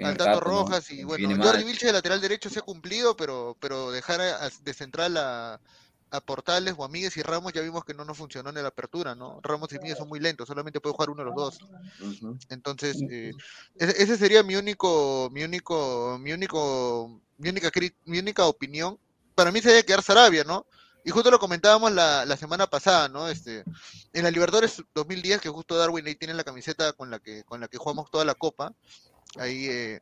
al 0.00 0.04
Al 0.06 0.16
Tato. 0.16 0.40
Rojas 0.40 0.90
y 0.90 1.04
bueno, 1.04 1.28
Jordi. 1.44 1.64
Vilche 1.64 1.86
de 1.86 1.92
lateral 1.92 2.20
derecho 2.22 2.48
se 2.48 2.60
ha 2.60 2.62
cumplido, 2.62 3.14
pero, 3.16 3.54
pero 3.60 3.90
dejar 3.90 4.22
a- 4.22 4.46
a- 4.46 4.50
de 4.62 4.72
central 4.72 5.16
a, 5.18 5.60
a 6.10 6.20
Portales, 6.20 6.74
Guamíguez 6.74 7.16
y 7.16 7.22
Ramos 7.22 7.52
ya 7.52 7.60
vimos 7.62 7.84
que 7.84 7.94
no 7.94 8.04
nos 8.04 8.16
funcionó 8.16 8.50
en 8.50 8.56
la 8.56 8.68
apertura, 8.68 9.14
¿no? 9.14 9.40
Ramos 9.42 9.72
y 9.72 9.78
Míguez 9.78 9.98
son 9.98 10.08
muy 10.08 10.20
lentos, 10.20 10.46
solamente 10.46 10.80
puede 10.80 10.94
jugar 10.94 11.10
uno 11.10 11.22
de 11.22 11.30
los 11.30 11.34
dos. 11.34 11.58
Entonces, 12.48 12.96
eh, 13.10 13.32
ese, 13.76 14.16
sería 14.16 14.42
mi 14.42 14.56
único, 14.56 15.28
mi 15.32 15.42
único, 15.42 16.18
mi 16.20 16.32
único, 16.32 17.20
mi 17.38 17.48
única, 17.48 17.70
mi 18.04 18.18
única 18.18 18.46
opinión. 18.46 18.98
Para 19.34 19.52
mí 19.52 19.60
se 19.60 19.68
debe 19.68 19.84
quedar 19.84 20.02
Sarabia, 20.02 20.44
¿no? 20.44 20.66
Y 21.06 21.10
justo 21.10 21.30
lo 21.30 21.38
comentábamos 21.38 21.92
la, 21.92 22.24
la 22.24 22.36
semana 22.36 22.66
pasada, 22.66 23.08
¿no? 23.08 23.28
Este, 23.28 23.62
en 24.12 24.24
la 24.24 24.30
Libertadores 24.30 24.82
2010, 24.92 25.40
que 25.40 25.48
justo 25.48 25.76
Darwin 25.76 26.06
ahí 26.06 26.16
tiene 26.16 26.34
la 26.34 26.42
camiseta 26.42 26.92
con 26.94 27.10
la 27.10 27.20
que, 27.20 27.44
con 27.44 27.60
la 27.60 27.68
que 27.68 27.78
jugamos 27.78 28.10
toda 28.10 28.24
la 28.24 28.34
copa. 28.34 28.72
Ahí, 29.38 29.66
eh, 29.68 30.00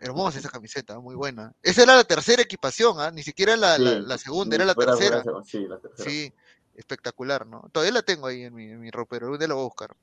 hermosa 0.00 0.38
esa 0.40 0.48
camiseta, 0.48 0.98
muy 0.98 1.14
buena. 1.14 1.52
Esa 1.62 1.82
era 1.84 1.94
la 1.94 2.04
tercera 2.04 2.42
equipación, 2.42 2.98
¿ah? 3.00 3.10
Ni 3.12 3.22
siquiera 3.22 3.56
la, 3.56 3.78
la- 3.78 3.90
Sí, 4.00 4.00
la 4.06 4.18
segunda, 4.18 4.56
era 4.56 4.64
la 4.64 4.74
fuera- 4.74 4.96
tercera. 4.96 5.22
fuera- 5.22 5.44
Sí, 5.44 5.66
la 5.68 5.78
tercera. 5.78 6.10
Sí, 6.10 6.32
espectacular, 6.74 7.46
¿no? 7.46 7.68
Todavía 7.70 7.92
la 7.92 8.02
tengo 8.02 8.26
ahí 8.26 8.42
en 8.42 8.54
mi, 8.54 8.64
en 8.70 8.80
mi 8.80 8.90
ropero, 8.90 9.26
algún 9.26 9.38
día 9.38 9.46
la 9.48 9.54
voy 9.54 9.62
a 9.62 9.66
buscar. 9.66 9.94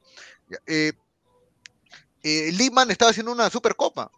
Eh, 0.68 0.94
eh, 2.24 2.52
estaba 2.90 3.12
haciendo 3.12 3.32
una 3.32 3.50
supercopa. 3.50 4.12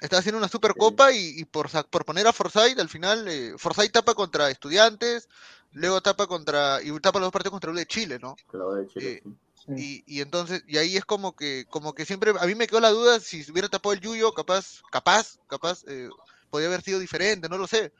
Estaba 0.00 0.20
haciendo 0.20 0.38
una 0.38 0.48
supercopa 0.48 1.12
y, 1.12 1.40
y 1.40 1.44
por, 1.44 1.68
por 1.88 2.04
poner 2.04 2.26
a 2.26 2.32
Forsyth, 2.32 2.78
al 2.78 2.88
final, 2.88 3.26
eh, 3.28 3.54
Forsyth 3.56 3.92
tapa 3.92 4.14
contra 4.14 4.50
Estudiantes, 4.50 5.28
luego 5.72 6.00
tapa 6.00 6.26
contra, 6.26 6.80
y 6.82 6.90
tapa 7.00 7.18
los 7.18 7.26
dos 7.26 7.32
partidos 7.32 7.52
contra 7.52 7.70
el 7.70 7.76
de 7.76 7.86
Chile, 7.86 8.18
¿no? 8.20 8.36
Claro, 8.48 8.74
de 8.74 8.86
Chile, 8.88 9.12
Eh, 9.12 9.22
sí. 9.66 10.02
Y, 10.06 10.16
y 10.16 10.20
entonces, 10.20 10.62
y 10.66 10.78
ahí 10.78 10.96
es 10.96 11.04
como 11.04 11.34
que, 11.34 11.66
como 11.70 11.94
que 11.94 12.04
siempre, 12.04 12.32
a 12.38 12.46
mí 12.46 12.54
me 12.54 12.66
quedó 12.66 12.80
la 12.80 12.90
duda 12.90 13.20
si 13.20 13.42
se 13.42 13.52
hubiera 13.52 13.68
tapado 13.68 13.92
el 13.92 14.00
Yuyo, 14.00 14.32
capaz, 14.32 14.82
capaz, 14.90 15.38
capaz, 15.48 15.84
eh, 15.86 16.08
podría 16.50 16.68
haber 16.68 16.82
sido 16.82 16.98
diferente, 16.98 17.48
no 17.48 17.58
lo 17.58 17.66
sé. 17.66 17.92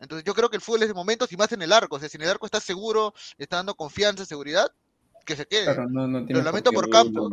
Entonces 0.00 0.24
yo 0.24 0.34
creo 0.34 0.48
que 0.48 0.56
el 0.56 0.62
fútbol 0.62 0.82
es 0.82 0.88
de 0.88 0.94
momentos 0.94 1.30
y 1.32 1.36
más 1.36 1.52
en 1.52 1.62
el 1.62 1.72
arco, 1.72 1.96
o 1.96 2.00
sea, 2.00 2.08
si 2.08 2.16
en 2.16 2.22
el 2.22 2.30
arco 2.30 2.46
está 2.46 2.60
seguro, 2.60 3.12
está 3.38 3.56
dando 3.56 3.74
confianza, 3.74 4.24
seguridad, 4.24 4.72
que 5.24 5.36
se 5.36 5.46
quede. 5.46 5.64
Claro, 5.64 5.88
no, 5.88 6.08
no 6.08 6.24
tiene 6.24 6.42
lamento 6.42 6.72
por 6.72 6.86
Sí, 6.86 6.90
Campos. 6.90 7.32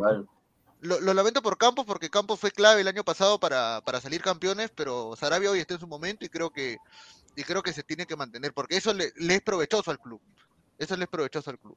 Lo, 0.80 1.00
lo 1.00 1.12
lamento 1.12 1.42
por 1.42 1.58
Campos 1.58 1.84
porque 1.86 2.08
Campos 2.10 2.38
fue 2.38 2.52
clave 2.52 2.82
el 2.82 2.88
año 2.88 3.02
pasado 3.02 3.40
para, 3.40 3.80
para 3.84 4.00
salir 4.00 4.22
campeones, 4.22 4.70
pero 4.74 5.16
Sarabia 5.16 5.50
hoy 5.50 5.58
está 5.58 5.74
en 5.74 5.80
su 5.80 5.88
momento 5.88 6.24
y 6.24 6.28
creo 6.28 6.50
que, 6.50 6.76
y 7.34 7.42
creo 7.42 7.62
que 7.62 7.72
se 7.72 7.82
tiene 7.82 8.06
que 8.06 8.14
mantener, 8.14 8.52
porque 8.52 8.76
eso 8.76 8.94
le, 8.94 9.12
le 9.16 9.36
es 9.36 9.42
provechoso 9.42 9.90
al 9.90 9.98
club. 9.98 10.20
Eso 10.78 10.96
le 10.96 11.04
es 11.04 11.10
provechoso 11.10 11.50
al 11.50 11.58
club. 11.58 11.76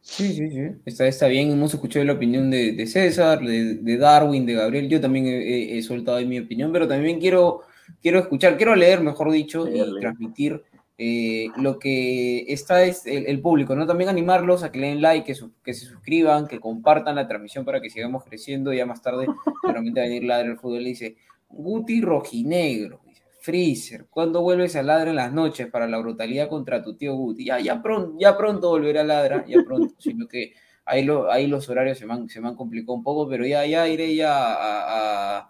Sí, 0.00 0.32
sí, 0.32 0.50
sí. 0.50 0.60
Está, 0.86 1.06
está 1.06 1.26
bien. 1.26 1.50
Hemos 1.50 1.74
escuchado 1.74 2.04
la 2.04 2.14
opinión 2.14 2.50
de, 2.50 2.72
de 2.72 2.86
César, 2.86 3.40
de, 3.40 3.74
de 3.74 3.96
Darwin, 3.98 4.46
de 4.46 4.54
Gabriel. 4.54 4.88
Yo 4.88 5.00
también 5.00 5.26
he, 5.26 5.76
he- 5.78 5.82
soltado 5.82 6.20
mi 6.24 6.38
opinión, 6.38 6.72
pero 6.72 6.88
también 6.88 7.20
quiero, 7.20 7.60
quiero 8.00 8.18
escuchar, 8.18 8.56
quiero 8.56 8.74
leer, 8.74 9.00
mejor 9.02 9.30
dicho, 9.30 9.68
y 9.68 10.00
transmitir 10.00 10.62
eh, 10.96 11.48
lo 11.58 11.78
que 11.78 12.44
está 12.52 12.84
es 12.84 13.06
el, 13.06 13.26
el 13.26 13.40
público, 13.40 13.76
¿no? 13.76 13.86
También 13.86 14.08
animarlos 14.08 14.62
a 14.64 14.72
que 14.72 14.78
le 14.80 14.88
den 14.88 15.02
like, 15.02 15.26
que, 15.26 15.34
su- 15.34 15.52
que 15.62 15.74
se 15.74 15.84
suscriban, 15.86 16.48
que 16.48 16.58
compartan 16.58 17.14
la 17.16 17.28
transmisión 17.28 17.64
para 17.64 17.80
que 17.82 17.90
sigamos 17.90 18.24
creciendo. 18.24 18.72
Ya 18.72 18.86
más 18.86 19.02
tarde, 19.02 19.26
seguramente 19.62 20.00
va 20.00 20.06
a 20.06 20.08
venir 20.08 20.24
Ladre 20.24 20.52
el 20.52 20.58
Fútbol 20.58 20.82
y 20.82 20.90
dice, 20.90 21.16
Guti 21.50 22.00
Rojinegro, 22.00 23.00
Freezer, 23.48 24.08
¿cuándo 24.10 24.42
vuelves 24.42 24.76
a 24.76 24.82
Ladra 24.82 25.08
en 25.08 25.16
las 25.16 25.32
noches 25.32 25.68
para 25.68 25.88
la 25.88 25.96
brutalidad 25.96 26.50
contra 26.50 26.82
tu 26.82 26.96
tío 26.98 27.14
Guti? 27.14 27.46
Ya, 27.46 27.58
ya, 27.58 27.80
pronto, 27.80 28.14
ya 28.18 28.36
pronto 28.36 28.68
volverá 28.68 29.00
a 29.00 29.04
Ladra, 29.04 29.46
ya 29.46 29.62
pronto, 29.64 29.94
sino 29.98 30.28
que 30.28 30.52
ahí, 30.84 31.02
lo, 31.02 31.32
ahí 31.32 31.46
los 31.46 31.66
horarios 31.70 31.96
se 31.96 32.04
me, 32.04 32.12
han, 32.12 32.54
complicado 32.56 32.92
un 32.92 33.02
poco, 33.02 33.26
pero 33.26 33.46
ya, 33.46 33.64
ya 33.64 33.88
iré 33.88 34.22
a, 34.22 35.48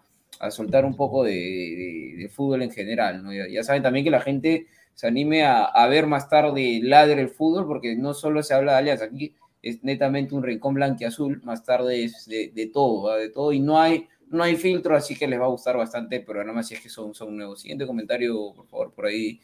soltar 0.49 0.85
un 0.85 0.95
poco 0.95 1.25
de, 1.25 2.31
fútbol 2.33 2.61
en 2.61 2.71
general. 2.71 3.21
Ya, 3.51 3.63
saben 3.63 3.83
también 3.83 4.05
que 4.05 4.11
la 4.11 4.21
gente 4.21 4.67
se 4.93 5.05
anime 5.05 5.43
a, 5.43 5.85
ver 5.89 6.07
más 6.07 6.29
tarde 6.29 6.79
Ladre 6.81 7.19
el 7.19 7.29
fútbol, 7.29 7.67
porque 7.67 7.97
no 7.97 8.13
solo 8.13 8.43
se 8.43 8.53
habla 8.53 8.71
de 8.71 8.77
Alianza, 8.77 9.05
aquí 9.05 9.35
es 9.61 9.83
netamente 9.83 10.35
un 10.35 10.43
rincón 10.43 10.75
blanquiazul, 10.75 11.41
más 11.43 11.65
tarde 11.65 12.05
es 12.05 12.27
de, 12.27 12.71
todo, 12.73 13.13
de 13.17 13.27
todo, 13.27 13.51
y 13.51 13.59
no 13.59 13.77
hay, 13.77 14.07
no 14.29 14.43
hay 14.43 14.55
filtro, 14.55 14.95
así 14.95 15.15
que 15.17 15.27
les 15.27 15.39
va 15.39 15.45
a 15.45 15.49
gustar 15.49 15.77
bastante 15.77 16.17
el 16.17 16.23
programa 16.25 16.63
si 16.63 16.75
es 16.75 16.81
que 16.81 16.89
son, 16.89 17.13
son 17.13 17.35
nuevos. 17.37 17.61
Siguiente 17.61 17.87
comentario, 17.87 18.53
por 18.55 18.67
favor, 18.67 18.93
por 18.93 19.05
ahí. 19.07 19.39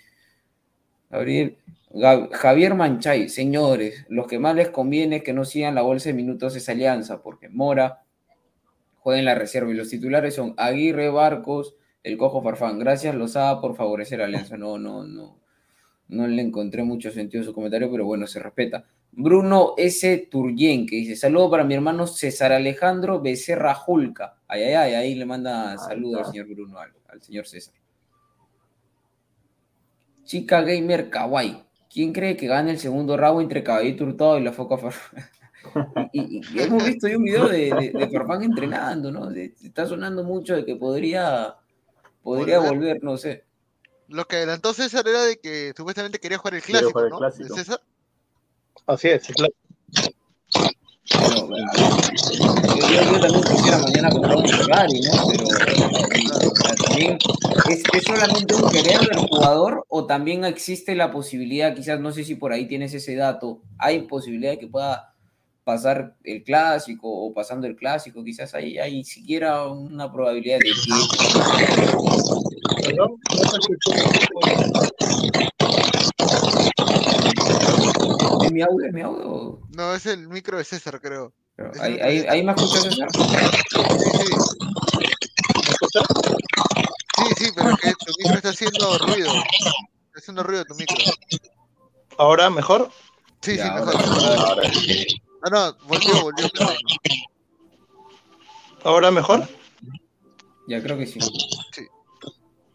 Gabriel, 1.10 1.58
Gab- 1.92 2.32
Javier 2.32 2.74
Manchay, 2.76 3.30
señores, 3.30 4.06
los 4.10 4.28
que 4.28 4.40
más 4.40 4.56
les 4.56 4.70
conviene 4.70 5.18
es 5.18 5.24
que 5.24 5.34
no 5.34 5.46
sigan 5.46 5.76
la 5.76 5.82
bolsa 5.82 6.10
de 6.10 6.14
minutos 6.16 6.56
es 6.56 6.68
Alianza, 6.70 7.22
porque 7.22 7.50
Mora 7.50 8.04
juega 9.00 9.20
en 9.20 9.26
la 9.26 9.36
reserva 9.36 9.72
y 9.72 9.76
los 9.76 9.90
titulares 9.90 10.36
son 10.36 10.54
Aguirre, 10.58 11.10
Barcos, 11.10 11.76
el 12.04 12.18
Cojo 12.18 12.42
Farfán. 12.44 12.80
Gracias, 12.80 13.16
Lozada, 13.16 13.62
por 13.62 13.76
favorecer 13.76 14.22
a 14.22 14.26
Alianza. 14.26 14.58
No, 14.58 14.78
no, 14.78 15.04
no. 15.04 15.40
No 16.08 16.28
le 16.28 16.42
encontré 16.42 16.84
mucho 16.84 17.12
sentido 17.12 17.44
a 17.44 17.46
su 17.46 17.54
comentario, 17.54 17.92
pero 17.92 18.06
bueno, 18.06 18.28
se 18.28 18.40
respeta. 18.40 18.86
Bruno 19.18 19.74
S. 19.78 20.28
Turyen, 20.30 20.86
que 20.86 20.98
dice, 20.98 21.16
saludo 21.16 21.50
para 21.50 21.64
mi 21.64 21.74
hermano 21.74 22.06
César 22.06 22.52
Alejandro 22.52 23.22
Becerra 23.22 23.74
Julca. 23.74 24.36
Ay, 24.48 24.64
ay, 24.64 24.74
ay, 24.74 24.94
ahí 24.94 25.16
le 25.16 25.26
manda 25.26 25.78
saludo 25.78 26.20
al 26.20 26.26
señor 26.26 26.48
Bruno, 26.48 26.78
al, 26.80 26.92
al 27.08 27.22
señor 27.22 27.48
César. 27.48 27.74
Chica 30.24 30.62
Gamer 30.62 31.10
Kawaii. 31.10 31.64
¿Quién 31.90 32.12
cree 32.12 32.36
que 32.36 32.48
gane 32.48 32.72
el 32.72 32.80
segundo 32.80 33.16
round 33.16 33.44
entre 33.44 33.64
Caballito 33.64 34.04
Hurtado 34.04 34.38
y 34.38 34.44
la 34.44 34.52
Foca 34.52 34.78
Farfán? 34.78 35.24
y, 36.14 36.38
y- 36.40 36.42
y 36.54 36.60
hemos 36.62 36.84
visto 36.84 37.08
ahí 37.08 37.16
un 37.16 37.24
video 37.24 37.48
de, 37.48 37.74
de, 37.74 37.92
de 37.98 38.10
Farfán 38.10 38.44
entrenando, 38.44 39.12
¿no? 39.12 39.28
De- 39.30 39.54
está 39.64 39.86
sonando 39.86 40.24
mucho 40.24 40.56
de 40.56 40.66
que 40.66 40.76
podría, 40.76 41.56
podría 42.22 42.60
Volver. 42.60 42.74
volver, 42.78 43.04
no 43.04 43.18
sé. 43.18 43.46
Lo 44.10 44.26
que 44.26 44.36
adelantó 44.36 44.74
César 44.74 45.08
era 45.08 45.24
de 45.24 45.38
que 45.38 45.74
supuestamente 45.76 46.20
quería 46.20 46.38
jugar 46.38 46.56
el 46.56 46.62
clásico, 46.64 46.92
jugar 46.92 47.06
el 47.06 47.12
¿no? 47.12 47.18
clásico. 47.18 47.56
¿De 47.56 47.64
César? 47.64 47.82
Así 48.88 49.08
es, 49.10 49.28
claro. 49.28 49.54
Yo, 52.92 53.20
también 53.20 53.44
quisiera 53.44 53.80
mañana 53.80 54.10
comprar 54.10 54.38
un 54.38 54.48
Ferrari, 54.48 55.02
¿no? 55.02 55.28
Pero 55.28 55.44
también 56.88 57.18
¿es, 57.70 57.84
es 57.94 58.04
solamente 58.04 58.56
un 58.56 58.70
querer 58.70 59.00
del 59.00 59.18
jugador 59.20 59.86
o 59.90 60.06
también 60.06 60.46
existe 60.46 60.96
la 60.96 61.12
posibilidad, 61.12 61.76
quizás 61.76 62.00
no 62.00 62.12
sé 62.12 62.24
si 62.24 62.36
por 62.36 62.54
ahí 62.54 62.68
tienes 62.68 62.94
ese 62.94 63.16
dato, 63.16 63.62
hay 63.78 64.02
posibilidad 64.02 64.52
de 64.52 64.60
que 64.60 64.68
pueda 64.68 65.16
pasar 65.64 66.16
el 66.24 66.44
clásico 66.44 67.10
o 67.10 67.34
pasando 67.34 67.66
el 67.68 67.76
clásico, 67.76 68.24
quizás 68.24 68.54
hay, 68.54 68.78
hay 68.78 69.04
siquiera 69.04 69.68
una 69.68 70.12
probabilidad 70.12 70.60
de 70.60 70.66
que 70.66 70.72
mi 78.56 78.62
audio? 78.62 78.88
¿Es 78.88 78.94
mi 78.94 79.02
audio? 79.02 79.60
No, 79.76 79.94
es 79.94 80.06
el 80.06 80.28
micro 80.30 80.58
de 80.58 80.64
César, 80.64 81.00
creo. 81.02 81.34
Es 81.58 81.80
ahí, 81.82 82.00
ahí, 82.02 82.26
ahí 82.28 82.44
me 82.44 82.52
escuchas, 82.54 82.84
César? 82.84 83.08
Sí, 83.12 83.22
sí. 84.20 84.34
Sí, 87.18 87.46
sí, 87.46 87.52
pero 87.56 87.70
es 87.72 87.78
que 87.78 87.92
tu 87.94 88.14
micro 88.20 88.36
está 88.36 88.50
haciendo 88.50 88.98
ruido. 89.00 89.32
Está 89.34 90.20
haciendo 90.20 90.44
ruido 90.44 90.66
tu 90.66 90.76
micro. 90.76 90.96
Ahora 92.18 92.50
mejor. 92.50 92.90
Sí, 93.42 93.58
Ya, 93.58 93.64
sí, 93.64 93.70
ahora 93.70 93.86
mejor. 93.86 94.40
Ahora, 94.40 94.72
Ah, 95.44 95.50
no, 95.52 95.88
volvió, 95.88 96.22
volvió. 96.24 96.48
Ahora 98.84 99.12
mejor. 99.12 99.48
Ya 100.68 100.82
creo 100.82 100.98
que 100.98 101.06
sí. 101.06 101.20
Sí. 101.72 101.88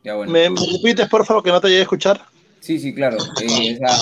Ya 0.04 0.14
bueno. 0.14 0.32
¿Me, 0.32 0.48
me 0.50 0.60
repites, 0.60 1.08
por 1.08 1.26
favor, 1.26 1.42
que 1.42 1.50
no 1.50 1.60
te 1.60 1.68
llegué 1.68 1.80
a 1.80 1.82
escuchar? 1.82 2.24
Sí, 2.60 2.78
sí, 2.78 2.94
claro. 2.94 3.16
Eh, 3.40 3.74
o 3.74 3.78
sea, 3.78 3.96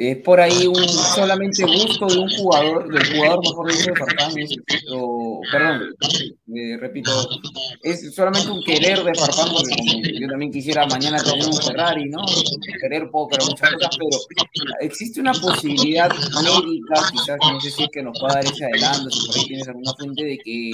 es 0.00 0.16
por 0.18 0.40
ahí 0.40 0.66
un 0.66 0.88
solamente 0.88 1.64
gusto 1.64 2.06
de 2.06 2.18
un 2.18 2.28
jugador, 2.30 2.88
del 2.92 3.16
jugador 3.16 3.40
mejor 3.42 3.72
dicho 3.72 3.90
de 3.90 3.96
Farfán, 3.96 4.38
es- 4.38 4.56
o, 4.92 5.40
perdón, 5.50 5.82
eh, 6.54 6.76
repito, 6.78 7.10
es 7.82 8.14
solamente 8.14 8.48
un 8.50 8.62
querer 8.62 9.02
de 9.02 9.12
Farfán, 9.14 9.48
porque 9.52 9.74
como 9.76 10.02
yo 10.20 10.28
también 10.28 10.52
quisiera 10.52 10.86
mañana 10.86 11.18
tener 11.22 11.44
un 11.44 11.52
Ferrari, 11.52 12.04
¿no? 12.10 12.20
Querer 12.80 13.10
puedo 13.10 13.26
querer 13.28 13.46
muchas 13.48 13.72
cosas, 13.74 13.96
pero 13.98 14.18
existe 14.80 15.20
una 15.20 15.32
posibilidad 15.32 16.08
médica, 16.42 17.02
quizás, 17.10 17.38
no 17.50 17.60
sé 17.60 17.70
si 17.72 17.82
es 17.82 17.88
que 17.92 18.02
nos 18.02 18.16
pueda 18.20 18.34
dar 18.34 18.44
ese 18.44 18.64
adelanto, 18.66 19.10
si 19.10 19.26
por 19.26 19.36
ahí 19.36 19.46
tienes 19.46 19.66
alguna 19.68 19.92
fuente 19.94 20.24
de 20.24 20.38
que 20.38 20.70
eh, 20.70 20.72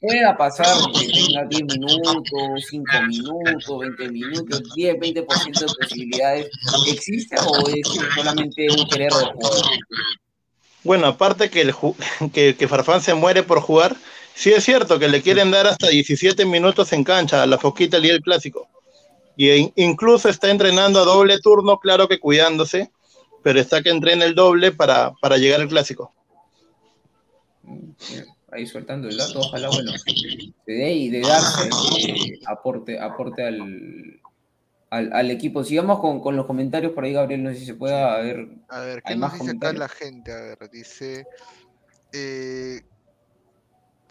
pueda 0.00 0.36
pasar, 0.36 0.76
que 0.92 1.06
tenga 1.08 1.44
10 1.46 1.64
minutos, 1.64 2.66
5 2.70 2.92
minutos, 3.08 3.78
20 3.80 4.08
minutos, 4.12 4.62
10, 4.76 4.96
20% 5.00 5.60
de 5.66 5.74
posibilidades, 5.74 6.50
¿existe 6.86 7.36
o 7.46 7.68
es 7.68 7.80
solamente 8.14 8.43
un 8.46 8.88
querer 8.88 9.12
de 9.12 9.24
jugador? 9.26 9.66
Bueno, 10.82 11.06
aparte 11.06 11.50
que, 11.50 11.62
el 11.62 11.74
que, 12.32 12.56
que 12.56 12.68
Farfán 12.68 13.00
se 13.00 13.14
muere 13.14 13.42
por 13.42 13.60
jugar, 13.60 13.96
sí 14.34 14.50
es 14.52 14.64
cierto 14.64 14.98
que 14.98 15.08
le 15.08 15.22
quieren 15.22 15.50
dar 15.50 15.66
hasta 15.66 15.88
17 15.88 16.44
minutos 16.44 16.92
en 16.92 17.04
cancha 17.04 17.42
a 17.42 17.46
la 17.46 17.58
Foquita 17.58 17.96
el 17.96 18.02
día 18.02 18.12
del 18.12 18.22
clásico. 18.22 18.68
Y 19.36 19.50
in- 19.50 19.72
incluso 19.76 20.28
está 20.28 20.50
entrenando 20.50 21.00
a 21.00 21.04
doble 21.04 21.38
turno, 21.40 21.78
claro 21.78 22.06
que 22.06 22.20
cuidándose, 22.20 22.90
pero 23.42 23.58
está 23.60 23.82
que 23.82 23.90
entrena 23.90 24.24
el 24.24 24.34
doble 24.34 24.72
para, 24.72 25.12
para 25.20 25.36
llegar 25.38 25.60
al 25.60 25.68
clásico. 25.68 26.12
Ahí 28.52 28.66
soltando 28.66 29.08
el 29.08 29.16
dato, 29.16 29.40
ojalá, 29.40 29.68
bueno, 29.68 29.90
se 29.98 30.72
dé 30.72 30.92
y 30.92 31.08
de 31.08 31.20
darse 31.22 31.68
eh, 32.06 32.38
aporte, 32.46 33.00
aporte 33.00 33.42
al, 33.42 34.20
al, 34.94 35.12
al 35.12 35.30
equipo. 35.30 35.64
Sigamos 35.64 36.00
con, 36.00 36.20
con 36.20 36.36
los 36.36 36.46
comentarios 36.46 36.92
por 36.92 37.04
ahí, 37.04 37.12
Gabriel, 37.12 37.42
no 37.42 37.50
sé 37.50 37.56
si 37.56 37.66
se 37.66 37.74
pueda 37.74 38.18
ver. 38.20 38.48
A 38.68 38.80
ver, 38.80 39.02
¿qué 39.02 39.12
¿Hay 39.12 39.18
nos 39.18 39.30
más 39.30 39.40
dice 39.40 39.50
acá 39.52 39.72
la 39.72 39.88
gente? 39.88 40.32
A 40.32 40.40
ver, 40.40 40.70
dice. 40.70 41.26
eh, 42.12 42.80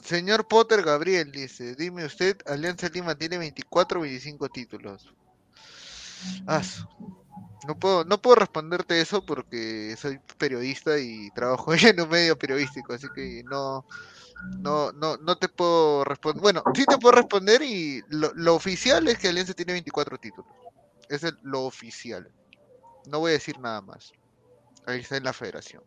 señor 0.04 0.48
Potter 0.48 0.84
Gabriel 0.84 1.32
dice: 1.32 1.76
Dime 1.76 2.06
usted, 2.06 2.38
Alianza 2.46 2.90
Lima 2.90 3.16
tiene 3.16 3.38
24 3.38 4.00
o 4.00 4.04
25 4.04 4.50
títulos. 4.50 5.14
Ah, 6.48 6.62
no 7.68 7.76
puedo, 7.80 8.04
no 8.04 8.22
puedo 8.22 8.36
responderte 8.36 9.00
eso 9.00 9.26
porque 9.26 9.96
soy 9.98 10.20
periodista 10.38 11.00
y 11.00 11.32
trabajo 11.32 11.74
en 11.74 12.00
un 12.02 12.10
medio 12.10 12.38
periodístico, 12.38 12.94
así 12.94 13.08
que 13.10 13.44
no, 13.46 13.86
no, 14.62 14.92
no, 14.92 15.18
no 15.18 15.38
te 15.38 15.48
puedo 15.50 16.04
responder. 16.04 16.42
Bueno, 16.42 16.64
sí 16.76 16.86
te 16.86 16.98
puedo 16.98 17.16
responder 17.16 17.62
y 17.62 18.02
lo, 18.10 18.32
lo 18.36 18.56
oficial 18.56 19.08
es 19.08 19.18
que 19.18 19.30
Alianza 19.30 19.54
tiene 19.54 19.74
24 19.74 20.18
títulos. 20.18 20.52
Ese 21.10 21.28
es 21.28 21.34
lo 21.43 21.64
oficial. 21.64 22.32
No 23.08 23.20
voy 23.20 23.32
a 23.32 23.34
decir 23.34 23.60
nada 23.60 23.82
más. 23.82 24.12
Ahí 24.86 24.99
está 25.01 25.18
en 25.18 25.24
la 25.24 25.34
federación. 25.34 25.84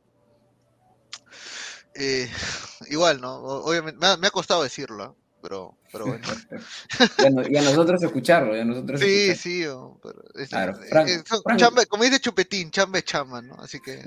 Eh, 1.94 2.30
igual, 2.90 3.20
¿no? 3.20 3.36
Obviamente, 3.36 3.98
me 4.00 4.06
ha, 4.06 4.16
me 4.16 4.26
ha 4.26 4.30
costado 4.30 4.62
decirlo, 4.62 5.16
pero, 5.42 5.76
pero 5.92 6.06
bueno. 6.06 6.26
Y 7.50 7.56
a, 7.56 7.62
nosotros 7.62 8.02
escucharlo, 8.02 8.56
y 8.56 8.60
a 8.60 8.64
nosotros 8.64 9.00
Sí, 9.00 9.30
escuchar. 9.30 9.42
sí, 9.42 9.64
pero 10.02 10.22
es- 10.34 10.48
Claro, 10.50 10.74
Frank- 10.90 11.26
son 11.26 11.42
Frank- 11.42 11.58
chamba- 11.60 11.86
como 11.86 12.04
dice 12.04 12.20
Chupetín, 12.20 12.70
chamba 12.70 12.98
es 12.98 13.04
chamba, 13.04 13.40
¿no? 13.42 13.54
Así 13.56 13.80
que. 13.80 14.02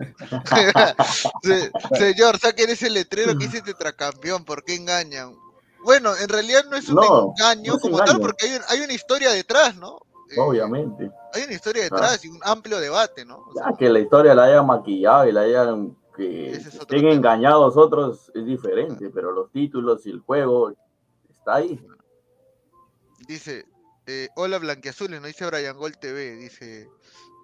Se- 1.43 1.71
señor, 1.97 2.37
saquen 2.39 2.69
ese 2.69 2.89
letrero 2.89 3.37
que 3.37 3.45
dice 3.47 3.61
tetracampeón, 3.61 4.45
¿por 4.45 4.63
qué 4.63 4.75
engañan? 4.75 5.35
Bueno, 5.83 6.15
en 6.15 6.27
realidad 6.29 6.65
no 6.69 6.75
es 6.77 6.89
un 6.89 6.95
No, 6.95 7.33
engaño 7.37 7.71
no 7.71 7.77
es 7.77 7.81
como 7.81 8.03
tal, 8.03 8.19
porque 8.19 8.45
hay, 8.47 8.55
un- 8.57 8.63
hay 8.67 8.79
una 8.81 8.93
historia 8.93 9.31
detrás, 9.31 9.75
¿no? 9.75 9.99
Eh, 10.29 10.39
Obviamente. 10.39 11.11
Hay 11.33 11.43
una 11.43 11.53
historia 11.53 11.83
Ah. 11.83 11.89
detrás 11.95 12.25
y 12.25 12.27
un 12.29 12.39
amplio 12.43 12.79
debate, 12.79 13.25
¿no? 13.25 13.37
O 13.39 13.53
sea, 13.53 13.71
Ya 13.71 13.77
que 13.77 13.89
la 13.89 13.99
historia 13.99 14.35
la 14.35 14.43
hayan 14.45 14.65
maquillado 14.67 15.27
y 15.27 15.31
la 15.31 15.41
hayan 15.41 15.97
que 16.15 16.51
es 16.51 16.65
estén 16.67 16.85
tema. 17.01 17.11
engañados 17.13 17.77
otros 17.77 18.31
es 18.35 18.45
diferente, 18.45 19.09
pero 19.09 19.31
los 19.31 19.51
títulos 19.51 20.05
y 20.05 20.09
el 20.11 20.19
juego 20.19 20.73
está 21.29 21.55
ahí. 21.55 21.79
Dice, 23.27 23.65
eh, 24.05 24.29
hola 24.35 24.57
Blanquiazules, 24.59 25.21
¿no? 25.21 25.27
Dice 25.27 25.45
Brian 25.45 25.77
Gol 25.77 25.97
TV, 25.97 26.35
dice, 26.37 26.89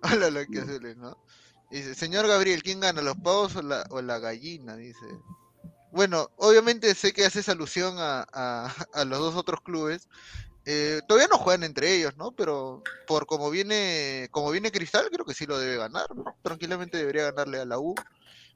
hola 0.03 0.29
Blanquiazules, 0.29 0.97
¿no? 0.97 1.17
Dice, 1.71 1.95
señor 1.95 2.27
Gabriel, 2.27 2.63
¿quién 2.63 2.79
gana, 2.79 3.01
los 3.01 3.15
pavos 3.17 3.55
o 3.55 3.61
la, 3.61 3.85
o 3.89 4.01
la 4.01 4.19
gallina? 4.19 4.75
Dice. 4.75 5.05
Bueno, 5.91 6.29
obviamente 6.37 6.93
sé 6.93 7.13
que 7.13 7.25
haces 7.25 7.47
alusión 7.49 7.95
a, 7.97 8.27
a- 8.31 8.73
a 8.93 9.05
los 9.05 9.19
dos 9.19 9.35
otros 9.35 9.61
clubes. 9.61 10.07
Eh, 10.65 11.01
todavía 11.07 11.27
no 11.31 11.37
juegan 11.37 11.63
entre 11.63 11.95
ellos, 11.95 12.17
¿no? 12.17 12.31
Pero 12.31 12.81
por 13.07 13.25
como 13.27 13.49
viene, 13.51 14.27
como 14.31 14.49
viene 14.51 14.71
Cristal, 14.71 15.07
creo 15.11 15.25
que 15.25 15.33
sí 15.35 15.45
lo 15.45 15.59
debe 15.59 15.77
ganar, 15.77 16.07
¿no? 16.15 16.23
Tranquilamente 16.41 16.97
debería 16.97 17.23
ganarle 17.31 17.59
a 17.59 17.65
la 17.65 17.77
U. 17.79 17.93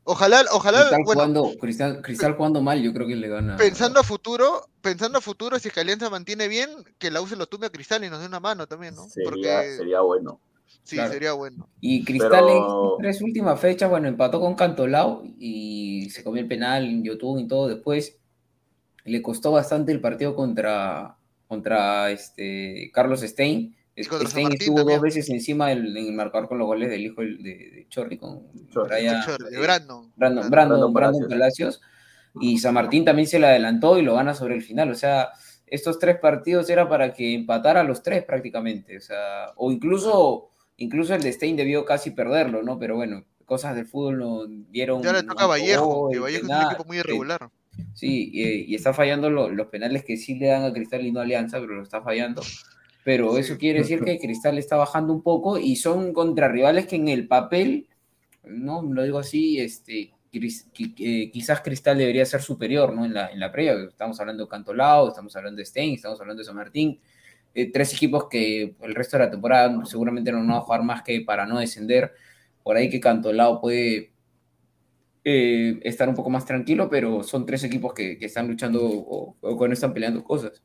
Ojalá, 0.06 0.44
ojalá, 0.52 0.80
Cristal, 0.80 1.02
bueno, 1.06 1.22
jugando, 1.22 1.60
Cristal, 1.60 2.02
Cristal 2.02 2.36
jugando 2.36 2.62
mal, 2.62 2.82
yo 2.82 2.92
creo 2.94 3.06
que 3.06 3.16
le 3.16 3.28
gana. 3.28 3.58
pensando 3.58 4.00
a 4.00 4.04
futuro, 4.04 4.68
pensando 4.82 5.20
a 5.20 5.22
futuro, 5.22 5.60
si 5.60 5.68
es 5.68 5.74
que 5.74 5.82
Alianza 5.82 6.10
mantiene 6.10 6.48
bien, 6.48 6.70
que 6.98 7.12
la 7.12 7.22
U 7.22 7.28
se 7.28 7.36
lo 7.36 7.46
tumbe 7.46 7.68
a 7.68 7.70
Cristal 7.70 8.04
y 8.04 8.10
nos 8.10 8.20
dé 8.22 8.26
una 8.26 8.40
mano 8.40 8.66
también, 8.66 8.96
¿no? 8.96 9.08
Sería, 9.08 9.30
Porque 9.30 9.76
sería 9.78 10.02
bueno. 10.02 10.40
sí, 10.84 10.96
Claro. 10.96 11.14
sería 11.14 11.34
bueno. 11.34 11.70
Y 11.80 12.04
Cristal 12.06 12.50
en 12.50 12.58
Pero- 12.64 12.96
tres 13.00 13.22
últimas 13.22 13.60
fechas, 13.60 13.88
bueno, 13.88 14.08
empató 14.08 14.40
con 14.40 14.56
Cantolao 14.56 15.22
y 15.38 16.10
se 16.10 16.24
comió 16.24 16.42
el 16.42 16.48
penal 16.48 16.86
en 16.86 17.04
YouTube 17.04 17.38
y 17.40 17.48
todo. 17.48 17.68
Después 17.68 18.18
le 19.04 19.22
costó 19.22 19.52
bastante 19.52 19.92
el 19.92 20.02
partido 20.02 20.34
contra, 20.36 21.18
contra 21.50 22.12
este, 22.12 22.92
Carlos 22.94 23.22
Stein. 23.22 23.76
San 23.98 24.28
Stein 24.28 24.44
Martín 24.44 24.62
estuvo 24.62 24.78
también. 24.78 24.98
dos 24.98 25.04
veces 25.04 25.30
encima 25.30 25.68
del, 25.70 25.98
en 25.98 26.06
el 26.06 26.14
marcador 26.14 26.48
con 26.48 26.60
los 26.60 26.68
goles 26.68 26.90
del 26.90 27.02
hijo 27.02 27.22
de, 27.22 27.36
de 27.36 27.88
Chorri, 27.90 28.18
con 28.18 28.44
Chorri. 28.70 29.08
Chorri, 29.26 29.56
eh, 29.56 29.60
Brandon. 29.60 30.14
Brandon, 30.16 30.50
Brandon. 30.50 30.50
Brandon, 30.50 30.94
Brandon 30.94 31.28
Palacios. 31.28 31.82
Y 32.40 32.60
San 32.60 32.76
Martín 32.76 33.04
también 33.04 33.28
se 33.28 33.40
le 33.40 33.48
adelantó 33.48 33.98
y 33.98 34.04
lo 34.04 34.14
gana 34.14 34.36
sobre 34.36 34.56
el 34.56 34.62
final. 34.62 34.92
O 34.92 34.96
sea, 34.96 35.32
estos 35.66 35.98
tres 36.00 36.20
partidos 36.20 36.70
era 36.70 36.88
para 36.88 37.14
que 37.14 37.34
empatara 37.34 37.82
a 37.82 37.84
los 37.84 38.04
tres 38.04 38.24
prácticamente. 38.24 38.96
O 38.98 39.02
sea, 39.02 39.52
o 39.58 39.72
incluso, 39.72 40.52
incluso 40.78 41.16
el 41.16 41.24
de 41.24 41.34
Stein 41.34 41.58
debió 41.58 41.84
casi 41.84 42.12
perderlo, 42.12 42.62
¿no? 42.62 42.78
Pero 42.78 42.96
bueno, 42.96 43.26
cosas 43.46 43.76
del 43.76 43.88
fútbol 43.88 44.20
no 44.20 44.46
dieron. 44.46 45.02
Ya 45.02 45.12
le 45.12 45.24
toca 45.24 45.46
a 45.46 45.48
Vallejo, 45.48 46.10
que 46.12 46.20
Vallejo 46.20 46.46
es 46.46 46.50
un 46.50 46.68
equipo 46.68 46.86
muy 46.86 46.98
eh, 46.98 47.00
irregular. 47.02 47.50
Sí, 47.94 48.30
y, 48.34 48.72
y 48.72 48.76
está 48.76 48.94
fallando 48.94 49.30
lo- 49.30 49.50
los 49.50 49.68
penales 49.68 50.04
que 50.04 50.18
sí 50.18 50.36
le 50.36 50.48
dan 50.48 50.64
a 50.64 50.74
Cristal 50.74 51.06
y 51.06 51.12
no 51.12 51.20
a 51.20 51.24
Alianza, 51.24 51.60
pero 51.60 51.76
lo 51.76 51.84
está 51.84 52.02
fallando. 52.02 52.42
Pero 53.04 53.34
Sí. 53.36 53.42
eso 53.42 53.58
quiere 53.58 53.80
decir 53.80 54.02
que 54.04 54.20
Cristal 54.20 54.58
está 54.58 54.76
bajando 54.76 55.14
un 55.14 55.22
poco 55.24 55.58
y 55.58 55.76
son 55.76 56.14
contra 56.14 56.48
rivales 56.48 56.86
que 56.88 56.98
en 56.98 57.08
el 57.08 57.28
papel, 57.28 57.88
no 58.44 58.82
lo 58.82 59.04
digo 59.04 59.20
así, 59.20 59.60
este, 59.60 60.12
eh, 60.32 61.32
quizás 61.32 61.62
Cristal 61.62 61.98
debería 61.98 62.26
ser 62.26 62.42
superior 62.42 62.94
¿no? 62.94 63.06
en, 63.06 63.14
la, 63.14 63.28
en 63.32 63.40
la 63.40 63.52
previa. 63.52 63.74
Estamos 63.90 64.20
hablando 64.20 64.44
de 64.44 64.50
Cantolao, 64.50 65.08
estamos 65.10 65.36
hablando 65.36 65.58
de 65.60 65.66
Stein, 65.66 65.96
estamos 65.96 66.20
hablando 66.22 66.42
de 66.42 66.46
San 66.46 66.56
Martín. 66.56 67.00
Eh, 67.56 67.72
tres 67.72 67.94
equipos 67.94 68.28
que 68.30 68.76
el 68.82 68.94
resto 68.94 69.18
de 69.18 69.24
la 69.26 69.32
temporada 69.32 69.84
seguramente 69.86 70.32
no 70.32 70.38
van 70.40 70.52
a 70.52 70.62
jugar 70.62 70.84
más 70.84 71.02
que 71.02 71.22
para 71.22 71.46
no 71.48 71.58
descender. 71.60 72.14
Por 72.64 72.76
ahí 72.78 72.90
que 72.90 73.00
Cantolao 73.00 73.60
puede 73.60 74.12
eh, 75.24 75.80
estar 75.84 76.08
un 76.08 76.16
poco 76.16 76.30
más 76.30 76.46
tranquilo, 76.46 76.90
pero 76.90 77.24
son 77.24 77.46
tres 77.46 77.64
equipos 77.64 77.94
que, 77.94 78.18
que 78.18 78.26
están 78.26 78.48
luchando 78.48 78.82
o, 78.84 79.36
o 79.42 79.60
que 79.60 79.68
no 79.68 79.74
están 79.74 79.94
peleando 79.94 80.24
cosas. 80.24 80.62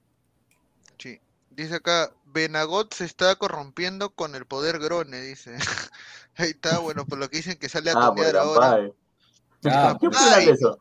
Sí. 0.98 1.20
Dice 1.50 1.76
acá, 1.76 2.12
Benagot 2.26 2.92
se 2.94 3.04
está 3.04 3.36
corrompiendo 3.36 4.10
con 4.10 4.34
el 4.34 4.44
poder 4.46 4.78
Grone, 4.78 5.20
dice. 5.20 5.56
Ahí 6.36 6.50
está, 6.50 6.80
bueno, 6.80 7.04
por 7.06 7.18
lo 7.18 7.28
que 7.28 7.36
dicen 7.38 7.58
que 7.58 7.68
sale 7.68 7.90
a 7.90 7.94
Ah, 7.96 8.14
ahora. 8.40 8.90
Ah, 9.66 9.96
¿Qué 10.00 10.08
opinan 10.08 10.44
de 10.44 10.50
eso? 10.50 10.78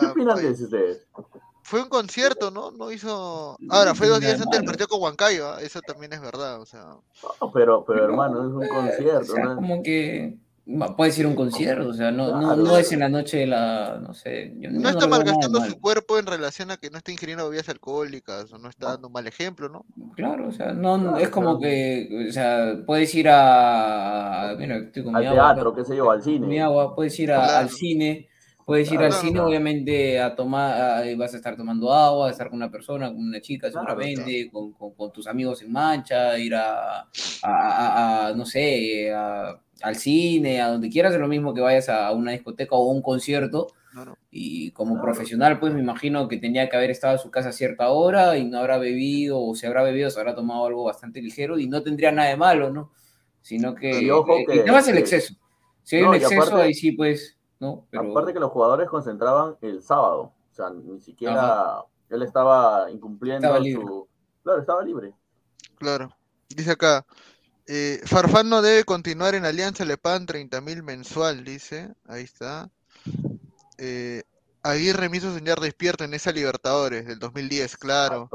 ¿Qué 0.00 0.06
opinan 0.06 0.36
de 0.36 0.50
eso 0.50 0.64
ustedes? 0.64 1.06
Fue 1.62 1.82
un 1.82 1.88
concierto, 1.88 2.50
¿no? 2.50 2.70
No 2.70 2.92
hizo... 2.92 3.56
Ahora, 3.70 3.94
fue 3.94 4.08
dos 4.08 4.20
días 4.20 4.40
antes 4.40 4.58
del 4.60 4.64
partido 4.64 4.86
con 4.88 5.02
Huancayo, 5.02 5.48
¿ah? 5.48 5.60
eso 5.60 5.80
también 5.80 6.12
es 6.12 6.20
verdad, 6.20 6.60
o 6.60 6.66
sea... 6.66 6.96
No, 7.40 7.52
pero, 7.52 7.84
pero 7.84 8.04
hermano, 8.04 8.40
es 8.40 8.52
un 8.52 8.64
O 8.64 8.68
concierto. 8.68 9.24
sea, 9.32 9.44
¿no? 9.44 9.56
como 9.56 9.82
que 9.82 10.36
ma- 10.66 10.96
puede 10.96 11.12
ser 11.12 11.26
un 11.26 11.34
concierto, 11.34 11.88
o 11.88 11.94
sea, 11.94 12.10
no, 12.10 12.40
no, 12.40 12.56
no 12.56 12.76
es 12.76 12.90
en 12.92 13.00
la 13.00 13.08
noche 13.08 13.38
de 13.38 13.46
la, 13.46 13.98
no 14.02 14.12
sé, 14.14 14.52
yo 14.58 14.70
No 14.70 14.80
yo 14.82 14.88
está 14.90 15.06
malgastando 15.06 15.64
su 15.64 15.80
cuerpo 15.80 16.18
en 16.18 16.26
relación 16.26 16.70
a 16.70 16.76
que 16.76 16.90
no 16.90 16.98
está 16.98 17.12
ingiriendo 17.12 17.44
bebidas 17.48 17.68
alcohólicas 17.68 18.52
o 18.52 18.58
no 18.58 18.68
está 18.68 18.90
dando 18.90 19.06
un 19.06 19.12
mal 19.12 19.26
ejemplo, 19.26 19.68
¿no? 19.68 19.84
Claro, 20.14 20.48
o 20.48 20.52
sea, 20.52 20.72
no, 20.72 20.98
Claro, 21.00 21.16
es 21.18 21.28
como 21.30 21.58
claro. 21.58 21.60
que, 21.60 22.26
o 22.28 22.32
sea, 22.32 22.74
puedes 22.84 23.14
ir 23.14 23.28
a, 23.28 24.54
mira, 24.58 24.76
estoy 24.78 25.04
con 25.04 25.14
Al 25.16 25.22
mi 25.22 25.28
agua, 25.28 25.54
teatro, 25.54 25.74
qué 25.74 25.84
sé 25.84 25.96
yo, 25.96 26.10
al 26.10 26.20
con 26.20 26.32
mi 26.32 26.38
cine. 26.38 26.62
agua, 26.62 26.94
puedes 26.94 27.18
ir 27.20 27.32
a- 27.32 27.36
Claro. 27.44 27.58
al 27.58 27.70
cine, 27.70 28.28
puedes 28.64 28.88
ir 28.90 28.98
Claro, 28.98 29.14
al 29.14 29.20
cine, 29.20 29.32
claro. 29.34 29.48
obviamente, 29.48 30.20
a 30.20 30.34
tomar, 30.34 30.80
a- 31.06 31.16
vas 31.16 31.32
a 31.34 31.36
estar 31.36 31.56
tomando 31.56 31.92
agua, 31.92 32.26
a 32.28 32.30
estar 32.32 32.48
con 32.48 32.56
una 32.56 32.70
persona, 32.70 33.08
con 33.08 33.18
una 33.20 33.40
chica, 33.40 33.70
Claro, 33.70 33.86
seguramente, 33.90 34.50
con, 34.50 34.72
con- 34.72 34.94
con 34.94 35.12
tus 35.12 35.26
amigos 35.28 35.62
en 35.62 35.70
mancha, 35.70 36.36
ir 36.38 36.54
a, 36.56 37.00
a- 37.02 37.06
a- 37.42 38.26
a, 38.28 38.32
no 38.34 38.44
sé, 38.44 39.12
a- 39.12 39.60
al 39.82 39.96
cine, 39.96 40.60
a 40.62 40.68
donde 40.70 40.88
quieras, 40.88 41.12
es 41.14 41.20
lo 41.20 41.28
mismo 41.28 41.52
que 41.54 41.60
vayas 41.60 41.88
a 41.88 42.10
una 42.12 42.32
discoteca 42.32 42.74
o 42.76 42.90
a 42.90 42.94
un 42.94 43.02
concierto, 43.02 43.68
Claro. 43.92 44.18
y 44.30 44.70
como 44.72 44.92
Claro. 44.94 45.04
profesional, 45.06 45.58
pues 45.58 45.72
me 45.72 45.80
imagino 45.80 46.28
que 46.28 46.36
tenía 46.38 46.68
que 46.68 46.76
haber 46.76 46.90
estado 46.90 47.14
en 47.14 47.18
su 47.18 47.30
casa 47.30 47.48
a 47.50 47.52
cierta 47.52 47.88
hora 47.90 48.36
y 48.36 48.44
no 48.44 48.58
habrá 48.58 48.78
bebido, 48.78 49.40
o 49.40 49.54
si 49.54 49.66
habrá 49.66 49.82
bebido, 49.82 50.10
se 50.10 50.18
habrá 50.20 50.34
tomado 50.34 50.66
algo 50.66 50.84
bastante 50.84 51.20
ligero 51.22 51.58
y 51.58 51.66
no 51.66 51.82
tendría 51.82 52.12
nada 52.12 52.28
de 52.28 52.36
malo, 52.36 52.70
¿no? 52.70 52.92
Sino 53.42 53.74
que 53.74 54.02
Y 54.02 54.10
ojo 54.10 54.36
eh, 54.38 54.44
que- 54.46 54.52
el 54.54 54.64
tema 54.64 54.80
es 54.80 54.88
el 54.88 54.94
que- 54.94 55.00
exceso. 55.00 55.34
Si 55.82 55.96
hay 55.96 56.02
No, 56.02 56.08
un 56.10 56.14
y 56.14 56.18
exceso, 56.18 56.42
aparte- 56.42 56.62
ahí 56.62 56.74
sí, 56.74 56.92
pues, 56.92 57.38
¿no? 57.60 57.86
Pero... 57.90 58.10
Aparte 58.10 58.32
que 58.32 58.40
los 58.40 58.50
jugadores 58.50 58.88
concentraban 58.88 59.56
el 59.62 59.80
sábado, 59.82 60.32
o 60.50 60.54
sea, 60.54 60.70
ni 60.70 61.00
siquiera 61.00 61.82
él 62.10 62.22
estaba 62.22 62.90
incumpliendo 62.90 63.46
Estaba 63.46 63.60
libre. 63.60 63.82
su... 63.86 64.08
Claro, 64.42 64.60
estaba 64.60 64.82
libre. 64.82 65.12
Claro. 65.78 66.10
Dice 66.48 66.72
acá, 66.72 67.04
eh, 67.66 68.00
Farfán 68.04 68.48
no 68.48 68.62
debe 68.62 68.84
continuar 68.84 69.34
en 69.34 69.44
Alianza, 69.44 69.84
le 69.84 69.98
pagan 69.98 70.26
30 70.26 70.60
mil 70.60 70.82
mensual, 70.82 71.44
dice. 71.44 71.92
Ahí 72.06 72.24
está. 72.24 72.70
Eh, 73.78 74.22
Aguirre 74.62 75.08
me 75.08 75.18
hizo 75.18 75.32
soñar 75.32 75.60
despierto 75.60 76.04
en 76.04 76.14
esa 76.14 76.32
Libertadores 76.32 77.06
del 77.06 77.18
2010, 77.18 77.76
claro. 77.76 78.28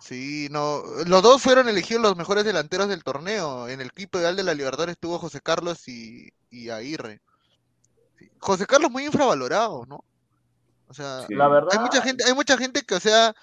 Sí, 0.00 0.48
no. 0.50 0.82
Los 1.06 1.22
dos 1.22 1.40
fueron 1.42 1.68
elegidos 1.68 2.02
los 2.02 2.16
mejores 2.16 2.44
delanteros 2.44 2.88
del 2.88 3.04
torneo. 3.04 3.68
En 3.68 3.80
el 3.80 3.88
equipo 3.88 4.18
ideal 4.18 4.34
de 4.34 4.42
la 4.42 4.54
Libertadores 4.54 4.94
estuvo 4.94 5.18
José 5.18 5.40
Carlos 5.40 5.86
y, 5.86 6.32
y 6.50 6.70
Aguirre. 6.70 7.20
Sí. 8.18 8.30
José 8.38 8.66
Carlos 8.66 8.90
muy 8.90 9.04
infravalorado, 9.04 9.86
¿no? 9.86 10.04
O 10.88 10.94
sea, 10.94 11.24
Sí. 11.28 11.34
La 11.34 11.46
verdad, 11.48 11.70
hay 11.72 11.78
mucha 11.78 12.02
gente, 12.02 12.24
hay 12.24 12.34
mucha 12.34 12.56
gente 12.56 12.82
que, 12.82 12.96
o 12.96 13.00
sea, 13.00 13.34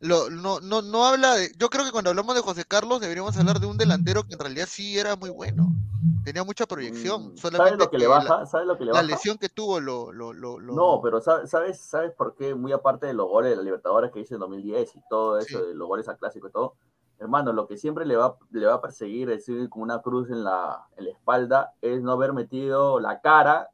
lo, 0.00 0.28
no, 0.28 0.60
no, 0.60 0.82
no 0.82 1.06
habla 1.06 1.34
de. 1.34 1.52
Yo 1.58 1.70
creo 1.70 1.84
que 1.84 1.92
cuando 1.92 2.10
hablamos 2.10 2.34
de 2.34 2.42
José 2.42 2.64
Carlos 2.66 3.00
deberíamos 3.00 3.36
hablar 3.38 3.58
de 3.58 3.66
un 3.66 3.78
delantero 3.78 4.24
que 4.24 4.34
en 4.34 4.38
realidad 4.40 4.66
sí 4.68 4.98
era 4.98 5.16
muy 5.16 5.30
bueno. 5.30 5.68
Tenía 6.24 6.44
mucha 6.44 6.66
proyección. 6.66 7.32
mm, 7.32 7.36
¿sabes 7.38 7.78
lo 7.78 7.88
que 7.90 7.98
le 7.98 8.06
baja? 8.06 8.44
¿Sabes 8.46 8.66
lo 8.66 8.76
que 8.76 8.84
le 8.84 8.92
la, 8.92 8.92
baja? 8.94 9.02
la 9.02 9.08
lesión 9.14 9.38
que 9.38 9.48
tuvo 9.48 9.80
lo, 9.80 10.12
lo, 10.12 10.32
lo, 10.34 10.58
lo- 10.58 10.74
No, 10.74 11.00
pero 11.02 11.20
sa- 11.22 11.46
¿sabes, 11.46 11.80
¿sabes 11.80 12.12
por 12.12 12.34
qué? 12.34 12.54
Muy 12.54 12.72
aparte 12.72 13.06
de 13.06 13.14
los 13.14 13.28
goles 13.28 13.50
de 13.50 13.56
la 13.56 13.62
Libertadores 13.62 14.10
que 14.12 14.20
hizo 14.20 14.34
en 14.34 14.40
2010 14.40 14.94
y 14.96 15.00
todo 15.08 15.38
eso, 15.38 15.58
Sí. 15.60 15.66
de 15.68 15.74
los 15.74 15.88
goles 15.88 16.06
al 16.08 16.18
clásico 16.18 16.48
y 16.48 16.52
todo, 16.52 16.74
hermano, 17.18 17.52
lo 17.54 17.66
que 17.66 17.78
siempre 17.78 18.04
le 18.04 18.16
va, 18.16 18.36
le 18.50 18.66
va 18.66 18.74
a 18.74 18.80
perseguir, 18.82 19.30
es 19.30 19.46
decir, 19.46 19.68
como 19.70 19.84
una 19.84 20.02
cruz 20.02 20.28
en 20.30 20.44
la, 20.44 20.86
en 20.96 21.04
la 21.06 21.10
espalda, 21.12 21.72
es 21.80 22.02
no 22.02 22.12
haber 22.12 22.32
metido 22.34 23.00
la 23.00 23.20
cara 23.20 23.68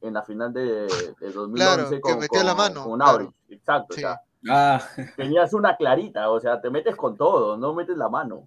en 0.00 0.14
la 0.14 0.22
final 0.22 0.52
de, 0.52 0.86
de 1.20 1.32
2011 1.32 1.54
Claro, 1.54 1.90
que 1.90 2.00
con, 2.28 2.46
la 2.46 2.52
con- 2.52 2.56
mano, 2.56 2.84
con 2.84 2.98
claro. 2.98 3.12
Aurich. 3.12 3.34
Exacto, 3.50 3.94
Sí. 3.94 4.00
o 4.00 4.06
sea, 4.08 4.20
Ah, 4.48 4.86
tenías 5.16 5.52
una 5.54 5.76
clarita, 5.76 6.30
o 6.30 6.40
sea, 6.40 6.60
te 6.60 6.70
metes 6.70 6.96
con 6.96 7.16
todo, 7.16 7.56
no 7.56 7.74
metes 7.74 7.96
la 7.96 8.08
mano. 8.08 8.44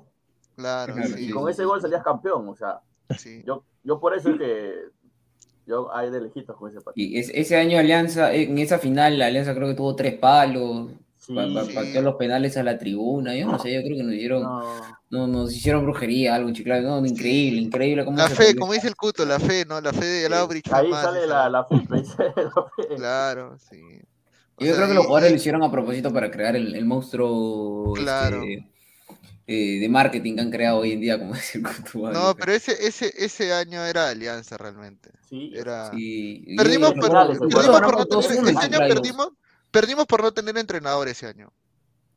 Claro, 0.55 0.95
Y 1.19 1.25
sí, 1.25 1.29
con 1.29 1.47
sí, 1.47 1.53
ese 1.53 1.63
sí. 1.63 1.67
gol 1.67 1.81
salías 1.81 2.03
campeón, 2.03 2.47
o 2.49 2.55
sea, 2.55 2.81
sí. 3.17 3.43
yo, 3.43 3.63
yo 3.83 3.99
por 3.99 4.15
eso 4.15 4.31
es 4.31 4.37
que 4.37 4.75
yo 5.65 5.93
hay 5.95 6.09
de 6.11 6.21
lejitos 6.21 6.55
con 6.57 6.69
ese 6.69 6.81
partido. 6.81 7.09
y 7.09 7.19
es- 7.19 7.31
ese 7.33 7.57
año 7.57 7.77
Alianza, 7.79 8.33
en 8.33 8.57
esa 8.57 8.79
final, 8.79 9.17
la 9.19 9.27
Alianza 9.27 9.53
creo 9.55 9.67
que 9.67 9.75
tuvo 9.75 9.95
tres 9.95 10.17
palos, 10.17 10.89
Sí, 11.17 11.35
pa- 11.35 12.01
los 12.01 12.15
penales 12.15 12.55
a 12.57 12.63
la 12.63 12.77
tribuna, 12.77 13.35
yo 13.35 13.45
no 13.47 13.59
sé, 13.59 13.73
yo 13.73 13.81
creo 13.83 13.97
que 13.97 14.03
nos 14.03 14.13
hicieron, 14.13 14.43
no. 14.43 14.97
no, 15.09 15.27
nos 15.27 15.53
hicieron 15.55 15.83
brujería, 15.83 16.35
algo 16.35 16.49
no, 16.49 17.05
increíble, 17.05 17.61
increíble 17.61 18.05
cómo 18.05 18.17
La 18.17 18.27
se 18.27 18.35
fe, 18.35 18.55
como 18.55 18.73
dice 18.73 18.87
el 18.87 18.95
Cuto, 18.95 19.25
la 19.25 19.39
fe, 19.39 19.65
¿no? 19.65 19.81
La 19.81 19.91
fe 19.93 20.05
de 20.05 20.29
fue 20.63 20.77
Ahí 20.77 20.91
sale 20.93 21.27
la, 21.27 21.49
la 21.49 21.65
FIFA, 21.65 21.95
la 22.35 22.63
fe. 22.75 22.95
Claro, 22.95 23.57
sí. 23.59 24.01
O 24.59 24.65
Yo 24.65 24.67
sea, 24.67 24.75
creo 24.75 24.87
que 24.87 24.93
y- 24.93 24.95
los 24.95 25.05
jugadores 25.05 25.29
y- 25.29 25.33
lo 25.33 25.37
hicieron 25.39 25.63
a 25.63 25.71
propósito 25.71 26.11
para 26.11 26.29
crear 26.31 26.55
el, 26.55 26.75
el 26.75 26.85
monstruo 26.85 27.93
Claro. 27.93 28.41
este, 28.43 28.67
eh, 29.47 29.79
de 29.79 29.87
marketing 29.89 30.35
que 30.35 30.41
han 30.41 30.51
creado 30.51 30.79
hoy 30.79 30.91
en 30.93 30.99
día, 31.01 31.17
como 31.19 31.33
decir 31.35 31.61
Cotuba. 31.63 32.11
No, 32.11 32.35
pero 32.35 32.51
ese, 32.51 32.73
ese, 32.87 33.13
ese 33.17 33.53
año 33.53 33.85
era 33.85 34.09
Alianza 34.09 34.57
realmente. 34.57 35.11
Sí, 35.29 35.51
Era... 35.55 35.91
Sí, 35.91 36.43
Perdimos, 36.57 36.93
por, 36.93 37.11
perdimos 37.11 37.79
por 37.81 37.97
no 37.97 38.05
tener, 38.05 38.25
2-1 38.25 38.39
en 38.39 38.47
este 38.49 38.65
año 38.65 38.79
perdimos, 38.79 39.29
perdimos 39.71 40.05
por 40.05 40.21
no 40.23 40.31
tener 40.33 40.57
entrenador 40.57 41.07
ese 41.07 41.27
año. 41.27 41.51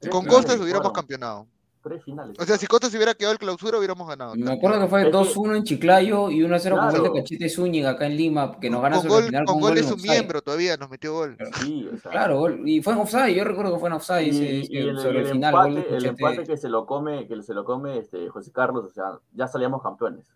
Sí, 0.00 0.08
Con 0.08 0.22
claro, 0.24 0.36
Costas 0.38 0.60
hubiéramos 0.60 0.92
campeonado. 0.92 1.46
Tres 1.82 2.04
finales. 2.04 2.36
O 2.38 2.44
sea, 2.44 2.58
si 2.58 2.66
Costas 2.66 2.94
hubiera 2.94 3.14
quedado 3.14 3.32
el 3.32 3.38
clausura, 3.38 3.78
hubiéramos 3.78 4.06
ganado. 4.06 4.34
Me 4.36 4.52
acuerdo 4.52 4.80
que 4.80 4.86
fue 4.88 5.00
Es 5.00 5.06
que- 5.06 5.12
2-1 5.12 5.56
en 5.56 5.64
Chiclayo 5.64 6.30
y 6.30 6.42
1-0 6.42 6.76
con 6.76 6.84
gol 6.84 6.92
de 6.94 6.98
Claro. 7.00 7.14
Cachete 7.14 7.48
Zúñiga 7.48 7.90
acá 7.90 8.06
en 8.06 8.16
Lima, 8.18 8.58
que 8.60 8.68
nos 8.68 8.82
ganan 8.82 9.00
con 9.00 9.08
sobre 9.08 9.14
el 9.18 9.22
gol, 9.22 9.28
final 9.30 9.44
con 9.46 9.54
con 9.54 9.62
gol 9.62 9.74
de 9.76 9.82
su 9.84 9.96
miembro 9.96 10.42
todavía, 10.42 10.76
nos 10.76 10.90
metió 10.90 11.14
gol. 11.14 11.38
Sí, 11.62 11.88
o 11.90 11.96
sea, 11.96 12.10
Claro, 12.10 12.38
gol. 12.38 12.68
y 12.68 12.82
fue 12.82 12.92
en 12.92 12.98
offside, 12.98 13.34
yo 13.34 13.44
recuerdo 13.44 13.72
que 13.74 13.78
fue 13.80 13.88
en 13.88 13.92
offside 13.94 14.28
ese, 14.28 14.44
y, 14.44 14.60
ese- 14.60 14.72
y 14.74 14.76
el, 14.76 14.98
sobre 14.98 15.20
el, 15.20 15.26
el 15.26 15.32
final, 15.32 15.52
gol 15.54 15.74
de 15.74 15.80
empate, 15.80 15.96
el 15.96 16.04
empate 16.04 16.44
que 16.44 16.56
se 16.58 16.68
lo 16.68 16.84
come, 16.84 17.26
que 17.26 17.42
se 17.42 17.54
lo 17.54 17.64
come 17.64 17.98
este 17.98 18.28
José 18.28 18.52
Carlos, 18.52 18.84
o 18.84 18.90
sea, 18.90 19.18
ya 19.32 19.48
salíamos 19.48 19.82
campeones. 19.82 20.26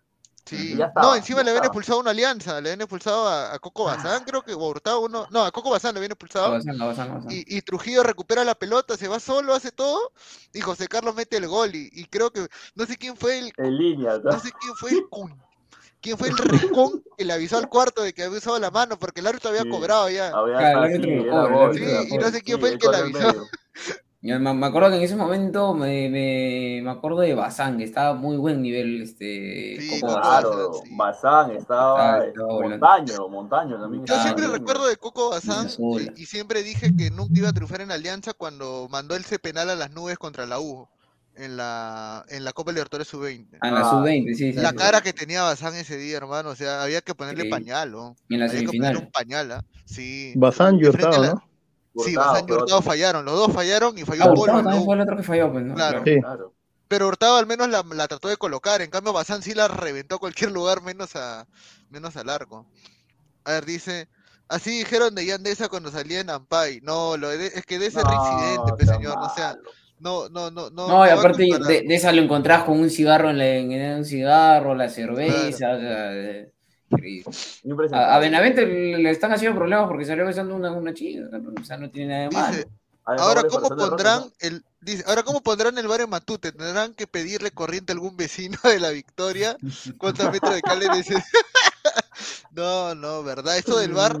Sí. 0.45 0.75
Ya 0.77 0.85
estaba, 0.85 1.07
no, 1.07 1.15
encima 1.15 1.39
ya 1.39 1.43
le 1.45 1.49
habían 1.51 1.63
expulsado 1.65 1.97
a 1.97 2.01
una 2.01 2.11
alianza, 2.11 2.61
le 2.61 2.69
habían 2.69 2.81
expulsado 2.81 3.27
a, 3.27 3.53
a 3.53 3.59
Coco 3.59 3.85
Bazán, 3.85 4.23
creo 4.25 4.43
que, 4.43 4.53
o 4.53 4.59
Hurtado 4.59 5.01
uno. 5.01 5.27
No, 5.31 5.43
a 5.43 5.51
Coco 5.51 5.71
Bazán 5.71 5.93
le 5.95 5.99
habían 5.99 6.11
expulsado. 6.11 6.59
Y, 7.29 7.57
y 7.57 7.61
Trujillo 7.63 8.03
recupera 8.03 8.43
la 8.43 8.53
pelota, 8.55 8.95
se 8.95 9.07
va 9.07 9.19
solo, 9.19 9.53
hace 9.55 9.71
todo, 9.71 10.11
y 10.53 10.61
José 10.61 10.87
Carlos 10.87 11.15
mete 11.15 11.37
el 11.37 11.47
gol. 11.47 11.73
Y, 11.73 11.89
y 11.91 12.05
creo 12.05 12.31
que, 12.31 12.47
no 12.75 12.85
sé 12.85 12.95
quién 12.97 13.17
fue 13.17 13.39
el, 13.39 13.53
En 13.57 13.77
línea, 13.77 14.19
¿no? 14.23 14.31
no 14.31 14.39
sé 14.39 14.51
quién 14.59 14.75
fue 14.75 14.91
el 14.91 15.09
cun- 15.09 15.35
quién 15.99 16.17
fue 16.19 16.29
el 16.29 16.37
recón 16.37 17.03
que 17.17 17.25
le 17.25 17.33
avisó 17.33 17.57
al 17.57 17.67
cuarto 17.67 18.03
de 18.03 18.13
que 18.13 18.23
había 18.23 18.37
usado 18.37 18.59
la 18.59 18.69
mano, 18.69 18.99
porque 18.99 19.21
el 19.21 19.27
árbitro 19.27 19.49
había 19.49 19.63
Sí. 19.63 19.69
cobrado 19.69 20.07
ya. 20.11 20.27
Había 20.27 20.57
Claro, 20.57 20.77
el 20.79 20.93
árbitro 20.93 21.11
el 21.11 21.29
gol, 21.31 21.49
cobra. 21.79 22.03
y 22.03 22.17
no 22.19 22.29
sé 22.29 22.41
quién 22.43 22.57
sí, 22.57 22.61
fue 22.61 22.69
el 22.69 22.77
que 22.77 22.87
le 22.87 22.97
avisó. 22.97 23.47
Yo 24.27 24.39
me, 24.39 24.53
me 24.55 24.65
acuerdo 24.65 24.89
que 24.89 24.95
en 24.97 25.03
ese 25.03 25.15
momento 25.15 25.73
me, 25.75 26.09
me, 26.09 26.81
me 26.83 26.89
acuerdo 26.89 27.19
de 27.19 27.35
Bazán, 27.35 27.77
que 27.77 27.83
estaba 27.83 28.15
muy 28.15 28.37
buen 28.37 28.61
nivel, 28.61 29.03
este, 29.03 29.77
Sí, 29.79 29.99
Coco. 30.01 30.19
Claro, 30.19 30.49
Bazán, 30.71 30.83
sí. 30.83 30.95
Bazán 30.95 31.51
estaba, 31.51 31.99
Estaba- 31.99 32.17
este, 32.25 32.29
estaba. 32.31 32.61
Montaño, 32.61 33.29
Montaño 33.29 33.79
también. 33.79 34.05
Yo 34.05 34.19
siempre 34.21 34.47
no. 34.47 34.53
recuerdo 34.53 34.87
de 34.87 34.97
Coco 34.97 35.29
Bazán 35.29 35.69
Sola. 35.69 36.11
y, 36.15 36.23
y 36.23 36.25
siempre 36.25 36.63
dije 36.63 36.91
que 36.97 37.11
nunca 37.11 37.33
iba 37.37 37.49
a 37.49 37.53
triunfar 37.53 37.81
en 37.81 37.91
Alianza 37.91 38.33
cuando 38.33 38.87
mandó 38.89 39.15
el 39.15 39.25
C 39.25 39.37
penal 39.37 39.69
a 39.69 39.75
las 39.75 39.91
nubes 39.91 40.17
contra 40.17 40.45
la 40.47 40.59
U 40.59 40.87
en 41.35 41.57
la, 41.57 42.25
en 42.29 42.43
la 42.45 42.53
Copa 42.53 42.71
Libertadores 42.71 43.07
Sub-20. 43.09 43.57
Ah, 43.61 43.67
en 43.67 43.73
la 43.75 43.81
Ah, 43.81 43.89
sub-20, 43.91 44.33
sí, 44.35 44.53
sí. 44.53 44.53
La 44.53 44.69
sí. 44.71 44.75
cara 44.77 45.01
que 45.01 45.13
tenía 45.13 45.43
Bazán 45.43 45.75
ese 45.75 45.97
día, 45.97 46.17
hermano, 46.17 46.49
o 46.49 46.55
sea, 46.55 46.81
había 46.81 47.01
que 47.01 47.13
ponerle 47.13 47.43
Sí. 47.43 47.49
pañal, 47.49 47.91
¿no? 47.91 48.15
Y 48.29 48.33
en 48.35 48.39
la 48.39 48.45
Había 48.47 48.59
que 48.61 48.65
semifinal. 48.67 48.97
un 48.97 49.11
pañal, 49.11 49.51
¿ah? 49.51 49.63
Sí. 49.85 50.33
Bazán 50.35 50.77
y 50.77 50.83
De 50.83 50.91
frente 50.93 51.15
a 51.17 51.19
Sí, 52.03 52.15
Bazán 52.15 52.45
y 52.47 52.51
Hurtado 52.51 52.81
fallaron, 52.81 53.25
los 53.25 53.35
dos 53.35 53.53
fallaron 53.53 53.97
y 53.97 54.03
falló 54.03 54.23
Ah, 54.23 54.27
Polo, 54.27 54.41
Hurtado 54.41 54.57
¿no? 54.57 54.63
también 54.63 54.85
fue 54.85 54.95
el 54.95 55.01
otro 55.01 55.17
que 55.17 55.23
falló, 55.23 55.51
pues, 55.51 55.65
¿no? 55.65 55.75
Claro. 55.75 56.01
Sí. 56.05 56.19
Claro. 56.19 56.53
Pero 56.87 57.07
Hurtado 57.07 57.37
al 57.37 57.47
menos 57.47 57.69
la, 57.69 57.83
la 57.93 58.07
trató 58.07 58.27
de 58.27 58.37
colocar, 58.37 58.81
en 58.81 58.89
cambio 58.89 59.13
Bazán 59.13 59.41
sí 59.41 59.53
la 59.53 59.67
reventó 59.67 60.15
a 60.15 60.19
cualquier 60.19 60.51
lugar 60.51 60.81
menos 60.81 61.15
a 61.15 61.47
menos 61.89 62.15
al 62.17 62.29
arco. 62.29 62.67
A 63.43 63.51
ver, 63.53 63.65
dice, 63.65 64.07
así 64.49 64.79
dijeron 64.79 65.15
de 65.15 65.25
Yandesa 65.25 65.69
cuando 65.69 65.89
salía 65.91 66.19
en 66.19 66.29
Ampay. 66.29 66.81
No, 66.81 67.15
lo 67.17 67.29
de- 67.29 67.47
es 67.47 67.65
que 67.65 67.79
de 67.79 67.87
ese 67.87 68.01
No, 68.03 68.09
reincidente, 68.09 68.73
pues, 68.75 68.85
sea 68.87 68.95
señor, 68.97 69.17
o 69.19 69.29
sea, 69.35 69.47
malo. 69.49 69.69
no, 69.99 70.29
no, 70.29 70.51
no, 70.51 70.69
no. 70.69 70.87
No, 70.87 71.05
y 71.07 71.09
aparte 71.09 71.43
de 71.43 71.95
esa 71.95 72.11
lo 72.11 72.21
encontrás 72.21 72.63
con 72.65 72.79
un 72.79 72.89
cigarro 72.89 73.29
en, 73.31 73.37
la- 73.39 73.47
en 73.55 73.97
un 73.97 74.05
cigarro, 74.05 74.75
la 74.75 74.89
cerveza, 74.89 75.71
o 75.73 75.79
sea, 75.79 76.13
eh, 76.13 76.51
increíble. 76.89 77.31
A, 77.95 78.15
a 78.15 78.19
Benavente 78.19 78.65
le, 78.65 79.09
están 79.09 79.31
haciendo 79.31 79.57
problemas 79.57 79.87
porque 79.87 80.05
salió 80.05 80.25
besando 80.25 80.55
una, 80.55 80.71
una 80.71 80.93
chica, 80.93 81.21
o 81.59 81.63
sea, 81.63 81.77
no 81.77 81.89
tiene 81.89 82.09
nada 82.13 82.21
de 82.23 82.29
malo. 82.31 82.47
Dice, 82.53 82.67
ahora 83.23 83.41
cómo 83.49 83.67
pondrán 83.89 84.19
rosa, 84.23 84.35
el 84.39 84.63
dice, 84.81 85.03
ahora 85.07 85.23
cómo 85.23 85.41
pondrán 85.41 85.77
el 85.77 85.87
bar 85.87 86.01
en 86.01 86.09
Matute, 86.09 86.51
tendrán 86.51 86.93
que 86.93 87.07
pedirle 87.07 87.51
corriente 87.51 87.91
a 87.91 87.95
algún 87.95 88.17
vecino 88.17 88.57
de 88.63 88.79
la 88.79 88.89
Victoria, 88.89 89.57
cuántos 89.97 90.31
metros 90.31 90.55
de 90.55 90.61
cable 90.61 90.87
neces- 90.87 91.23
No, 92.51 92.95
no, 92.95 93.21
verdad, 93.23 93.57
eso 93.57 93.77
del 93.77 93.91
bar, 93.93 94.17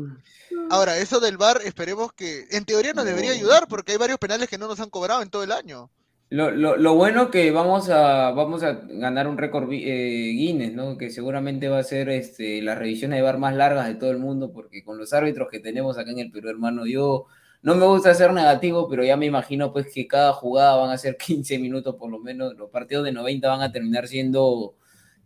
ahora 0.69 0.97
eso 0.97 1.19
del 1.19 1.37
bar, 1.37 1.61
esperemos 1.63 2.11
que 2.13 2.45
en 2.51 2.65
teoría 2.65 2.93
nos 2.93 3.05
debería 3.05 3.31
ayudar 3.31 3.67
porque 3.67 3.93
hay 3.93 3.97
varios 3.97 4.19
penales 4.19 4.49
que 4.49 4.57
no 4.57 4.67
nos 4.67 4.79
han 4.79 4.89
cobrado 4.89 5.21
en 5.21 5.29
todo 5.29 5.43
el 5.43 5.51
año. 5.51 5.89
Lo, 6.35 6.51
lo, 6.51 6.75
lo 6.75 6.95
bueno 6.95 7.31
que 7.31 7.49
vamos 7.51 7.89
a, 7.89 8.31
vamos 8.31 8.61
a 8.61 8.73
ganar 8.89 9.25
un 9.29 9.37
récord 9.37 9.71
eh, 9.71 10.33
Guinness, 10.35 10.73
¿no? 10.73 10.97
Que 10.97 11.09
seguramente 11.09 11.69
va 11.69 11.79
a 11.79 11.83
ser 11.83 12.09
este, 12.09 12.61
las 12.61 12.77
revisiones 12.77 13.19
de 13.19 13.21
VAR 13.21 13.37
más 13.37 13.55
largas 13.55 13.87
de 13.87 13.95
todo 13.95 14.11
el 14.11 14.17
mundo, 14.17 14.51
porque 14.51 14.83
con 14.83 14.97
los 14.97 15.13
árbitros 15.13 15.47
que 15.49 15.61
tenemos 15.61 15.97
acá 15.97 16.11
en 16.11 16.19
el 16.19 16.31
Perú, 16.31 16.49
hermano, 16.49 16.85
yo 16.85 17.27
no 17.61 17.75
me 17.75 17.85
gusta 17.85 18.13
ser 18.13 18.33
negativo, 18.33 18.89
pero 18.89 19.05
ya 19.05 19.15
me 19.15 19.27
imagino 19.27 19.71
pues 19.71 19.87
que 19.93 20.07
cada 20.07 20.33
jugada 20.33 20.75
van 20.75 20.89
a 20.89 20.97
ser 20.97 21.15
15 21.25 21.57
minutos 21.57 21.95
por 21.95 22.11
lo 22.11 22.19
menos, 22.19 22.53
los 22.57 22.69
partidos 22.69 23.05
de 23.05 23.13
90 23.13 23.47
van 23.47 23.61
a 23.61 23.71
terminar 23.71 24.05
siendo 24.09 24.75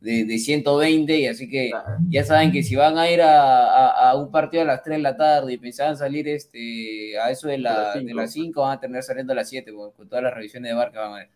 de, 0.01 0.23
de 0.25 0.37
120, 0.37 1.17
y 1.17 1.27
así 1.27 1.49
que 1.49 1.71
ya 2.09 2.23
saben 2.23 2.51
que 2.51 2.63
si 2.63 2.75
van 2.75 2.97
a 2.97 3.09
ir 3.11 3.21
a, 3.21 3.65
a- 3.89 4.09
a 4.11 4.15
un 4.15 4.31
partido 4.31 4.63
a 4.63 4.65
las 4.65 4.81
3 4.83 4.97
de 4.97 5.03
la 5.03 5.17
tarde 5.17 5.53
y 5.53 5.57
pensaban 5.57 5.97
salir 5.97 6.27
este, 6.29 7.19
a 7.19 7.29
eso 7.31 7.47
de, 7.49 7.57
la, 7.57 7.73
las 7.95 8.05
de 8.05 8.13
las 8.13 8.31
5, 8.31 8.61
van 8.61 8.77
a 8.77 8.79
terminar 8.79 9.03
saliendo 9.03 9.33
a 9.33 9.35
las 9.35 9.49
7, 9.49 9.73
con, 9.73 9.91
con 9.91 10.07
todas 10.07 10.23
las 10.23 10.33
revisiones 10.33 10.73
de 10.75 10.91
que 10.91 10.97
van 10.97 11.11
a 11.13 11.15
ver. 11.17 11.29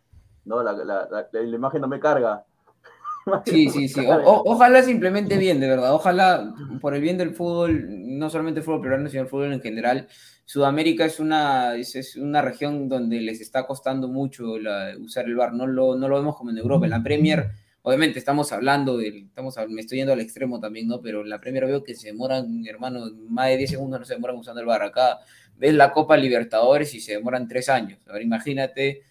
No, 0.46 0.62
la, 0.64 0.72
la, 0.74 0.84
la, 0.84 1.28
la 1.32 1.56
imagen 1.56 1.82
no 1.82 1.88
me 1.88 2.00
carga. 2.00 2.46
Sí, 3.46 3.70
sí, 3.70 3.88
sí. 3.88 4.06
O- 4.06 4.16
o- 4.18 4.52
ojalá 4.54 4.84
se 4.84 4.92
implemente 4.92 5.38
bien, 5.38 5.60
de 5.62 5.68
verdad. 5.70 5.94
Ojalá, 5.94 6.54
por 6.82 6.94
el 6.94 7.02
bien 7.02 7.18
del 7.18 7.34
fútbol, 7.34 7.86
no 8.18 8.30
solamente 8.30 8.60
el 8.60 8.66
fútbol 8.66 8.82
peruano, 8.82 9.08
sino 9.10 9.24
el 9.24 9.30
fútbol 9.30 9.54
en 9.54 9.62
general. 9.62 10.08
Sudamérica 10.44 11.06
es 11.06 11.22
una, 11.22 11.74
es, 11.76 11.96
es 11.96 12.18
una 12.18 12.42
región 12.42 12.90
donde 12.90 13.22
les 13.22 13.40
está 13.40 13.66
costando 13.66 14.10
mucho 14.10 14.58
la- 14.60 14.92
usar 15.00 15.24
el 15.26 15.36
VAR. 15.36 15.54
No 15.54 15.68
lo, 15.68 15.96
no 15.96 16.10
lo 16.10 16.18
vemos 16.18 16.36
como 16.36 16.50
en 16.52 16.58
Europa. 16.58 16.86
En 16.86 16.92
la 16.92 17.02
Premier, 17.02 17.50
obviamente, 17.84 18.20
estamos 18.20 18.52
hablando 18.52 18.98
del. 18.98 19.26
Estamos, 19.28 19.56
me 19.70 19.82
estoy 19.82 20.00
yendo 20.00 20.14
al 20.14 20.20
extremo 20.22 20.60
también, 20.60 20.88
¿no? 20.88 21.02
Pero 21.02 21.22
en 21.22 21.30
la 21.30 21.40
Premier 21.42 21.66
veo 21.68 21.84
que 21.84 21.96
se 21.96 22.08
demoran, 22.08 22.66
hermano, 22.68 23.06
más 23.30 23.48
de 23.50 23.58
10 23.58 23.70
segundos 23.72 24.00
no 24.02 24.06
se 24.06 24.16
demoran 24.16 24.38
usando 24.38 24.62
el 24.62 24.68
VAR. 24.68 24.84
Acá 24.84 25.20
ves 25.58 25.74
la 25.74 25.92
Copa 25.94 26.18
Libertadores 26.18 26.94
y 26.96 27.00
se 27.02 27.14
demoran 27.14 27.48
3 27.48 27.70
años. 27.70 28.00
Ahora 28.08 28.24
imagínate 28.24 29.04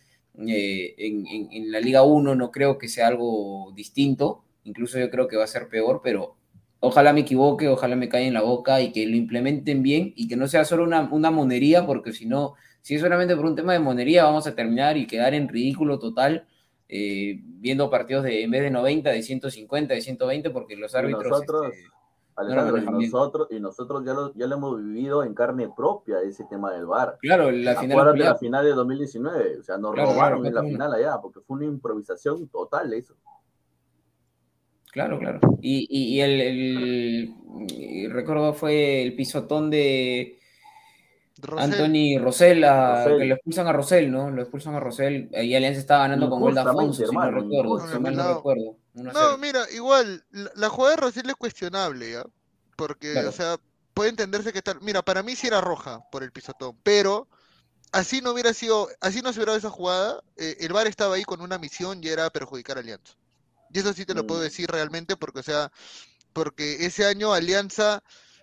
eh, 0.49 0.95
en, 0.99 1.27
en- 1.27 1.49
en 1.53 1.73
la 1.73 1.81
Liga 1.81 2.03
1 2.03 2.35
no 2.35 2.51
creo 2.51 2.79
que 2.79 2.89
sea 2.89 3.09
algo 3.09 3.73
distinto, 3.77 4.45
incluso 4.65 4.99
yo 4.99 5.11
creo 5.11 5.29
que 5.29 5.37
va 5.37 5.45
a 5.45 5.47
ser 5.47 5.69
peor, 5.69 6.01
pero 6.03 6.37
ojalá 6.81 7.13
me 7.13 7.21
equivoque, 7.21 7.69
ojalá 7.69 7.97
me 7.97 8.09
caiga 8.09 8.27
en 8.29 8.35
la 8.35 8.43
boca 8.43 8.81
y 8.81 8.93
que 8.93 9.07
lo 9.07 9.17
implementen 9.17 9.83
bien 9.83 10.13
y 10.17 10.29
que 10.29 10.37
no 10.37 10.49
sea 10.49 10.65
solo 10.65 10.85
una, 10.85 11.09
una 11.13 11.31
monería, 11.31 11.87
porque 11.87 12.13
si 12.13 12.27
no, 12.27 12.55
si 12.81 12.95
es 12.97 13.01
solamente 13.01 13.37
por 13.37 13.45
un 13.47 13.57
tema 13.57 13.73
de 13.73 13.79
monería, 13.81 14.25
vamos 14.25 14.47
a 14.47 14.55
terminar 14.55 14.97
y 14.97 15.07
quedar 15.07 15.35
en 15.35 15.49
ridículo 15.49 15.99
total. 15.99 16.47
Eh, 16.95 17.41
viendo 17.43 17.89
partidos 17.89 18.25
de 18.25 18.43
en 18.43 18.51
vez 18.51 18.61
de 18.63 18.71
90, 18.71 19.09
de 19.11 19.23
150, 19.23 19.95
de 19.95 20.01
120, 20.03 20.51
porque 20.51 20.77
los 20.77 20.93
Y 20.93 20.97
árbitros. 20.99 21.27
nosotros, 21.27 21.67
este, 21.73 21.87
Alejandro, 22.37 22.79
y 22.79 23.05
nosotros, 23.07 23.49
y 23.51 23.61
nosotros 23.61 24.05
ya 24.05 24.13
lo, 24.13 24.35
ya 24.35 24.47
lo 24.47 24.57
hemos 24.57 24.77
vivido 24.83 25.25
en 25.25 25.33
carne 25.33 25.71
propia 25.75 26.21
ese 26.21 26.45
tema 26.51 26.71
del 26.73 26.85
VAR. 26.87 27.17
claro, 27.21 27.51
la 27.51 27.77
final. 27.81 28.19
La 28.19 28.37
final 28.37 28.65
de 28.65 28.73
2019, 28.73 29.59
o 29.61 29.63
sea, 29.63 29.79
nos 29.79 29.95
Claro, 29.95 30.11
robaron 30.13 30.41
claro, 30.43 30.49
en 30.49 30.55
la 30.55 30.71
final 30.71 30.93
allá, 30.95 31.19
porque 31.23 31.41
fue 31.41 31.57
una 31.57 31.65
improvisación 31.67 32.49
total 32.49 32.93
eso. 32.93 33.15
Claro, 34.93 35.19
claro. 35.19 35.41
Y, 35.63 35.87
y- 35.89 36.17
y 36.17 36.21
el, 36.21 36.41
el- 36.41 37.35
y 37.71 38.09
recuerdo 38.09 38.53
fue 38.53 39.03
el 39.03 39.15
pisotón 39.17 39.71
de 39.71 40.39
Rosell, 41.43 41.73
Anthony 41.73 42.19
Rosell, 42.23 42.65
a- 42.65 43.05
Rosell. 43.05 43.19
que 43.19 43.25
lo 43.27 43.35
expulsan 43.35 43.67
a 43.67 43.73
Rosell, 43.73 44.11
¿no? 44.11 44.31
Lo 44.31 44.43
expulsan 44.43 44.75
a 44.75 44.81
Rosell. 44.81 45.29
Y 45.33 45.55
Alianza 45.55 45.81
estaba 45.81 46.03
ganando 46.05 46.31
con 46.31 46.41
gol 46.41 46.55
de 46.55 46.61
Afonso, 46.61 47.05
si 47.07 47.15
no 47.15 47.23
hermano, 47.25 47.41
recuerdo. 47.43 47.89
Si 47.93 47.99
mal 47.99 48.17
no 48.17 48.35
recuerdo. 48.35 48.77
1 48.95 49.11
a 49.11 49.13
No, 49.13 49.21
0. 49.21 49.39
mira, 49.39 49.65
igual, 49.75 50.25
la, 50.31 50.51
la 50.55 50.69
jugada 50.69 50.95
de 50.97 51.01
Rosell 51.03 51.29
es 51.31 51.37
cuestionable, 51.37 52.13
¿ya? 52.13 52.25
Porque, 52.77 53.13
Claro. 53.13 53.29
o 53.29 53.33
sea, 53.33 53.57
puede 53.95 54.11
entenderse 54.11 54.53
que 54.53 54.63
tal. 54.63 54.81
Mira, 54.81 55.03
para 55.03 55.23
mí 55.23 55.35
sí 55.37 55.47
era 55.49 55.61
roja 55.61 56.01
por 56.11 56.23
el 56.23 56.33
pisotón, 56.33 56.77
pero 56.83 57.29
así 57.93 58.21
no 58.23 58.31
hubiera 58.33 58.55
sido, 58.55 58.89
así 59.01 59.21
no 59.21 59.33
se 59.33 59.39
hubiera 59.41 59.53
dado 59.53 59.59
esa 59.59 59.71
jugada, 59.71 60.23
eh, 60.37 60.57
el 60.61 60.73
VAR 60.73 60.87
estaba 60.87 61.17
ahí 61.17 61.25
con 61.25 61.41
una 61.43 61.59
misión 61.59 62.03
y 62.03 62.09
era 62.09 62.31
perjudicar 62.31 62.77
a 62.79 62.81
Alianza. 62.81 63.15
Y 63.75 63.79
eso 63.81 63.93
sí 63.93 64.05
te 64.07 64.15
lo 64.15 64.27
puedo 64.27 64.41
Mm. 64.41 64.45
decir 64.45 64.71
realmente 64.71 65.17
porque, 65.17 65.41
o 65.41 65.43
sea, 65.43 65.71
porque 66.33 66.87
ese 66.87 67.05
año 67.07 67.33
Alianza 67.33 68.03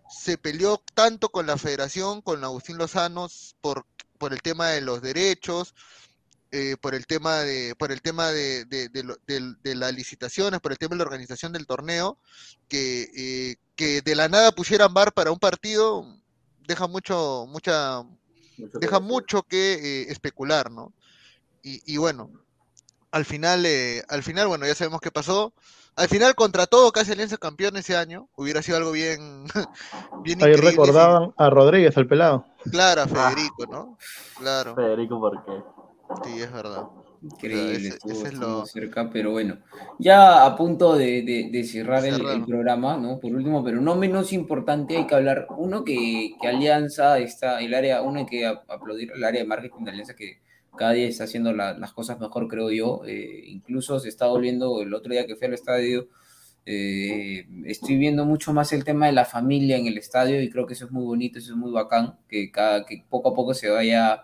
se 0.10 0.38
peleó 0.38 0.82
tanto 0.94 1.30
con 1.30 1.46
la 1.48 1.58
federación, 1.58 2.22
con 2.22 2.44
Agustín 2.44 2.78
Lozano, 2.78 3.28
por, 3.62 3.86
por 4.18 4.34
el 4.34 4.42
tema 4.42 4.70
de 4.70 4.82
los 4.82 5.02
derechos, 5.02 5.76
eh, 6.52 6.78
por 6.82 6.96
el 6.96 7.06
tema 7.06 7.40
de, 7.40 7.76
por 7.76 7.92
el 7.92 8.02
tema 8.02 8.32
de, 8.32 8.66
de, 8.66 8.90
de 8.90 9.56
de 9.64 9.76
las 9.76 9.94
licitaciones, 9.94 10.60
por 10.62 10.72
el 10.72 10.80
tema 10.80 10.96
de 10.96 10.98
la 10.98 11.04
organización 11.04 11.54
del 11.54 11.68
torneo, 11.68 12.18
que, 12.68 13.12
eh, 13.16 13.56
que 13.76 14.02
de 14.02 14.16
la 14.16 14.28
nada 14.30 14.52
pusieran 14.52 14.94
VAR 14.94 15.14
para 15.14 15.32
un 15.32 15.40
partido, 15.40 16.06
deja 16.68 16.88
mucho, 16.88 17.46
mucha, 17.48 18.04
Mucho 18.58 18.80
deja 18.80 19.00
mucho 19.00 19.44
que 19.44 19.74
eh, 19.74 20.12
especular, 20.12 20.72
¿no? 20.72 20.94
Y, 21.62 21.82
y 21.94 21.98
bueno, 21.98 22.32
al 23.12 23.26
final, 23.26 23.66
eh, 23.66 24.04
al 24.08 24.24
final, 24.24 24.48
bueno, 24.48 24.66
ya 24.66 24.76
sabemos 24.76 25.02
qué 25.02 25.12
pasó. 25.12 25.54
Al 25.96 26.08
final, 26.08 26.34
contra 26.36 26.66
todo, 26.66 26.92
casi 26.92 27.12
Alianza 27.12 27.38
campeón 27.38 27.78
ese 27.78 27.96
año. 27.98 28.30
Hubiera 28.36 28.62
sido 28.62 28.78
algo 28.78 28.92
bien, 28.92 29.46
bien 30.24 30.40
Ahí 30.42 30.52
increíble. 30.52 30.68
recordaban 30.72 31.34
a 31.38 31.50
Rodríguez, 31.50 31.96
el 31.98 32.08
pelado. 32.08 32.46
Claro, 32.72 33.02
a 33.02 33.08
Federico, 33.08 33.66
¿no? 33.68 33.98
Claro, 34.38 34.76
Federico, 34.76 35.20
¿por 35.20 35.44
qué? 35.46 35.64
sí, 36.24 36.42
es 36.42 36.52
verdad. 36.52 36.88
Increíble, 37.22 37.76
ese- 37.76 37.96
estuvo, 37.96 38.12
ese 38.12 38.28
es 38.28 38.34
estuvo 38.34 38.46
lo- 38.60 38.66
cerca, 38.66 39.10
pero 39.10 39.32
bueno. 39.32 39.58
Ya 39.98 40.46
a 40.46 40.56
punto 40.56 40.96
de, 40.96 41.22
de- 41.24 41.50
de 41.52 41.64
cerrar 41.66 42.06
el, 42.06 42.16
Cerrar. 42.18 42.36
el 42.38 42.46
programa, 42.46 42.98
¿no? 42.98 43.20
Por 43.20 43.34
último, 43.36 43.64
pero 43.64 43.82
no 43.82 43.96
menos 43.96 44.32
importante, 44.32 44.96
hay 44.98 45.06
que 45.08 45.16
hablar, 45.16 45.48
uno 45.58 45.84
que, 45.84 46.32
que 46.42 46.48
Alianza 46.48 47.20
está, 47.20 47.60
el 47.62 47.74
área, 47.74 48.02
uno 48.02 48.20
hay 48.20 48.26
que 48.26 48.46
aplaudir 48.46 49.12
el 49.14 49.24
área 49.24 49.42
de 49.42 49.48
marketing 49.48 49.84
de 49.84 49.92
Alianza 49.92 50.16
que 50.16 50.42
cada 50.80 50.94
día 50.94 51.08
está 51.08 51.26
haciendo 51.26 51.52
la- 51.54 51.78
las 51.78 51.92
cosas 51.94 52.20
mejor, 52.20 52.48
creo 52.48 52.72
yo. 52.72 53.02
Eh, 53.06 53.44
incluso 53.48 54.00
se 54.00 54.10
está 54.10 54.28
volviendo, 54.28 54.82
el 54.82 54.94
otro 54.94 55.12
día 55.14 55.28
que 55.28 55.36
fui 55.36 55.48
al 55.48 55.54
estadio, 55.54 56.08
eh, 56.66 57.46
estoy 57.66 57.98
viendo 57.98 58.26
mucho 58.26 58.54
más 58.54 58.72
el 58.74 58.84
tema 58.84 59.08
de 59.08 59.12
la 59.14 59.26
familia 59.26 59.78
en 59.78 59.88
el 59.88 59.98
estadio 59.98 60.42
y 60.42 60.50
creo 60.50 60.66
que 60.68 60.74
eso 60.74 60.86
es 60.86 60.92
muy 60.92 61.04
bonito, 61.04 61.40
eso 61.40 61.52
es 61.54 61.58
muy 61.58 61.72
bacán, 61.72 62.16
que, 62.28 62.52
cada, 62.52 62.86
que 62.86 63.04
poco 63.10 63.30
a 63.30 63.34
poco 63.36 63.54
se 63.54 63.70
vaya 63.70 64.24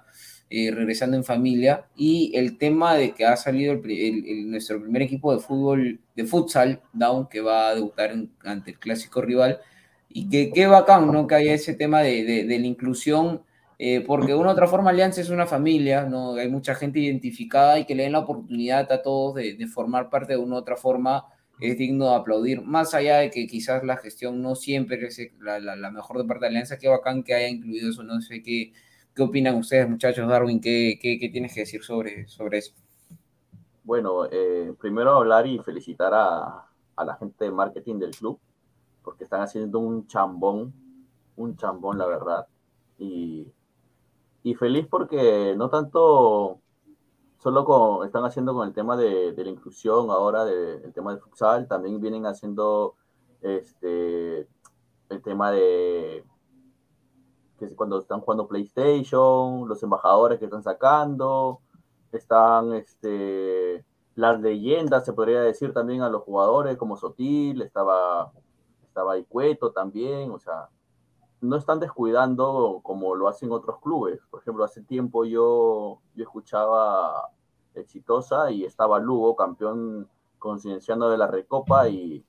eh, 0.49 0.69
regresando 0.71 1.17
en 1.17 1.23
familia. 1.23 1.87
Y 1.95 2.31
el 2.35 2.57
tema 2.59 2.95
de 2.95 3.13
que 3.15 3.25
ha 3.25 3.35
salido 3.35 3.73
el 3.73 3.79
el- 3.91 4.25
el- 4.27 4.51
nuestro 4.51 4.79
primer 4.81 5.01
equipo 5.01 5.33
de 5.33 5.39
fútbol, 5.41 5.99
de 6.15 6.23
futsal, 6.25 6.81
Down, 6.93 7.27
que 7.29 7.41
va 7.41 7.69
a 7.69 7.75
debutar 7.75 8.11
en- 8.11 8.31
ante 8.43 8.71
el 8.71 8.79
clásico 8.79 9.21
rival. 9.21 9.59
Y 10.07 10.29
que 10.29 10.51
qué 10.53 10.67
bacán, 10.67 11.11
¿no? 11.11 11.25
Que 11.27 11.35
haya 11.35 11.53
ese 11.55 11.73
tema 11.73 12.01
de, 12.01 12.23
de- 12.23 12.43
de 12.45 12.59
la 12.59 12.67
inclusión, 12.67 13.41
eh, 13.77 14.01
porque 14.01 14.27
de 14.27 14.35
una 14.35 14.49
u 14.49 14.51
otra 14.53 14.67
forma 14.67 14.89
Alianza 14.89 15.21
es 15.21 15.29
una 15.29 15.45
familia, 15.45 16.05
¿no? 16.05 16.35
Hay 16.35 16.49
mucha 16.49 16.75
gente 16.75 16.99
identificada 16.99 17.79
y 17.79 17.85
que 17.85 17.95
le 17.95 18.03
den 18.03 18.13
la 18.13 18.19
oportunidad 18.19 18.91
a 18.91 19.01
todos 19.01 19.35
de, 19.35 19.55
de 19.55 19.67
formar 19.67 20.09
parte 20.09 20.33
de 20.33 20.39
una 20.39 20.55
u 20.55 20.59
otra 20.59 20.75
forma 20.75 21.25
es 21.59 21.77
digno 21.77 22.09
de 22.09 22.15
aplaudir, 22.15 22.61
más 22.61 22.93
allá 22.93 23.17
de 23.19 23.31
que 23.31 23.47
quizás 23.47 23.83
la 23.83 23.97
gestión 23.97 24.41
no 24.41 24.55
siempre 24.55 25.07
es 25.07 25.19
la, 25.39 25.91
mejor 25.91 26.17
de 26.17 26.25
parte 26.25 26.45
de 26.45 26.47
Alianza, 26.49 26.77
qué 26.77 26.89
bacán 26.89 27.23
que 27.23 27.33
haya 27.33 27.47
incluido 27.47 27.89
eso, 27.89 28.03
no 28.03 28.19
sé 28.21 28.43
qué, 28.43 28.73
qué 29.13 29.23
opinan 29.23 29.55
ustedes 29.55 29.89
muchachos, 29.89 30.27
Darwin, 30.27 30.59
qué, 30.59 30.99
qué, 31.01 31.17
qué 31.19 31.29
tienes 31.29 31.53
que 31.53 31.61
decir 31.61 31.83
sobre, 31.83 32.27
sobre 32.27 32.57
eso. 32.57 32.73
Bueno, 33.83 34.25
eh, 34.31 34.73
primero 34.79 35.11
hablar 35.11 35.47
y 35.47 35.59
felicitar 35.59 36.13
a, 36.13 36.65
a 36.95 37.05
la 37.05 37.15
gente 37.15 37.45
de 37.45 37.51
marketing 37.51 37.99
del 37.99 38.11
club, 38.11 38.39
porque 39.03 39.23
están 39.23 39.41
haciendo 39.41 39.79
un 39.79 40.07
chambón, 40.07 40.73
un 41.37 41.55
chambón, 41.55 41.97
la 41.97 42.07
verdad. 42.07 42.47
Y, 42.97 43.47
y 44.45 44.53
feliz 44.53 44.85
porque 44.87 45.55
no 45.57 45.71
tanto 45.71 46.61
solo 47.39 47.65
con, 47.65 48.05
están 48.05 48.25
haciendo 48.25 48.53
con 48.53 48.67
el 48.67 48.75
tema 48.75 48.95
de, 48.95 49.33
la 49.35 49.49
inclusión 49.49 50.11
ahora, 50.11 50.45
de- 50.45 50.83
el 50.85 50.93
tema 50.93 51.11
del 51.11 51.19
futsal, 51.21 51.67
también 51.67 51.99
vienen 51.99 52.27
haciendo 52.27 52.95
este, 53.41 54.47
el 55.09 55.21
tema 55.23 55.49
de 55.51 56.23
que 57.57 57.75
cuando 57.75 57.97
están 57.99 58.21
jugando 58.21 58.47
PlayStation, 58.47 59.67
los 59.67 59.81
embajadores 59.81 60.37
que 60.37 60.45
están 60.45 60.61
sacando, 60.61 61.61
están 62.11 62.73
este, 62.73 63.83
las 64.13 64.39
leyendas, 64.41 65.05
se 65.05 65.13
podría 65.13 65.41
decir 65.41 65.73
también 65.73 66.03
a 66.03 66.09
los 66.09 66.21
jugadores 66.21 66.77
como 66.77 66.97
Sotil, 66.97 67.63
estaba, 67.63 68.31
estaba 68.83 69.17
Icueto 69.17 69.71
también, 69.71 70.29
o 70.29 70.37
sea, 70.39 70.69
no 71.41 71.57
están 71.57 71.79
descuidando 71.79 72.79
como 72.83 73.15
lo 73.15 73.27
hacen 73.27 73.51
otros 73.51 73.79
clubes. 73.79 74.19
Por 74.29 74.41
ejemplo, 74.41 74.63
hace 74.63 74.81
tiempo 74.81 75.25
yo, 75.25 75.99
yo 76.15 76.23
escuchaba 76.23 77.29
Exitosa 77.73 78.51
y 78.51 78.63
estaba 78.63 78.99
Lugo, 78.99 79.35
campeón 79.35 80.09
con 80.39 80.59
Cienciano 80.59 81.09
de 81.09 81.17
la 81.17 81.27
Recopa, 81.27 81.89
y, 81.89 82.25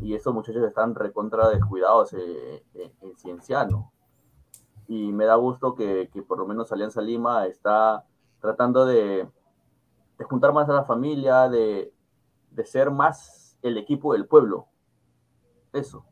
y 0.00 0.14
esos 0.14 0.34
muchachos 0.34 0.62
están 0.62 0.94
recontra 0.94 1.48
descuidados 1.48 2.12
eh, 2.14 2.64
en 2.74 3.16
Cienciano. 3.16 3.92
Y 4.86 5.12
me 5.12 5.24
da 5.24 5.34
gusto 5.34 5.74
que, 5.74 6.08
que 6.12 6.22
por 6.22 6.38
lo 6.38 6.46
menos 6.46 6.72
Alianza 6.72 7.02
Lima 7.02 7.46
está 7.46 8.04
tratando 8.40 8.86
de, 8.86 9.28
de 10.18 10.24
juntar 10.24 10.52
más 10.52 10.68
a 10.68 10.74
la 10.74 10.84
familia, 10.84 11.48
de, 11.48 11.92
de 12.50 12.66
ser 12.66 12.90
más 12.90 13.58
el 13.62 13.76
equipo 13.76 14.12
del 14.12 14.26
pueblo. 14.26 14.66
Eso. 15.72 16.04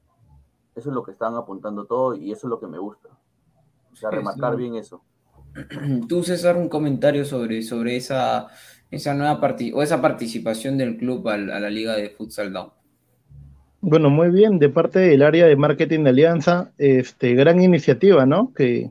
Eso 0.76 0.90
es 0.90 0.94
lo 0.94 1.02
que 1.02 1.12
están 1.12 1.34
apuntando 1.34 1.86
todo 1.86 2.14
y 2.14 2.32
eso 2.32 2.46
es 2.46 2.50
lo 2.50 2.60
que 2.60 2.66
me 2.68 2.78
gusta. 2.78 3.08
O 3.92 3.96
sea, 3.96 4.10
remarcar 4.10 4.52
sí. 4.52 4.58
bien 4.58 4.76
eso. 4.76 5.02
Tú, 6.08 6.22
César, 6.22 6.56
un 6.56 6.68
comentario 6.68 7.24
sobre, 7.24 7.62
sobre 7.62 7.96
esa, 7.96 8.48
esa 8.90 9.14
nueva 9.14 9.40
o 9.74 9.82
esa 9.82 10.02
participación 10.02 10.76
del 10.78 10.96
club 10.98 11.26
al- 11.28 11.50
a 11.50 11.60
la 11.60 11.70
Liga 11.70 11.96
de 11.96 12.10
Futsal 12.10 12.52
Down. 12.52 12.70
Bueno, 13.80 14.10
muy 14.10 14.30
bien, 14.30 14.58
de 14.58 14.68
parte 14.68 14.98
del 14.98 15.22
área 15.22 15.46
de 15.46 15.56
marketing 15.56 16.04
de 16.04 16.10
Alianza, 16.10 16.72
este, 16.78 17.34
gran 17.34 17.62
iniciativa, 17.62 18.26
¿no? 18.26 18.52
Que, 18.54 18.90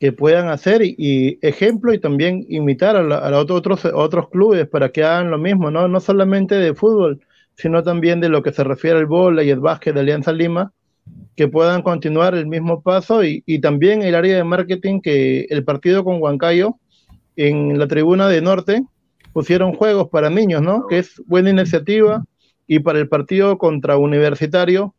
que 0.00 0.12
puedan 0.12 0.48
hacer 0.48 0.82
y, 0.82 0.94
y 0.98 1.38
ejemplo 1.42 1.92
y 1.94 2.00
también 2.00 2.46
imitar 2.48 2.96
a, 2.96 3.02
la- 3.02 3.18
a 3.18 3.38
otro- 3.38 3.56
otros, 3.56 3.84
a 3.86 3.96
otros 3.96 4.28
clubes 4.30 4.68
para 4.68 4.90
que 4.90 5.04
hagan 5.04 5.30
lo 5.30 5.38
mismo, 5.38 5.70
¿no? 5.70 5.88
No 5.88 6.00
solamente 6.00 6.56
de 6.56 6.74
fútbol, 6.74 7.20
sino 7.56 7.82
también 7.82 8.20
de 8.20 8.28
lo 8.30 8.42
que 8.42 8.52
se 8.52 8.64
refiere 8.64 8.98
al 8.98 9.06
vóley 9.06 9.48
y 9.48 9.50
el 9.50 9.60
básquet 9.60 9.94
de 9.94 10.00
Alianza 10.00 10.32
Lima, 10.32 10.72
que 11.36 11.48
puedan 11.48 11.82
continuar 11.82 12.34
el 12.34 12.46
mismo 12.46 12.82
paso 12.82 13.24
y, 13.24 13.42
también 13.60 14.02
el 14.02 14.14
área 14.14 14.36
de 14.36 14.44
marketing 14.44 15.00
que 15.00 15.46
el 15.50 15.64
partido 15.64 16.04
con 16.04 16.20
Huancayo 16.20 16.76
en 17.36 17.78
la 17.78 17.86
tribuna 17.86 18.28
de 18.28 18.42
Norte 18.42 18.82
pusieron 19.32 19.72
juegos 19.72 20.08
para 20.10 20.28
niños, 20.28 20.62
¿no? 20.62 20.86
Que 20.86 20.98
es 20.98 21.22
buena 21.26 21.50
iniciativa 21.50 22.24
y 22.66 22.80
para 22.80 22.98
el 22.98 23.08
partido 23.08 23.58
contra 23.58 23.96
Universitario 23.96 24.94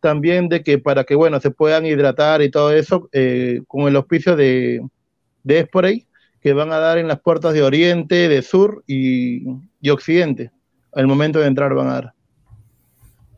también 0.00 0.48
de 0.48 0.62
que 0.62 0.78
para 0.78 1.04
que, 1.04 1.14
bueno, 1.14 1.40
se 1.40 1.50
puedan 1.50 1.86
hidratar 1.86 2.42
y 2.42 2.50
todo 2.50 2.72
eso 2.72 3.08
eh, 3.12 3.62
con 3.66 3.88
el 3.88 3.96
auspicio 3.96 4.36
de, 4.36 4.86
de 5.42 6.04
que 6.40 6.52
van 6.52 6.72
a 6.72 6.78
dar 6.78 6.98
en 6.98 7.08
las 7.08 7.20
puertas 7.20 7.54
de 7.54 7.62
Oriente, 7.62 8.28
de 8.28 8.42
Sur 8.42 8.84
y, 8.86 9.48
y 9.80 9.90
Occidente. 9.90 10.52
Al 10.92 11.06
momento 11.06 11.40
de 11.40 11.46
entrar 11.46 11.74
van 11.74 11.88
a 11.88 11.92
dar. 11.94 12.15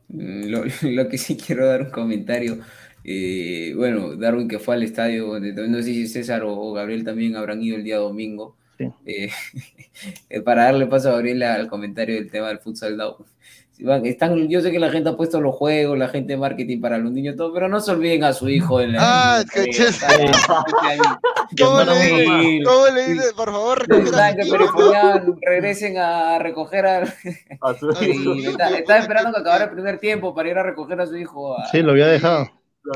Mm, 0.08 0.44
Lo, 0.50 0.64
lo 0.82 1.08
que 1.08 1.18
sí 1.18 1.36
quiero 1.36 1.66
dar 1.66 1.82
un 1.82 1.90
comentario. 1.90 2.58
eh, 3.04 3.72
bueno, 3.76 4.16
Darwin 4.16 4.48
que 4.48 4.58
fue 4.58 4.74
al 4.74 4.82
estadio, 4.82 5.38
de- 5.40 5.52
no 5.68 5.78
sé 5.78 5.84
si 5.84 6.08
César 6.08 6.42
o, 6.44 6.52
o 6.54 6.72
Gabriel 6.72 7.04
también 7.04 7.36
habrán 7.36 7.62
ido 7.62 7.76
el 7.76 7.84
día 7.84 7.98
domingo. 7.98 8.56
Sí. 8.78 8.92
Eh, 9.06 9.30
eh, 10.28 10.40
para 10.42 10.64
darle 10.64 10.86
paso 10.86 11.08
a 11.10 11.12
Gabriel 11.12 11.42
al 11.42 11.68
comentario 11.68 12.14
del 12.16 12.30
tema 12.30 12.48
del 12.48 12.58
futsal 12.60 12.96
down. 12.96 13.16
Están, 14.04 14.48
yo 14.48 14.60
sé 14.60 14.72
que 14.72 14.80
la 14.80 14.90
gente 14.90 15.08
ha 15.10 15.16
puesto 15.16 15.40
los 15.40 15.54
juegos, 15.54 15.96
la 15.96 16.08
gente 16.08 16.32
de 16.32 16.36
marketing 16.36 16.80
para 16.80 16.98
los 16.98 17.12
niños, 17.12 17.36
todo, 17.36 17.52
pero 17.52 17.68
no 17.68 17.78
se 17.80 17.92
olviden 17.92 18.24
a 18.24 18.32
su 18.32 18.48
hijo 18.48 18.80
en 18.80 18.94
la. 18.94 18.98
Ah, 19.38 19.44
la- 19.54 19.62
bien. 19.62 20.32
¿Cómo 21.56 21.82
le 21.84 21.94
Sí. 21.94 22.14
dice? 22.16 22.62
¿Cómo 22.64 22.86
le 22.92 23.06
dice? 23.08 23.32
Por 23.36 23.52
favor, 23.52 23.86
regresen 25.42 25.96
a 25.98 26.38
recoger 26.40 26.86
a. 26.86 27.02
A 27.60 27.74
su- 27.74 27.90
está, 27.90 28.76
está 28.76 28.98
esperando 28.98 29.32
que 29.32 29.40
acabara 29.40 29.64
el 29.64 29.70
primer 29.70 29.98
tiempo 30.00 30.34
para 30.34 30.48
ir 30.48 30.58
a 30.58 30.62
recoger 30.64 31.00
a 31.00 31.06
su 31.06 31.16
hijo. 31.16 31.56
a- 31.56 31.68
Sí, 31.70 31.80
lo 31.82 31.92
había 31.92 32.08
dejado. 32.08 32.50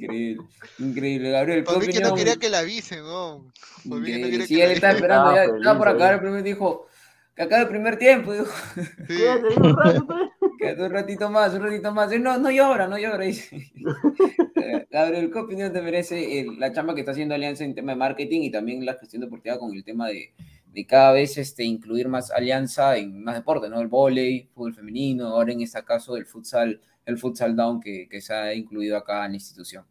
Increíble, 0.00 0.42
increíble, 0.78 1.30
Gabriel. 1.30 1.64
¿qué 1.64 1.78
mí 1.78 1.86
que 1.92 2.00
no 2.00 2.14
quería 2.14 2.36
que 2.36 2.48
la 2.48 2.60
avisen, 2.60 3.02
¿no? 3.02 3.50
Por 3.88 4.00
mí 4.00 4.06
que 4.06 4.18
no 4.18 4.24
Que- 4.26 4.30
quería 4.30 4.46
sí, 4.46 4.54
que 4.56 4.62
él 4.62 4.68
la 4.68 4.74
está 4.74 4.88
avisen. 4.90 5.04
esperando, 5.04 5.34
ya, 5.34 5.42
Estaba 5.42 5.58
estaba 5.58 5.78
por 5.78 5.88
acabar 5.88 6.14
el 6.14 6.20
primer, 6.20 6.42
dijo 6.42 6.86
que 7.34 7.42
acabe 7.42 7.62
el 7.62 7.68
primer 7.68 7.96
tiempo, 7.98 8.32
dijo, 8.32 8.46
Sí. 8.74 8.82
Quédate 9.16 9.60
un 9.60 9.74
pues. 9.74 10.02
quédate 10.58 10.82
un 10.84 10.90
ratito 10.92 11.30
más, 11.30 11.52
un 11.54 11.62
ratito 11.62 11.92
más. 11.92 12.12
Y 12.12 12.18
no, 12.18 12.38
no 12.38 12.50
llora, 12.50 12.86
no 12.86 12.96
llora. 12.98 13.24
dice. 13.24 13.72
Gabriel, 14.90 15.30
¿qué 15.32 15.38
opinión 15.38 15.72
te 15.72 15.82
merece 15.82 16.40
el- 16.40 16.58
la 16.58 16.72
chamba 16.72 16.94
que 16.94 17.00
está 17.00 17.12
haciendo 17.12 17.34
Alianza 17.34 17.64
en 17.64 17.74
tema 17.74 17.92
de 17.92 17.98
marketing 17.98 18.42
y 18.42 18.50
también 18.50 18.84
la 18.86 18.94
gestión 18.94 19.22
deportiva 19.22 19.58
con 19.58 19.72
el 19.74 19.82
tema 19.84 20.08
de, 20.08 20.32
de 20.72 20.86
cada 20.86 21.12
vez 21.12 21.36
este, 21.38 21.64
incluir 21.64 22.08
más 22.08 22.30
Alianza 22.30 22.96
en 22.96 23.22
más 23.22 23.34
deporte, 23.34 23.68
¿no? 23.68 23.80
El 23.80 23.88
vóley, 23.88 24.48
fútbol 24.54 24.74
femenino, 24.74 25.28
ahora 25.28 25.52
en 25.52 25.60
este 25.62 25.82
caso 25.84 26.16
el 26.16 26.26
futsal, 26.26 26.80
el 27.04 27.18
futsal 27.18 27.56
down 27.56 27.80
que, 27.80 28.08
que 28.08 28.20
se 28.20 28.32
ha 28.34 28.54
incluido 28.54 28.96
acá 28.96 29.24
en 29.26 29.32
la 29.32 29.36
institución. 29.36 29.84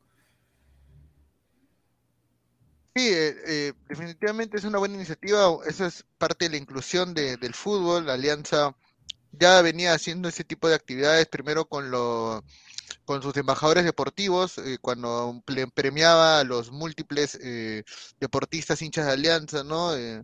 Sí, 2.95 3.07
eh, 3.11 3.35
eh, 3.47 3.73
definitivamente 3.89 4.57
es 4.57 4.63
una 4.65 4.77
buena 4.77 4.95
iniciativa. 4.95 5.57
Eso 5.65 5.85
es 5.85 6.05
parte 6.17 6.45
de 6.45 6.51
la 6.51 6.57
inclusión 6.57 7.13
de- 7.13 7.37
del 7.37 7.53
fútbol. 7.55 8.05
La 8.05 8.13
Alianza 8.13 8.75
ya 9.31 9.61
venía 9.61 9.93
haciendo 9.93 10.29
ese 10.29 10.43
tipo 10.45 10.69
de 10.69 10.75
actividades, 10.75 11.27
primero 11.27 11.65
con 11.67 11.91
lo, 11.91 12.43
con 13.05 13.21
sus 13.23 13.37
embajadores 13.37 13.85
deportivos, 13.85 14.57
eh, 14.59 14.77
cuando 14.81 15.43
premiaba 15.75 16.39
a 16.39 16.45
los 16.45 16.71
múltiples 16.71 17.39
eh, 17.43 17.83
deportistas 18.19 18.81
hinchas 18.81 19.05
de 19.07 19.13
Alianza, 19.13 19.63
¿no? 19.63 19.95
Eh, 19.95 20.23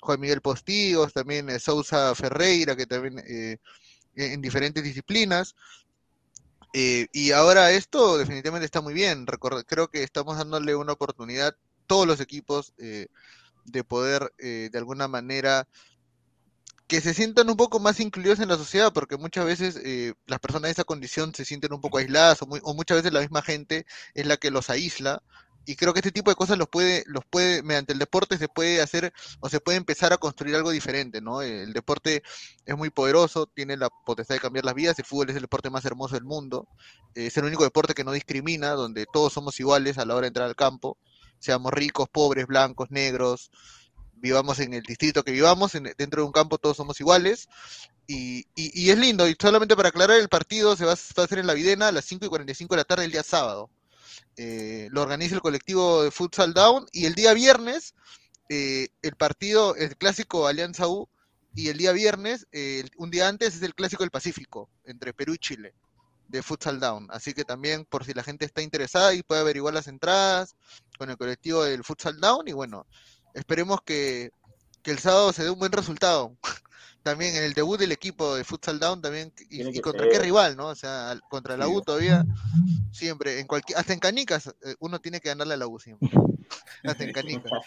Juan 0.00 0.20
Miguel 0.20 0.42
Postigos, 0.42 1.12
también 1.14 1.50
eh, 1.50 1.60
Sousa 1.60 2.14
Ferreira, 2.16 2.76
que 2.76 2.86
también 2.86 3.18
eh, 3.28 3.58
en 4.16 4.42
diferentes 4.42 4.84
disciplinas. 4.84 5.54
Y 7.12 7.32
ahora 7.32 7.70
esto 7.72 8.18
definitivamente 8.18 8.64
está 8.66 8.80
muy 8.80 8.94
bien. 8.94 9.26
Creo 9.66 9.88
que 9.88 10.02
estamos 10.02 10.36
dándole 10.38 10.74
una 10.74 10.92
oportunidad 10.92 11.54
todos 11.88 12.06
los 12.06 12.20
equipos 12.20 12.74
eh, 12.78 13.08
de 13.66 13.84
poder 13.84 14.32
eh, 14.38 14.70
de 14.72 14.78
alguna 14.78 15.08
manera 15.08 15.68
que 16.86 17.00
se 17.02 17.12
sientan 17.12 17.50
un 17.50 17.56
poco 17.56 17.80
más 17.80 18.00
incluidos 18.00 18.40
en 18.40 18.48
la 18.48 18.56
sociedad, 18.56 18.92
porque 18.94 19.18
muchas 19.18 19.44
veces 19.44 19.76
eh, 19.84 20.14
las 20.26 20.38
personas 20.40 20.68
de 20.68 20.72
esa 20.72 20.84
condición 20.84 21.34
se 21.34 21.44
sienten 21.44 21.72
un 21.74 21.80
poco 21.82 21.98
aisladas 21.98 22.40
o, 22.42 22.46
muy- 22.46 22.60
o 22.62 22.72
muchas 22.74 22.96
veces 22.98 23.12
la 23.12 23.20
misma 23.20 23.42
gente 23.42 23.84
es 24.14 24.26
la 24.26 24.38
que 24.38 24.50
los 24.50 24.70
aísla. 24.70 25.22
Y 25.66 25.76
creo 25.76 25.92
que 25.92 25.98
este 25.98 26.12
tipo 26.12 26.30
de 26.30 26.34
cosas 26.36 26.56
los 26.56 26.66
puede, 26.68 27.04
los 27.06 27.24
puede, 27.26 27.62
mediante 27.62 27.92
el 27.92 27.98
deporte 27.98 28.38
se 28.38 28.48
puede 28.48 28.80
hacer 28.80 29.12
o 29.40 29.50
se 29.50 29.60
puede 29.60 29.76
empezar 29.76 30.14
a 30.14 30.16
construir 30.16 30.56
algo 30.56 30.70
diferente, 30.70 31.20
¿no? 31.20 31.42
El 31.42 31.74
deporte 31.74 32.22
es 32.64 32.74
muy 32.74 32.88
poderoso, 32.88 33.46
tiene 33.54 33.76
la 33.76 33.90
potestad 34.06 34.36
de 34.36 34.40
cambiar 34.40 34.64
las 34.64 34.72
vidas, 34.74 34.98
el 34.98 35.04
fútbol 35.04 35.28
es 35.28 35.36
el 35.36 35.42
deporte 35.42 35.68
más 35.68 35.84
hermoso 35.84 36.14
del 36.14 36.24
mundo, 36.24 36.66
eh, 37.14 37.26
es 37.26 37.36
el 37.36 37.44
único 37.44 37.64
deporte 37.64 37.92
que 37.92 38.02
no 38.04 38.12
discrimina, 38.12 38.70
donde 38.70 39.04
todos 39.12 39.34
somos 39.34 39.60
iguales 39.60 39.98
a 39.98 40.06
la 40.06 40.14
hora 40.14 40.22
de 40.22 40.28
entrar 40.28 40.48
al 40.48 40.56
campo, 40.56 40.96
seamos 41.38 41.72
ricos, 41.72 42.08
pobres, 42.08 42.46
blancos, 42.46 42.90
negros, 42.90 43.50
vivamos 44.14 44.58
en 44.60 44.74
el 44.74 44.82
distrito 44.82 45.22
que 45.22 45.32
vivamos, 45.32 45.74
en- 45.74 45.92
dentro 45.96 46.22
de 46.22 46.26
un 46.26 46.32
campo 46.32 46.58
todos 46.58 46.76
somos 46.76 47.00
iguales, 47.00 47.48
y, 48.06 48.40
y- 48.56 48.72
y 48.74 48.90
es 48.90 48.98
lindo, 48.98 49.28
y 49.28 49.36
solamente 49.40 49.76
para 49.76 49.90
aclarar, 49.90 50.18
el 50.18 50.28
partido 50.28 50.76
se 50.76 50.84
va, 50.84 50.92
a- 50.92 50.96
va 51.16 51.22
a 51.22 51.24
hacer 51.26 51.38
en 51.38 51.46
la 51.46 51.54
Videna 51.54 51.88
a 51.88 51.92
las 51.92 52.04
5 52.04 52.26
y 52.26 52.28
45 52.28 52.74
de 52.74 52.80
la 52.80 52.84
tarde 52.84 53.04
el 53.04 53.12
día 53.12 53.22
sábado. 53.22 53.70
Eh, 54.36 54.88
lo 54.90 55.02
organiza 55.02 55.34
el 55.34 55.40
colectivo 55.40 56.02
de 56.02 56.10
Futsal 56.10 56.54
Down, 56.54 56.86
y 56.92 57.06
el 57.06 57.14
día 57.14 57.32
viernes, 57.34 57.94
eh, 58.48 58.88
el 59.02 59.14
partido, 59.16 59.76
el 59.76 59.96
clásico 59.96 60.46
Alianza 60.46 60.88
U, 60.88 61.08
y 61.54 61.68
el 61.68 61.76
día 61.78 61.92
viernes, 61.92 62.46
eh, 62.52 62.84
un 62.96 63.10
día 63.10 63.28
antes, 63.28 63.54
es 63.56 63.62
el 63.62 63.74
clásico 63.74 64.02
del 64.04 64.10
Pacífico, 64.10 64.70
entre 64.84 65.12
Perú 65.12 65.34
y 65.34 65.38
Chile, 65.38 65.74
de 66.28 66.42
Futsal 66.42 66.78
Down. 66.78 67.08
Así 67.10 67.34
que 67.34 67.44
también, 67.44 67.84
por 67.84 68.04
si 68.04 68.14
la 68.14 68.22
gente 68.22 68.44
está 68.44 68.62
interesada 68.62 69.14
y 69.14 69.22
puede 69.22 69.40
averiguar 69.40 69.74
las 69.74 69.88
entradas 69.88 70.56
con 70.98 71.10
el 71.10 71.16
colectivo 71.16 71.64
del 71.64 71.84
Futsal 71.84 72.20
Down, 72.20 72.48
y 72.48 72.52
bueno, 72.52 72.86
esperemos 73.34 73.80
que, 73.82 74.30
que 74.82 74.90
el 74.92 74.98
sábado 74.98 75.32
se 75.32 75.44
dé 75.44 75.50
un 75.50 75.58
buen 75.58 75.72
resultado. 75.72 76.36
También 77.10 77.36
en 77.36 77.44
el 77.44 77.54
debut 77.54 77.78
del 77.78 77.92
equipo 77.92 78.34
de 78.36 78.44
Futsal 78.44 78.78
Down 78.78 79.00
también, 79.00 79.32
y, 79.50 79.66
y 79.66 79.80
contra 79.80 80.02
ser. 80.04 80.12
qué 80.12 80.18
rival, 80.18 80.56
¿no? 80.56 80.66
O 80.68 80.74
sea, 80.74 81.18
contra 81.30 81.56
la. 81.56 81.66
U 81.68 81.80
todavía, 81.80 82.24
siempre, 82.92 83.40
en 83.40 83.46
cualquier, 83.46 83.78
hasta 83.78 83.92
en 83.92 83.98
canicas, 83.98 84.48
eh, 84.48 84.74
uno 84.80 84.98
tiene 85.00 85.20
que 85.20 85.28
ganarle 85.28 85.54
a 85.54 85.56
la 85.56 85.66
U 85.66 85.78
siempre. 85.78 86.08
Hasta 86.84 87.04
en 87.04 87.12
canicas. 87.12 87.50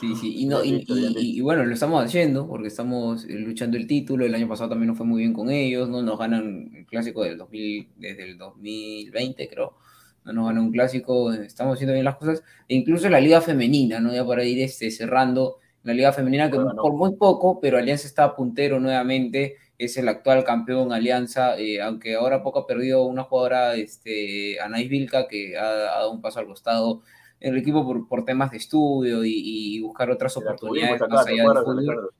Sí, 0.00 0.14
sí, 0.16 0.34
y, 0.42 0.46
no, 0.46 0.64
y, 0.64 0.84
y- 0.88 1.06
y- 1.18 1.38
y 1.38 1.40
bueno, 1.40 1.64
lo 1.64 1.72
estamos 1.72 2.04
haciendo 2.04 2.48
porque 2.48 2.66
estamos 2.68 3.24
eh, 3.26 3.34
luchando 3.34 3.76
el 3.76 3.86
título. 3.86 4.24
El 4.26 4.34
año 4.34 4.48
pasado 4.48 4.70
también 4.70 4.88
nos 4.88 4.96
fue 4.96 5.06
muy 5.06 5.20
bien 5.20 5.32
con 5.32 5.50
ellos, 5.50 5.88
¿no? 5.88 6.02
Nos 6.02 6.18
ganan 6.18 6.70
el 6.74 6.84
clásico 6.86 7.22
del 7.22 7.38
2000, 7.38 7.88
desde 7.96 8.24
el 8.24 8.36
2020, 8.38 9.48
creo. 9.48 9.76
No 10.24 10.32
nos 10.32 10.46
ganan 10.48 10.64
un 10.64 10.72
clásico, 10.72 11.32
estamos 11.32 11.74
haciendo 11.74 11.92
bien 11.92 12.04
las 12.04 12.16
cosas. 12.16 12.42
E 12.68 12.74
incluso 12.74 13.08
la 13.08 13.20
liga 13.20 13.40
femenina, 13.40 14.00
¿no? 14.00 14.12
Ya 14.12 14.26
para 14.26 14.42
ir 14.44 14.60
este, 14.62 14.90
cerrando, 14.90 15.58
la 15.84 15.94
liga 15.94 16.12
femenina 16.12 16.50
que 16.50 16.56
Bueno, 16.56 16.72
no. 16.74 16.82
por 16.82 16.92
muy 16.94 17.14
poco, 17.16 17.60
pero 17.60 17.78
Alianza 17.78 18.06
está 18.08 18.34
puntero 18.34 18.80
nuevamente. 18.80 19.56
Es 19.78 19.96
el 19.96 20.08
actual 20.08 20.44
campeón 20.44 20.92
Alianza, 20.92 21.58
eh, 21.58 21.80
aunque 21.82 22.14
ahora 22.14 22.42
poco 22.42 22.60
ha 22.60 22.66
perdido 22.66 23.04
una 23.04 23.24
jugadora, 23.24 23.74
este, 23.74 24.58
Anais 24.60 24.88
Vilca, 24.88 25.28
que 25.28 25.56
ha, 25.56 25.62
ha 25.68 25.74
dado 25.98 26.12
un 26.12 26.20
paso 26.20 26.40
al 26.40 26.46
costado 26.46 27.02
en 27.40 27.52
el 27.54 27.60
equipo 27.60 27.84
por, 27.84 28.08
por 28.08 28.24
temas 28.24 28.50
de 28.50 28.56
estudio 28.58 29.24
y, 29.24 29.32
y 29.76 29.80
buscar 29.82 30.10
otras 30.10 30.36
oportunidades 30.36 31.02
acá, 31.02 31.14
más 31.14 31.26
¿te 31.26 31.32
allá 31.32 31.42
del 31.42 31.64
fútbol. 31.64 32.10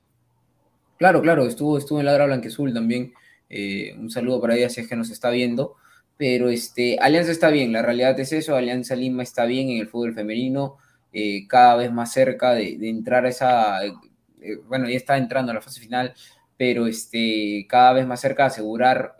Claro, 0.99 1.23
claro, 1.23 1.47
estuvo, 1.47 1.79
estuvo 1.79 1.99
en 2.01 2.07
Ladra 2.07 2.27
Blanquezul 2.27 2.73
también. 2.75 3.13
eh, 3.49 3.95
un 3.99 4.11
saludo 4.11 4.41
para 4.41 4.57
ella 4.57 4.69
si 4.69 4.81
es 4.81 4.89
que 4.89 4.97
nos 4.97 5.11
está 5.11 5.31
viendo. 5.31 5.77
Pero 6.17 6.49
este, 6.49 6.99
Alianza 7.01 7.33
está 7.33 7.51
bien, 7.51 7.73
la 7.73 7.83
realidad 7.83 8.19
es 8.21 8.33
eso. 8.33 8.55
Alianza 8.57 8.95
Lima 8.95 9.23
está 9.23 9.47
bien 9.47 9.69
en 9.71 9.79
el 9.79 9.89
fútbol 9.89 10.15
femenino, 10.15 10.77
eh, 11.17 11.47
cada 11.47 11.77
vez 11.77 11.93
más 11.93 12.13
cerca 12.13 12.55
de, 12.55 12.77
entrar 12.89 13.25
a 13.25 13.29
esa. 13.29 13.85
eh, 13.87 13.93
eh, 14.43 14.57
bueno, 14.69 14.89
ya 14.89 14.97
está 14.97 15.17
entrando 15.17 15.53
a 15.53 15.55
la 15.55 15.61
fase 15.61 15.81
final, 15.81 16.13
pero 16.57 16.87
este, 16.89 17.67
cada 17.69 17.93
vez 17.95 18.07
más 18.07 18.21
cerca 18.21 18.43
de 18.45 18.47
asegurar 18.49 19.17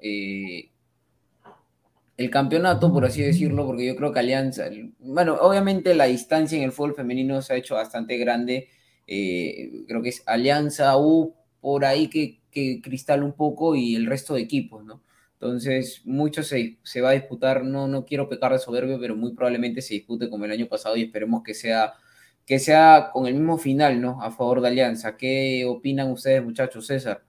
el 2.17 2.31
campeonato, 2.31 2.93
por 2.93 3.05
así 3.05 3.23
decirlo, 3.23 3.67
porque 3.67 3.87
yo 3.87 3.97
creo 3.97 4.13
que 4.13 4.19
Alianza, 4.21 4.65
bueno, 4.99 5.35
obviamente 5.41 5.95
la 5.95 6.05
distancia 6.07 6.59
en 6.59 6.65
el 6.65 6.73
fútbol 6.73 6.95
femenino 6.95 7.41
se 7.43 7.55
ha 7.55 7.57
hecho 7.57 7.77
bastante 7.77 8.19
grande. 8.19 8.69
creo 9.07 10.03
que 10.03 10.09
es 10.11 10.23
Alianza 10.27 10.97
U 10.99 11.35
por 11.61 11.85
ahí 11.85 12.09
que, 12.09 12.41
que 12.51 12.81
cristal 12.83 13.23
un 13.23 13.33
poco 13.33 13.77
y 13.77 13.95
el 13.97 14.07
resto 14.07 14.35
de 14.35 14.43
equipos, 14.43 14.85
¿no? 14.85 15.01
Entonces, 15.35 16.01
mucho 16.05 16.43
se, 16.43 16.79
se 16.83 17.01
va 17.01 17.11
a 17.11 17.15
disputar, 17.15 17.65
no, 17.65 17.87
no 17.87 18.07
quiero 18.07 18.29
pecar 18.29 18.53
de 18.53 18.59
soberbio, 18.59 18.99
pero 18.99 19.17
muy 19.17 19.35
probablemente 19.35 19.83
se 19.83 19.95
dispute 19.95 20.31
como 20.31 20.45
el 20.45 20.53
año 20.53 20.67
pasado 20.67 20.97
y 20.97 21.03
esperemos 21.03 21.43
que 21.43 21.55
sea, 21.55 21.95
que 22.47 22.59
sea 22.59 23.11
con 23.13 23.27
el 23.27 23.35
mismo 23.35 23.59
final, 23.59 24.01
¿no? 24.01 24.23
A 24.23 24.31
favor 24.31 24.61
de 24.61 24.69
Alianza. 24.69 25.17
¿Qué 25.17 25.65
opinan 25.69 26.11
ustedes, 26.11 26.43
muchachos? 26.43 26.87
César. 26.87 27.23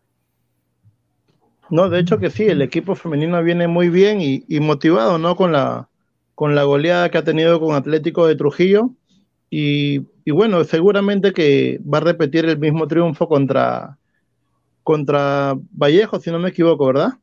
No, 1.69 1.89
de 1.89 1.99
hecho 1.99 2.19
que 2.19 2.29
sí, 2.29 2.43
el 2.43 2.61
equipo 2.61 2.95
femenino 2.95 3.41
viene 3.43 3.67
muy 3.67 3.89
bien 3.89 4.19
y, 4.21 4.59
motivado, 4.59 5.17
¿no? 5.17 5.35
Con 5.35 5.51
la, 5.51 5.89
con 6.35 6.55
la 6.55 6.63
goleada 6.63 7.09
que 7.09 7.17
ha 7.17 7.23
tenido 7.23 7.59
con 7.59 7.75
Atlético 7.75 8.27
de 8.27 8.35
Trujillo. 8.35 8.91
Y, 9.49 10.01
y 10.25 10.31
bueno, 10.31 10.63
seguramente 10.63 11.33
que 11.33 11.79
va 11.81 11.97
a 11.97 12.01
repetir 12.01 12.45
el 12.45 12.59
mismo 12.59 12.87
triunfo 12.87 13.27
contra, 13.27 13.97
contra 14.83 15.55
Vallejo, 15.71 16.19
si 16.19 16.29
no 16.29 16.39
me 16.39 16.49
equivoco, 16.49 16.85
¿verdad? 16.85 17.13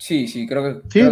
Sí. 0.00 0.26
Sí, 0.26 0.46
creo 0.48 0.62
que. 0.62 0.80
Sí, 0.88 1.00
creo 1.00 1.10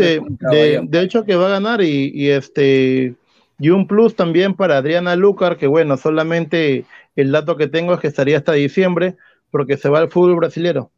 de, 0.89 1.03
hecho 1.03 1.25
que 1.25 1.37
va 1.37 1.47
a 1.47 1.51
ganar 1.51 1.83
y, 1.83 2.11
y 2.15 2.31
este 2.31 3.15
y 3.59 3.69
un 3.71 3.87
plus 3.87 4.17
también 4.17 4.55
para 4.55 4.79
Adriana 4.79 5.15
Lucar, 5.15 5.59
que 5.59 5.67
bueno, 5.67 5.97
solamente 5.99 6.87
el 7.17 7.31
dato 7.33 7.57
que 7.57 7.67
tengo 7.69 7.93
es 7.93 8.01
que 8.01 8.07
estaría 8.07 8.39
hasta 8.39 8.53
diciembre 8.53 9.17
porque 9.51 9.77
se 9.77 9.91
va 9.91 9.99
al 9.99 10.11
fútbol 10.11 10.37
brasilero. 10.37 10.91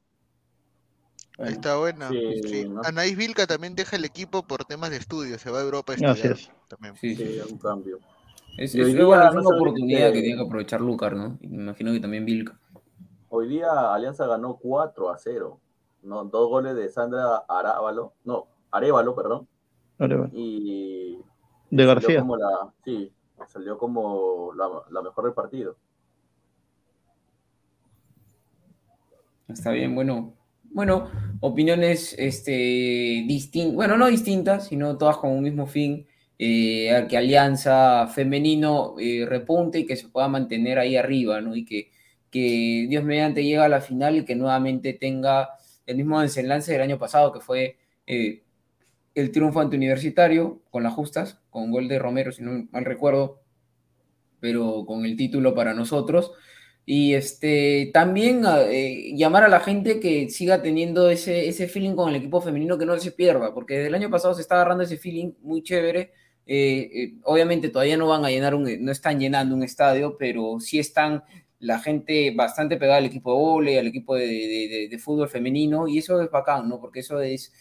Ahí 1.39 1.53
está 1.55 1.79
buena. 1.79 2.11
Sí, 2.11 2.41
Sí. 2.45 2.69
¿no? 2.69 2.83
Anaís 2.85 3.17
Vilca 3.17 3.47
también 3.47 3.75
deja 3.75 3.97
el 3.97 4.05
equipo 4.05 4.47
por 4.47 4.65
temas 4.67 4.91
de 4.91 4.99
estudio, 4.99 5.39
se 5.39 5.51
va 5.51 5.59
a 5.59 5.63
Europa 5.63 5.93
a 5.93 5.97
Así 5.97 6.05
estudiar 6.05 6.33
es. 6.35 6.51
también. 6.69 6.95
Sí, 6.97 7.17
sí. 7.17 7.25
Sí, 7.27 7.41
un 7.51 7.59
cambio. 7.59 7.99
Es, 8.57 8.75
es- 8.75 8.89
es 8.89 8.95
una 8.95 9.31
oportunidad 9.31 10.09
que 10.09 10.15
que- 10.15 10.21
tiene 10.23 10.37
que 10.37 10.47
aprovechar 10.47 10.81
Lucar, 10.81 11.17
¿no? 11.17 11.39
Me 11.41 11.63
imagino 11.63 11.93
que 11.93 12.01
también 12.01 12.25
Vilca. 12.25 12.57
Hoy 13.31 13.49
día 13.49 13.95
Alianza 13.95 14.27
ganó 14.27 14.59
4 14.61 15.11
a 15.11 15.17
0. 15.19 15.59
¿No? 16.03 16.25
Dos 16.25 16.49
goles 16.49 16.75
de 16.77 16.89
Sandra 16.89 17.45
Arávalo, 17.49 18.15
no, 18.25 18.47
Arevalo, 18.71 19.15
perdón. 19.15 19.49
Vale. 19.99 20.29
Y 20.33 21.19
De 21.71 21.85
salió 21.85 21.95
García. 21.95 22.21
como 22.21 22.37
la, 22.37 22.73
sí, 22.85 23.13
salió 23.47 23.79
como 23.79 24.53
la, 24.57 24.69
la 24.91 25.03
mejor 25.03 25.25
del 25.25 25.35
partido. 25.35 25.77
Está 29.49 29.71
bien, 29.73 29.95
bueno. 29.95 30.35
Bueno, 30.73 31.11
opiniones 31.41 32.15
este, 32.17 32.53
distintas, 32.53 33.75
bueno, 33.75 33.97
no 33.97 34.07
distintas, 34.07 34.69
sino 34.69 34.97
todas 34.97 35.17
con 35.17 35.33
un 35.33 35.43
mismo 35.43 35.67
fin, 35.67 36.07
eh, 36.39 37.07
que 37.09 37.17
Alianza 37.17 38.07
Femenino 38.07 38.95
eh, 39.01 39.27
repunte 39.29 39.81
y 39.81 39.87
que 39.87 39.97
se 39.97 40.09
pueda 40.09 40.29
mantener 40.29 40.79
ahí 40.79 40.97
arriba, 40.97 41.41
¿no? 41.41 41.57
Y 41.57 41.65
que, 41.65 41.91
que 42.31 42.87
Dios 42.89 43.03
mediante 43.03 43.43
llegue 43.43 43.59
a 43.59 43.69
la 43.69 43.81
final 43.81 44.19
y 44.19 44.25
que 44.25 44.37
nuevamente 44.37 44.93
tenga 44.93 45.51
el 45.91 45.97
mismo 45.97 46.21
desenlace 46.21 46.73
del 46.73 46.83
año 46.83 46.99
pasado, 46.99 47.33
que 47.33 47.41
fue 47.41 47.77
eh, 48.07 48.43
el 49.15 49.33
triunfo 49.33 49.61
ante 49.61 49.77
Universitario 49.77 50.63
con 50.71 50.83
las 50.83 50.95
justas, 50.95 51.41
con 51.51 51.71
gol 51.71 51.89
de 51.89 51.99
Romero, 51.99 52.33
si 52.33 52.43
no 52.43 52.69
mal 52.71 52.85
recuerdo, 52.85 53.41
pero 54.39 54.85
con 54.87 55.05
el 55.05 55.17
título 55.17 55.55
para 55.55 55.75
nosotros. 55.75 56.33
Y 56.87 57.15
este, 57.15 57.91
también 57.93 58.43
eh, 58.47 59.13
llamar 59.17 59.45
a 59.45 59.49
la 59.49 59.61
gente 59.61 60.01
que 60.01 60.31
siga 60.31 60.63
teniendo 60.63 61.11
ese, 61.11 61.49
ese 61.49 61.69
feeling 61.69 61.95
con 61.95 62.09
el 62.09 62.17
equipo 62.17 62.41
femenino, 62.41 62.79
que 62.79 62.87
no 62.87 62.99
se 62.99 63.13
pierda, 63.13 63.53
porque 63.53 63.75
desde 63.75 63.89
el 63.89 63.95
año 63.95 64.11
pasado 64.11 64.35
se 64.35 64.43
está 64.43 64.55
agarrando 64.55 64.85
ese 64.85 64.97
feeling 64.97 65.33
muy 65.43 65.63
chévere. 65.63 66.13
Eh, 66.47 67.15
obviamente 67.25 67.69
todavía 67.69 67.97
no 67.97 68.09
van 68.09 68.25
a 68.25 68.31
llenar 68.31 68.55
un, 68.55 68.67
no 68.85 68.93
están 68.93 69.21
llenando 69.21 69.55
un 69.55 69.63
estadio, 69.63 70.17
pero 70.19 70.59
sí 70.61 70.79
están 70.79 71.23
la 71.61 71.79
gente 71.79 72.33
bastante 72.35 72.77
pegada 72.77 72.99
al 72.99 73.07
equipo 73.07 73.33
de 73.33 73.39
vole, 73.39 73.79
al 73.79 73.87
equipo 73.87 74.17
de, 74.17 74.89
de, 74.91 74.99
fútbol 74.99 75.29
femenino, 75.29 75.87
y 75.87 75.99
eso 75.99 76.21
es 76.21 76.31
bacán, 76.31 76.69
¿no? 76.69 76.81
Porque 76.81 77.01
eso 77.01 77.21
es 77.21 77.53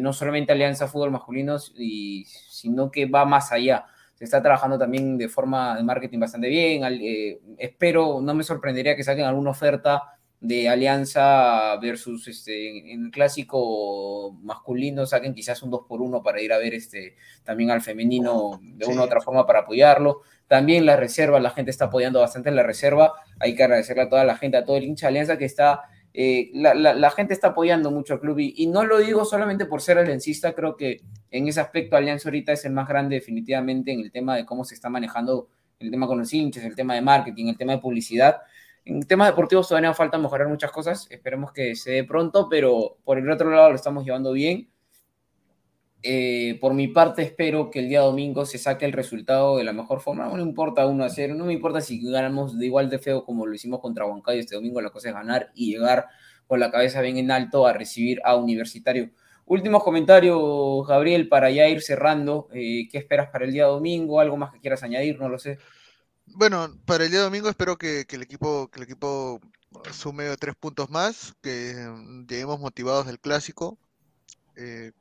no 0.00 0.12
solamente 0.12 0.52
Alianza 0.52 0.88
Fútbol 0.88 1.10
Masculino, 1.10 1.56
y, 1.76 2.24
sino 2.26 2.90
que 2.90 3.06
va 3.06 3.24
más 3.24 3.52
allá 3.52 3.86
se 4.20 4.24
está 4.24 4.42
trabajando 4.42 4.78
también 4.78 5.16
de 5.16 5.30
forma 5.30 5.74
de 5.78 5.82
marketing 5.82 6.18
bastante 6.18 6.48
bien. 6.48 6.84
Eh, 7.00 7.40
espero, 7.56 8.20
no 8.20 8.34
me 8.34 8.44
sorprendería 8.44 8.94
que 8.94 9.02
saquen 9.02 9.24
alguna 9.24 9.48
oferta 9.48 10.18
de 10.38 10.68
Alianza 10.68 11.74
versus 11.78 12.28
este, 12.28 12.92
en 12.92 13.06
el 13.06 13.10
clásico 13.10 14.38
masculino, 14.42 15.06
saquen 15.06 15.32
quizás 15.32 15.62
un 15.62 15.70
2 15.70 15.86
por 15.88 16.02
1 16.02 16.22
para 16.22 16.42
ir 16.42 16.52
a 16.52 16.58
ver 16.58 16.74
este, 16.74 17.16
también 17.44 17.70
al 17.70 17.80
femenino 17.80 18.60
de 18.62 18.84
una 18.84 19.00
u 19.00 19.04
otra 19.04 19.22
forma 19.22 19.46
para 19.46 19.60
apoyarlo. 19.60 20.20
También 20.50 20.84
la 20.84 20.96
reserva, 20.96 21.38
la 21.38 21.50
gente 21.50 21.70
está 21.70 21.84
apoyando 21.84 22.18
bastante 22.18 22.48
en 22.48 22.56
la 22.56 22.64
reserva. 22.64 23.12
Hay 23.38 23.54
que 23.54 23.62
agradecerle 23.62 24.02
a 24.02 24.08
toda 24.08 24.24
la 24.24 24.36
gente, 24.36 24.56
a 24.56 24.64
todo 24.64 24.78
el 24.78 24.82
hincha 24.82 25.06
Alianza 25.06 25.38
que 25.38 25.44
está 25.44 25.82
eh, 26.12 26.50
la, 26.54 27.10
gente 27.12 27.34
está 27.34 27.48
apoyando 27.48 27.92
mucho 27.92 28.14
al 28.14 28.20
club 28.20 28.40
y, 28.40 28.66
no 28.66 28.84
lo 28.84 28.98
digo 28.98 29.24
solamente 29.24 29.66
por 29.66 29.80
ser 29.80 29.96
aliancista, 29.96 30.54
creo 30.54 30.76
que 30.76 31.02
en 31.30 31.46
ese 31.46 31.60
aspecto 31.60 31.96
Alianza 31.96 32.28
ahorita 32.28 32.50
es 32.50 32.64
el 32.64 32.72
más 32.72 32.88
grande 32.88 33.14
definitivamente 33.14 33.92
en 33.92 34.00
el 34.00 34.10
tema 34.10 34.34
de 34.34 34.44
cómo 34.44 34.64
se 34.64 34.74
está 34.74 34.90
manejando 34.90 35.46
el 35.78 35.88
tema 35.88 36.08
con 36.08 36.18
los 36.18 36.34
hinchas, 36.34 36.64
el 36.64 36.74
tema 36.74 36.96
de 36.96 37.00
marketing, 37.00 37.46
el 37.46 37.56
tema 37.56 37.74
de 37.74 37.78
publicidad. 37.78 38.38
En 38.84 39.04
temas 39.04 39.28
deportivos 39.28 39.68
todavía 39.68 39.94
falta 39.94 40.18
mejorar 40.18 40.48
muchas 40.48 40.72
cosas, 40.72 41.06
esperemos 41.10 41.52
que 41.52 41.76
se 41.76 41.92
dé 41.92 42.02
pronto, 42.02 42.48
pero 42.48 42.96
por 43.04 43.16
el 43.16 43.30
otro 43.30 43.48
lado 43.50 43.68
lo 43.68 43.76
estamos 43.76 44.04
llevando 44.04 44.32
bien 44.32 44.68
eh, 46.02 46.58
por 46.60 46.72
mi 46.72 46.88
parte, 46.88 47.22
espero 47.22 47.70
que 47.70 47.80
el 47.80 47.88
día 47.88 48.00
domingo 48.00 48.46
se 48.46 48.58
saque 48.58 48.86
el 48.86 48.92
resultado 48.92 49.58
de 49.58 49.64
la 49.64 49.72
mejor 49.72 50.00
forma. 50.00 50.26
No 50.26 50.36
me 50.36 50.42
importa 50.42 50.86
1 50.86 51.04
a 51.04 51.10
0, 51.10 51.34
no 51.34 51.44
me 51.44 51.52
importa 51.52 51.80
si 51.80 52.00
ganamos 52.00 52.58
de 52.58 52.66
igual 52.66 52.88
de 52.88 52.98
feo 52.98 53.24
como 53.24 53.46
lo 53.46 53.54
hicimos 53.54 53.80
contra 53.80 54.06
Huancayo 54.06 54.40
este 54.40 54.54
domingo. 54.54 54.80
La 54.80 54.90
cosa 54.90 55.08
es 55.08 55.14
ganar 55.14 55.50
y 55.54 55.72
llegar 55.72 56.06
con 56.46 56.58
la 56.58 56.70
cabeza 56.70 57.00
bien 57.02 57.18
en 57.18 57.30
alto 57.30 57.66
a 57.66 57.72
recibir 57.72 58.20
a 58.24 58.36
Universitario. 58.36 59.10
Últimos 59.44 59.82
comentarios, 59.82 60.86
Gabriel, 60.86 61.28
para 61.28 61.50
ya 61.50 61.68
ir 61.68 61.82
cerrando. 61.82 62.48
Eh, 62.52 62.88
¿Qué 62.90 62.98
esperas 62.98 63.30
para 63.30 63.44
el 63.44 63.52
día 63.52 63.66
domingo? 63.66 64.20
¿Algo 64.20 64.36
más 64.36 64.52
que 64.52 64.60
quieras 64.60 64.82
añadir? 64.82 65.18
No 65.18 65.28
lo 65.28 65.38
sé. 65.38 65.58
Bueno, 66.26 66.68
para 66.86 67.04
el 67.04 67.10
día 67.10 67.20
domingo 67.20 67.48
espero 67.48 67.76
que, 67.76 68.06
el 68.08 68.22
equipo 68.22 68.68
que 68.70 68.78
el 68.78 68.84
equipo 68.84 69.40
sume 69.92 70.36
tres 70.38 70.54
puntos 70.54 70.88
más, 70.88 71.34
que 71.42 71.74
lleguemos 72.28 72.60
motivados 72.60 73.06
del 73.06 73.18
clásico. 73.18 73.76
Eh, 74.56 74.92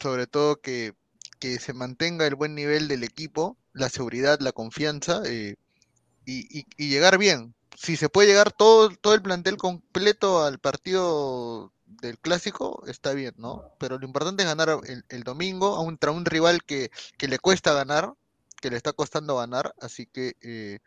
sobre 0.00 0.26
todo 0.26 0.60
que, 0.60 0.94
se 1.40 1.72
mantenga 1.72 2.26
el 2.26 2.34
buen 2.34 2.54
nivel 2.54 2.88
del 2.88 3.04
equipo, 3.04 3.56
la 3.72 3.88
seguridad, 3.88 4.40
la 4.40 4.52
confianza 4.52 5.22
eh, 5.24 5.56
y, 6.26 6.64
llegar 6.76 7.18
bien. 7.18 7.54
Si 7.76 7.96
se 7.96 8.08
puede 8.08 8.28
llegar 8.28 8.52
todo, 8.52 8.90
todo 8.90 9.14
el 9.14 9.22
plantel 9.22 9.56
completo 9.56 10.44
al 10.44 10.58
partido 10.58 11.72
del 11.86 12.18
clásico, 12.18 12.82
está 12.88 13.12
bien, 13.12 13.34
¿no? 13.36 13.70
Pero 13.78 13.98
lo 13.98 14.06
importante 14.06 14.42
es 14.42 14.48
ganar 14.48 14.80
el, 15.08 15.22
domingo 15.22 15.76
contra 15.76 16.10
un 16.10 16.24
rival 16.24 16.64
que, 16.64 16.90
le 17.20 17.38
cuesta 17.38 17.72
ganar, 17.72 18.14
que 18.60 18.70
le 18.70 18.76
está 18.76 18.92
costando 18.92 19.36
ganar, 19.36 19.74
así 19.80 20.06
que 20.06 20.34
eh, 20.40 20.80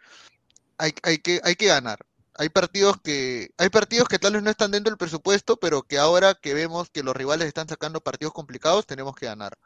hay, 0.77 0.93
hay, 1.03 1.19
que 1.19 1.39
hay 1.43 1.55
que 1.55 1.67
ganar 1.67 2.05
hay 2.35 2.49
partidos 2.49 2.97
que 3.01 3.51
hay 3.57 3.69
partidos 3.69 4.07
que 4.07 4.19
tal 4.19 4.33
vez 4.33 4.43
no 4.43 4.49
están 4.49 4.71
dentro 4.71 4.91
del 4.91 4.97
presupuesto, 4.97 5.57
pero 5.57 5.83
que 5.83 5.97
ahora 5.97 6.35
que 6.35 6.53
vemos 6.53 6.89
que 6.89 7.03
los 7.03 7.15
rivales 7.15 7.47
están 7.47 7.67
sacando 7.67 8.01
partidos 8.01 8.33
complicados, 8.33 8.85
tenemos 8.85 9.15
que 9.15 9.25
ganar. 9.25 9.57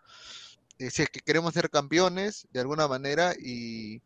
Eh, 0.80 0.90
si 0.92 1.04
es 1.04 1.10
que 1.10 1.22
queremos 1.22 1.54
ser 1.54 1.70
campeones 1.70 2.48
de 2.52 2.60
alguna 2.60 2.88
manera 2.88 3.34
y, 3.40 4.02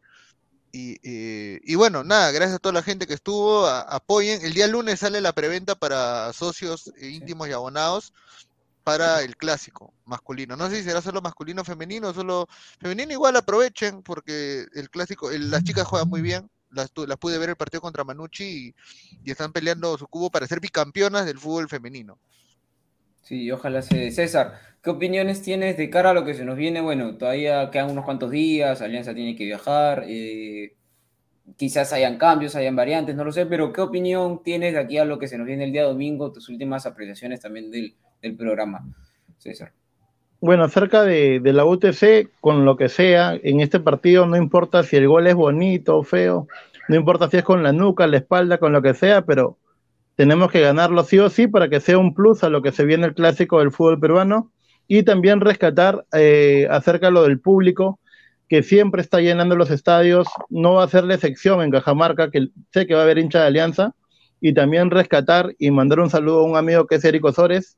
y, 0.72 1.76
bueno, 1.76 2.04
nada, 2.04 2.32
gracias 2.32 2.58
a 2.58 2.60
toda 2.60 2.74
la 2.74 2.84
gente 2.84 3.08
que 3.08 3.16
estuvo, 3.16 3.66
apoyen. 3.68 4.44
El 4.46 4.54
día 4.54 4.68
lunes 4.68 5.00
sale 5.00 5.22
la 5.22 5.34
preventa 5.34 5.76
para 5.76 6.32
socios 6.34 6.92
íntimos 7.02 7.48
y 7.48 7.54
abonados 7.54 8.14
para 8.84 9.22
el 9.24 9.36
clásico 9.36 9.94
masculino. 10.06 10.56
No 10.56 10.70
sé 10.70 10.78
si 10.78 10.84
será 10.84 11.02
solo 11.02 11.22
masculino 11.22 11.62
o 11.62 11.66
femenino, 11.66 12.14
solo 12.14 12.48
femenino 12.80 13.14
igual 13.14 13.36
aprovechen 13.36 14.04
porque 14.04 14.66
el 14.74 14.90
clásico, 14.90 15.32
las 15.32 15.64
chicas 15.64 15.88
juegan 15.88 16.10
muy 16.10 16.22
bien, 16.22 16.50
las, 16.72 16.92
pude 16.92 17.38
ver 17.38 17.50
el 17.50 17.56
partido 17.56 17.82
contra 17.82 18.04
Manucci 18.04 18.74
y, 19.24 19.32
están 19.32 19.52
peleando 19.52 19.98
su 19.98 20.08
cubo 20.08 20.30
para 20.30 20.48
ser 20.48 20.60
bicampeonas 20.60 21.26
del 21.26 21.38
fútbol 21.38 21.70
femenino. 21.70 22.20
Sí, 23.22 23.52
ojalá 23.52 23.82
se. 23.82 24.12
César, 24.12 24.60
¿qué 24.82 24.90
opiniones 24.90 25.42
tienes 25.42 25.78
de 25.78 25.90
cara 25.90 26.12
a 26.12 26.14
lo 26.14 26.26
que 26.26 26.34
se 26.34 26.46
nos 26.46 26.58
viene? 26.58 26.82
Bueno, 26.82 27.18
todavía 27.18 27.70
quedan 27.70 27.92
unos 27.92 28.06
cuantos 28.06 28.32
días, 28.32 28.82
Alianza 28.82 29.14
tiene 29.14 29.36
que 29.36 29.46
viajar, 29.46 30.06
eh, 30.08 30.76
quizás 31.58 31.94
hayan 31.94 32.18
cambios, 32.18 32.56
hayan 32.56 32.76
variantes, 32.76 33.16
no 33.16 33.24
lo 33.24 33.32
sé, 33.32 33.46
pero 33.46 33.74
¿qué 33.74 33.82
opinión 33.82 34.42
tienes 34.44 34.74
de 34.74 34.80
aquí 34.80 34.98
a 34.98 35.06
lo 35.06 35.20
que 35.20 35.28
se 35.28 35.38
nos 35.38 35.46
viene 35.46 35.66
el 35.66 35.72
día 35.72 35.84
domingo? 35.84 36.32
Tus 36.32 36.50
últimas 36.50 36.86
apreciaciones 36.86 37.42
también 37.42 37.70
del, 37.70 37.96
del 38.22 38.36
programa, 38.36 38.88
César. 39.38 39.74
Bueno, 40.42 40.64
acerca 40.64 41.04
de, 41.04 41.42
la 41.44 41.66
UTC, 41.66 42.30
con 42.40 42.64
lo 42.64 42.78
que 42.78 42.88
sea, 42.88 43.38
en 43.44 43.60
este 43.60 43.80
partido 43.80 44.26
no 44.26 44.38
importa 44.38 44.84
si 44.84 44.96
el 44.96 45.08
gol 45.08 45.28
es 45.28 45.36
bonito 45.36 45.98
o 45.98 46.04
feo, 46.04 46.48
no 46.88 46.96
importa 46.96 47.30
si 47.30 47.38
es 47.38 47.44
con 47.44 47.62
la 47.62 47.74
nuca, 47.74 48.08
la 48.08 48.18
espalda, 48.18 48.58
con 48.58 48.72
lo 48.72 48.82
que 48.82 48.94
sea, 48.94 49.24
pero 49.26 49.58
tenemos 50.16 50.50
que 50.52 50.62
ganarlo 50.62 51.04
sí 51.04 51.20
o 51.20 51.30
sí 51.30 51.48
para 51.48 51.70
que 51.70 51.82
sea 51.82 51.98
un 51.98 52.14
plus 52.14 52.44
a 52.44 52.50
lo 52.50 52.62
que 52.62 52.72
se 52.72 52.86
viene 52.86 53.08
el 53.08 53.14
clásico 53.16 53.60
del 53.60 53.72
fútbol 53.72 54.00
peruano. 54.00 54.52
Y 54.88 55.04
también 55.04 55.40
rescatar 55.40 56.06
eh, 56.14 56.68
acerca 56.72 57.08
de 57.08 57.14
lo 57.14 57.24
del 57.24 57.40
público 57.40 58.00
que 58.48 58.64
siempre 58.64 59.02
está 59.02 59.22
llenando 59.22 59.56
los 59.56 59.70
estadios, 59.70 60.28
no 60.50 60.76
va 60.76 60.84
a 60.84 60.90
ser 60.90 61.04
la 61.04 61.14
excepción 61.14 61.62
en 61.62 61.70
Cajamarca, 61.70 62.32
que 62.32 62.48
sé 62.74 62.88
que 62.88 62.96
va 62.96 63.02
a 63.02 63.04
haber 63.04 63.20
hincha 63.20 63.42
de 63.42 63.48
Alianza, 63.48 63.94
y 64.42 64.54
también 64.54 64.90
rescatar 64.90 65.54
y 65.60 65.70
mandar 65.70 66.00
un 66.00 66.10
saludo 66.10 66.40
a 66.40 66.44
un 66.44 66.58
amigo 66.58 66.88
que 66.88 66.96
es 66.96 67.06
Eric 67.06 67.24
Osores, 67.26 67.78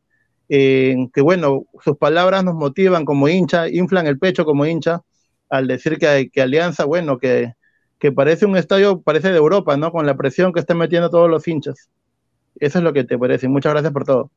que 0.51 1.21
bueno, 1.21 1.65
sus 1.81 1.97
palabras 1.97 2.43
nos 2.43 2.55
motivan 2.55 3.05
como 3.05 3.29
hincha, 3.29 3.69
inflan 3.69 4.05
el 4.05 4.19
pecho 4.19 4.43
como 4.43 4.65
hincha, 4.65 5.01
al 5.49 5.67
decir 5.67 5.97
que, 5.97 6.29
que 6.29 6.41
Alianza, 6.41 6.83
bueno, 6.83 7.17
que, 7.19 7.53
que 7.99 8.11
parece 8.11 8.45
un 8.45 8.57
estadio, 8.57 9.01
parece 9.01 9.31
de 9.31 9.37
Europa, 9.37 9.77
¿no? 9.77 9.91
Con 9.91 10.05
la 10.05 10.17
presión 10.17 10.51
que 10.51 10.59
están 10.59 10.77
metiendo 10.77 11.09
todos 11.09 11.29
los 11.29 11.47
hinchas. 11.47 11.89
Eso 12.59 12.79
es 12.79 12.83
lo 12.83 12.91
que 12.91 13.05
te 13.05 13.17
parece. 13.17 13.47
Muchas 13.47 13.71
gracias 13.71 13.93
por 13.93 14.03
todo. 14.05 14.31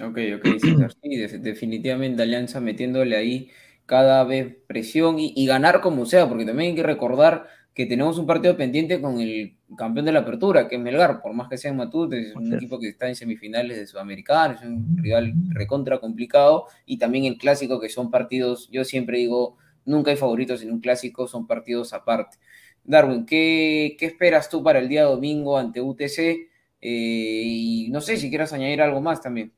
Ok, 0.00 0.18
ok, 0.36 0.58
César. 0.58 0.92
Sí, 1.02 1.16
definitivamente 1.38 2.22
Alianza 2.22 2.60
metiéndole 2.60 3.16
ahí 3.16 3.50
cada 3.84 4.24
vez 4.24 4.56
presión 4.66 5.18
y, 5.18 5.34
y, 5.36 5.46
ganar 5.46 5.82
como 5.82 6.06
sea, 6.06 6.28
porque 6.28 6.46
también 6.46 6.70
hay 6.70 6.76
que 6.76 6.82
recordar 6.82 7.46
que 7.74 7.86
tenemos 7.86 8.18
un 8.18 8.26
partido 8.26 8.56
pendiente 8.56 9.00
con 9.00 9.20
el 9.20 9.56
campeón 9.76 10.04
de 10.04 10.12
la 10.12 10.20
apertura, 10.20 10.68
que 10.68 10.76
es 10.76 10.80
Melgar, 10.80 11.22
por 11.22 11.32
más 11.32 11.48
que 11.48 11.56
sea 11.56 11.70
en 11.70 11.78
Matute, 11.78 12.28
es 12.28 12.36
un 12.36 12.52
equipo 12.52 12.78
que 12.78 12.88
está 12.88 13.08
en 13.08 13.16
semifinales 13.16 13.78
de 13.78 13.86
Sudamericana, 13.86 14.54
es 14.54 14.62
un 14.62 14.98
rival 14.98 15.32
recontra 15.48 15.98
complicado, 15.98 16.66
y 16.84 16.98
también 16.98 17.24
el 17.24 17.38
clásico, 17.38 17.80
que 17.80 17.88
son 17.88 18.10
partidos, 18.10 18.68
yo 18.70 18.84
siempre 18.84 19.18
digo, 19.18 19.56
nunca 19.86 20.10
hay 20.10 20.18
favoritos 20.18 20.62
en 20.62 20.72
un 20.72 20.80
clásico, 20.80 21.26
son 21.26 21.46
partidos 21.46 21.94
aparte. 21.94 22.36
Darwin, 22.84 23.24
¿qué, 23.24 23.96
esperas 24.00 24.50
tú 24.50 24.62
para 24.62 24.78
el 24.78 24.88
día 24.88 25.04
domingo 25.04 25.56
ante 25.56 25.80
UTC? 25.80 26.18
Eh, 26.18 26.48
y 26.82 27.88
no 27.90 28.00
sé 28.00 28.16
si 28.16 28.28
quieras 28.28 28.52
añadir 28.52 28.82
algo 28.82 29.00
más 29.00 29.22
también. 29.22 29.52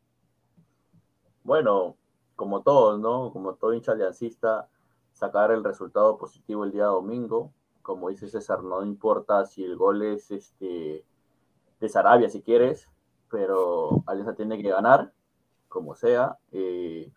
Bueno, 1.43 1.97
como 2.36 2.62
todos, 2.62 3.01
¿no? 3.01 3.32
Como 3.32 3.55
todo 3.55 3.74
hincha 3.74 3.93
aliancista, 3.93 4.69
sacar 5.12 5.51
el 5.51 5.65
resultado 5.65 6.19
positivo 6.19 6.65
el 6.65 6.73
día 6.73 6.85
domingo, 6.85 7.53
como 7.85 8.09
dice 8.09 8.28
César, 8.28 8.65
no 8.65 8.82
importa 8.82 9.44
si 9.44 9.62
el 9.62 9.77
gol 9.77 10.02
es 10.02 10.31
este, 10.31 11.05
de 11.81 11.89
Sarabia, 11.90 12.31
si 12.31 12.40
quieres, 12.40 12.89
pero 13.31 14.02
Alianza 14.06 14.35
tiene 14.35 14.61
que 14.61 14.70
ganar, 14.70 15.12
como 15.69 15.94
sea. 15.94 16.39
Eh, 16.51 17.12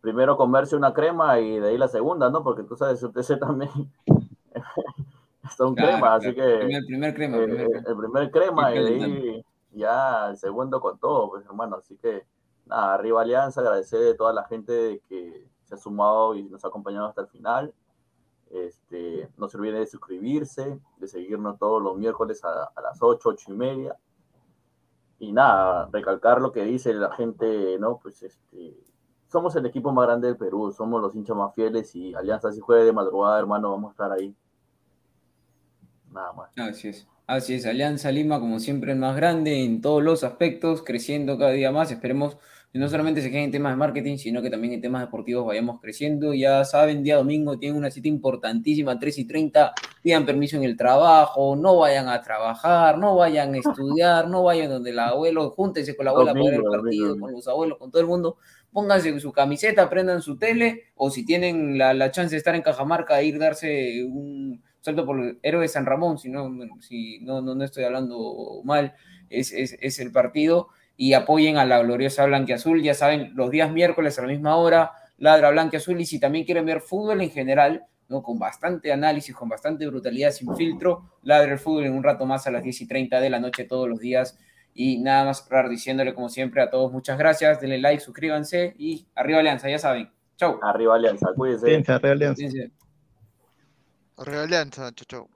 primero 0.00 0.38
comerse 0.38 0.76
una 0.76 0.94
crema 0.94 1.40
y 1.40 1.60
de 1.60 1.68
ahí 1.68 1.76
la 1.76 1.88
segunda, 1.88 2.30
¿no? 2.30 2.42
Porque 2.42 2.62
tú 2.62 2.74
sabes, 2.74 3.02
UTC 3.02 3.38
también 3.38 3.70
está 5.44 5.66
un 5.66 5.74
crema, 5.74 6.14
así 6.14 6.34
que... 6.34 6.54
El 6.54 6.86
primer 6.86 7.14
crema. 7.14 7.36
El, 7.36 7.96
primer 7.98 8.30
crema, 8.30 8.74
y, 8.74 8.78
de 8.78 9.04
ahí, 9.04 9.44
ya 9.72 10.30
el 10.30 10.38
segundo 10.38 10.80
con 10.80 10.98
todo, 10.98 11.28
pues 11.28 11.44
hermano. 11.44 11.76
Así 11.76 11.98
que 11.98 12.24
nada, 12.64 12.94
arriba 12.94 13.20
Alianza, 13.20 13.60
agradecer 13.60 14.14
a 14.14 14.16
toda 14.16 14.32
la 14.32 14.44
gente 14.44 15.02
que 15.06 15.46
se 15.64 15.74
ha 15.74 15.78
sumado 15.78 16.34
y 16.34 16.44
nos 16.44 16.64
ha 16.64 16.68
acompañado 16.68 17.08
hasta 17.08 17.20
el 17.20 17.28
final. 17.28 17.74
Este, 18.50 19.28
no 19.36 19.48
se 19.48 19.56
olviden 19.56 19.80
de 19.80 19.86
suscribirse, 19.86 20.78
de 20.98 21.08
seguirnos 21.08 21.58
todos 21.58 21.82
los 21.82 21.96
miércoles 21.96 22.44
a, 22.44 22.70
a 22.74 22.80
las 22.80 22.98
8, 23.00 23.28
8 23.28 23.52
y 23.52 23.54
media. 23.54 23.96
Y 25.18 25.32
nada, 25.32 25.88
recalcar 25.92 26.40
lo 26.40 26.52
que 26.52 26.64
dice 26.64 26.92
la 26.94 27.14
gente, 27.14 27.78
¿no? 27.78 27.98
Pues 27.98 28.22
este, 28.22 28.76
somos 29.28 29.56
el 29.56 29.66
equipo 29.66 29.92
más 29.92 30.06
grande 30.06 30.28
del 30.28 30.36
Perú, 30.36 30.72
somos 30.72 31.00
los 31.00 31.14
hinchas 31.14 31.36
más 31.36 31.54
fieles 31.54 31.94
y 31.94 32.14
Alianza 32.14 32.52
si 32.52 32.60
juegue 32.60 32.84
de 32.84 32.92
madrugada, 32.92 33.38
hermano, 33.38 33.70
vamos 33.70 33.90
a 33.90 33.92
estar 33.92 34.12
ahí. 34.12 34.34
Nada 36.12 36.32
más. 36.32 36.50
Así 36.56 36.88
es. 36.88 37.08
Así 37.26 37.54
es, 37.54 37.66
Alianza 37.66 38.12
Lima, 38.12 38.38
como 38.38 38.60
siempre, 38.60 38.92
es 38.92 38.98
más 38.98 39.16
grande 39.16 39.64
en 39.64 39.80
todos 39.80 40.00
los 40.00 40.22
aspectos, 40.22 40.84
creciendo 40.84 41.36
cada 41.38 41.50
día 41.50 41.72
más. 41.72 41.90
Esperemos 41.90 42.38
no 42.76 42.88
solamente 42.88 43.22
se 43.22 43.30
queden 43.30 43.44
en 43.44 43.50
temas 43.50 43.72
de 43.72 43.76
marketing, 43.76 44.16
sino 44.16 44.42
que 44.42 44.50
también 44.50 44.74
en 44.74 44.80
temas 44.80 45.02
deportivos 45.02 45.46
vayamos 45.46 45.80
creciendo. 45.80 46.34
Ya 46.34 46.64
saben, 46.64 47.02
día 47.02 47.16
domingo 47.16 47.58
tienen 47.58 47.78
una 47.78 47.90
cita 47.90 48.08
importantísima, 48.08 48.98
3 48.98 49.18
y 49.18 49.24
30. 49.26 49.72
Pidan 50.02 50.26
permiso 50.26 50.56
en 50.56 50.64
el 50.64 50.76
trabajo, 50.76 51.56
no 51.56 51.78
vayan 51.78 52.08
a 52.08 52.20
trabajar, 52.22 52.98
no 52.98 53.16
vayan 53.16 53.54
a 53.54 53.58
estudiar, 53.58 54.28
no 54.28 54.42
vayan 54.42 54.70
donde 54.70 54.90
el 54.90 54.98
abuelo, 54.98 55.50
júntense 55.50 55.96
con 55.96 56.04
la 56.04 56.10
abuela 56.10 56.32
para 56.32 56.44
ver 56.44 56.54
el 56.54 56.62
Domingo, 56.62 56.82
partido, 56.82 57.08
domingo. 57.08 57.26
con 57.26 57.34
los 57.34 57.48
abuelos, 57.48 57.78
con 57.78 57.90
todo 57.90 58.00
el 58.00 58.08
mundo. 58.08 58.36
Pónganse 58.72 59.18
su 59.20 59.32
camiseta, 59.32 59.88
prendan 59.88 60.22
su 60.22 60.38
tele, 60.38 60.84
o 60.96 61.10
si 61.10 61.24
tienen 61.24 61.78
la, 61.78 61.94
la 61.94 62.10
chance 62.10 62.34
de 62.34 62.38
estar 62.38 62.54
en 62.54 62.62
Cajamarca, 62.62 63.22
ir 63.22 63.38
darse 63.38 64.04
un 64.04 64.62
salto 64.86 65.04
por 65.04 65.18
el 65.18 65.38
héroe 65.42 65.62
de 65.62 65.68
San 65.68 65.84
Ramón, 65.84 66.16
si 66.16 66.28
no, 66.28 66.48
si 66.80 67.18
no, 67.20 67.40
no, 67.42 67.54
no 67.54 67.64
estoy 67.64 67.84
hablando 67.84 68.60
mal, 68.62 68.94
es, 69.28 69.52
es, 69.52 69.76
es 69.80 69.98
el 69.98 70.12
partido, 70.12 70.68
y 70.96 71.12
apoyen 71.12 71.58
a 71.58 71.64
la 71.64 71.80
gloriosa 71.80 72.24
Blanquiazul, 72.26 72.82
ya 72.82 72.94
saben, 72.94 73.32
los 73.34 73.50
días 73.50 73.70
miércoles 73.70 74.18
a 74.18 74.22
la 74.22 74.28
misma 74.28 74.56
hora, 74.56 74.92
ladra 75.18 75.50
Blanquiazul, 75.50 76.00
y 76.00 76.06
si 76.06 76.18
también 76.18 76.44
quieren 76.44 76.64
ver 76.64 76.80
fútbol 76.80 77.20
en 77.20 77.30
general, 77.30 77.84
¿no? 78.08 78.22
con 78.22 78.38
bastante 78.38 78.92
análisis, 78.92 79.34
con 79.34 79.48
bastante 79.48 79.86
brutalidad, 79.86 80.30
sin 80.30 80.54
filtro, 80.56 81.10
ladra 81.22 81.52
el 81.52 81.58
fútbol 81.58 81.84
en 81.84 81.92
un 81.92 82.02
rato 82.02 82.24
más 82.24 82.46
a 82.46 82.50
las 82.50 82.62
10 82.62 82.82
y 82.82 82.88
30 82.88 83.20
de 83.20 83.30
la 83.30 83.40
noche 83.40 83.64
todos 83.64 83.88
los 83.88 84.00
días, 84.00 84.38
y 84.74 84.98
nada 84.98 85.24
más 85.24 85.44
cerrar 85.44 85.68
diciéndole 85.68 86.14
como 86.14 86.28
siempre 86.28 86.62
a 86.62 86.70
todos 86.70 86.92
muchas 86.92 87.18
gracias, 87.18 87.60
denle 87.60 87.78
like, 87.78 88.00
suscríbanse, 88.00 88.74
y 88.78 89.06
arriba 89.14 89.40
Alianza, 89.40 89.68
ya 89.68 89.78
saben, 89.78 90.10
chau. 90.36 90.58
Arriba 90.62 90.94
Alianza, 90.94 91.28
cuídense. 91.34 91.66
Alianza, 91.66 91.98
Real 91.98 92.12
Alianza. 92.12 92.42
Cuídense. 92.42 92.72
Real 94.18 94.44
Alianza, 94.44 94.92
chau, 94.94 95.06
chau. 95.06 95.35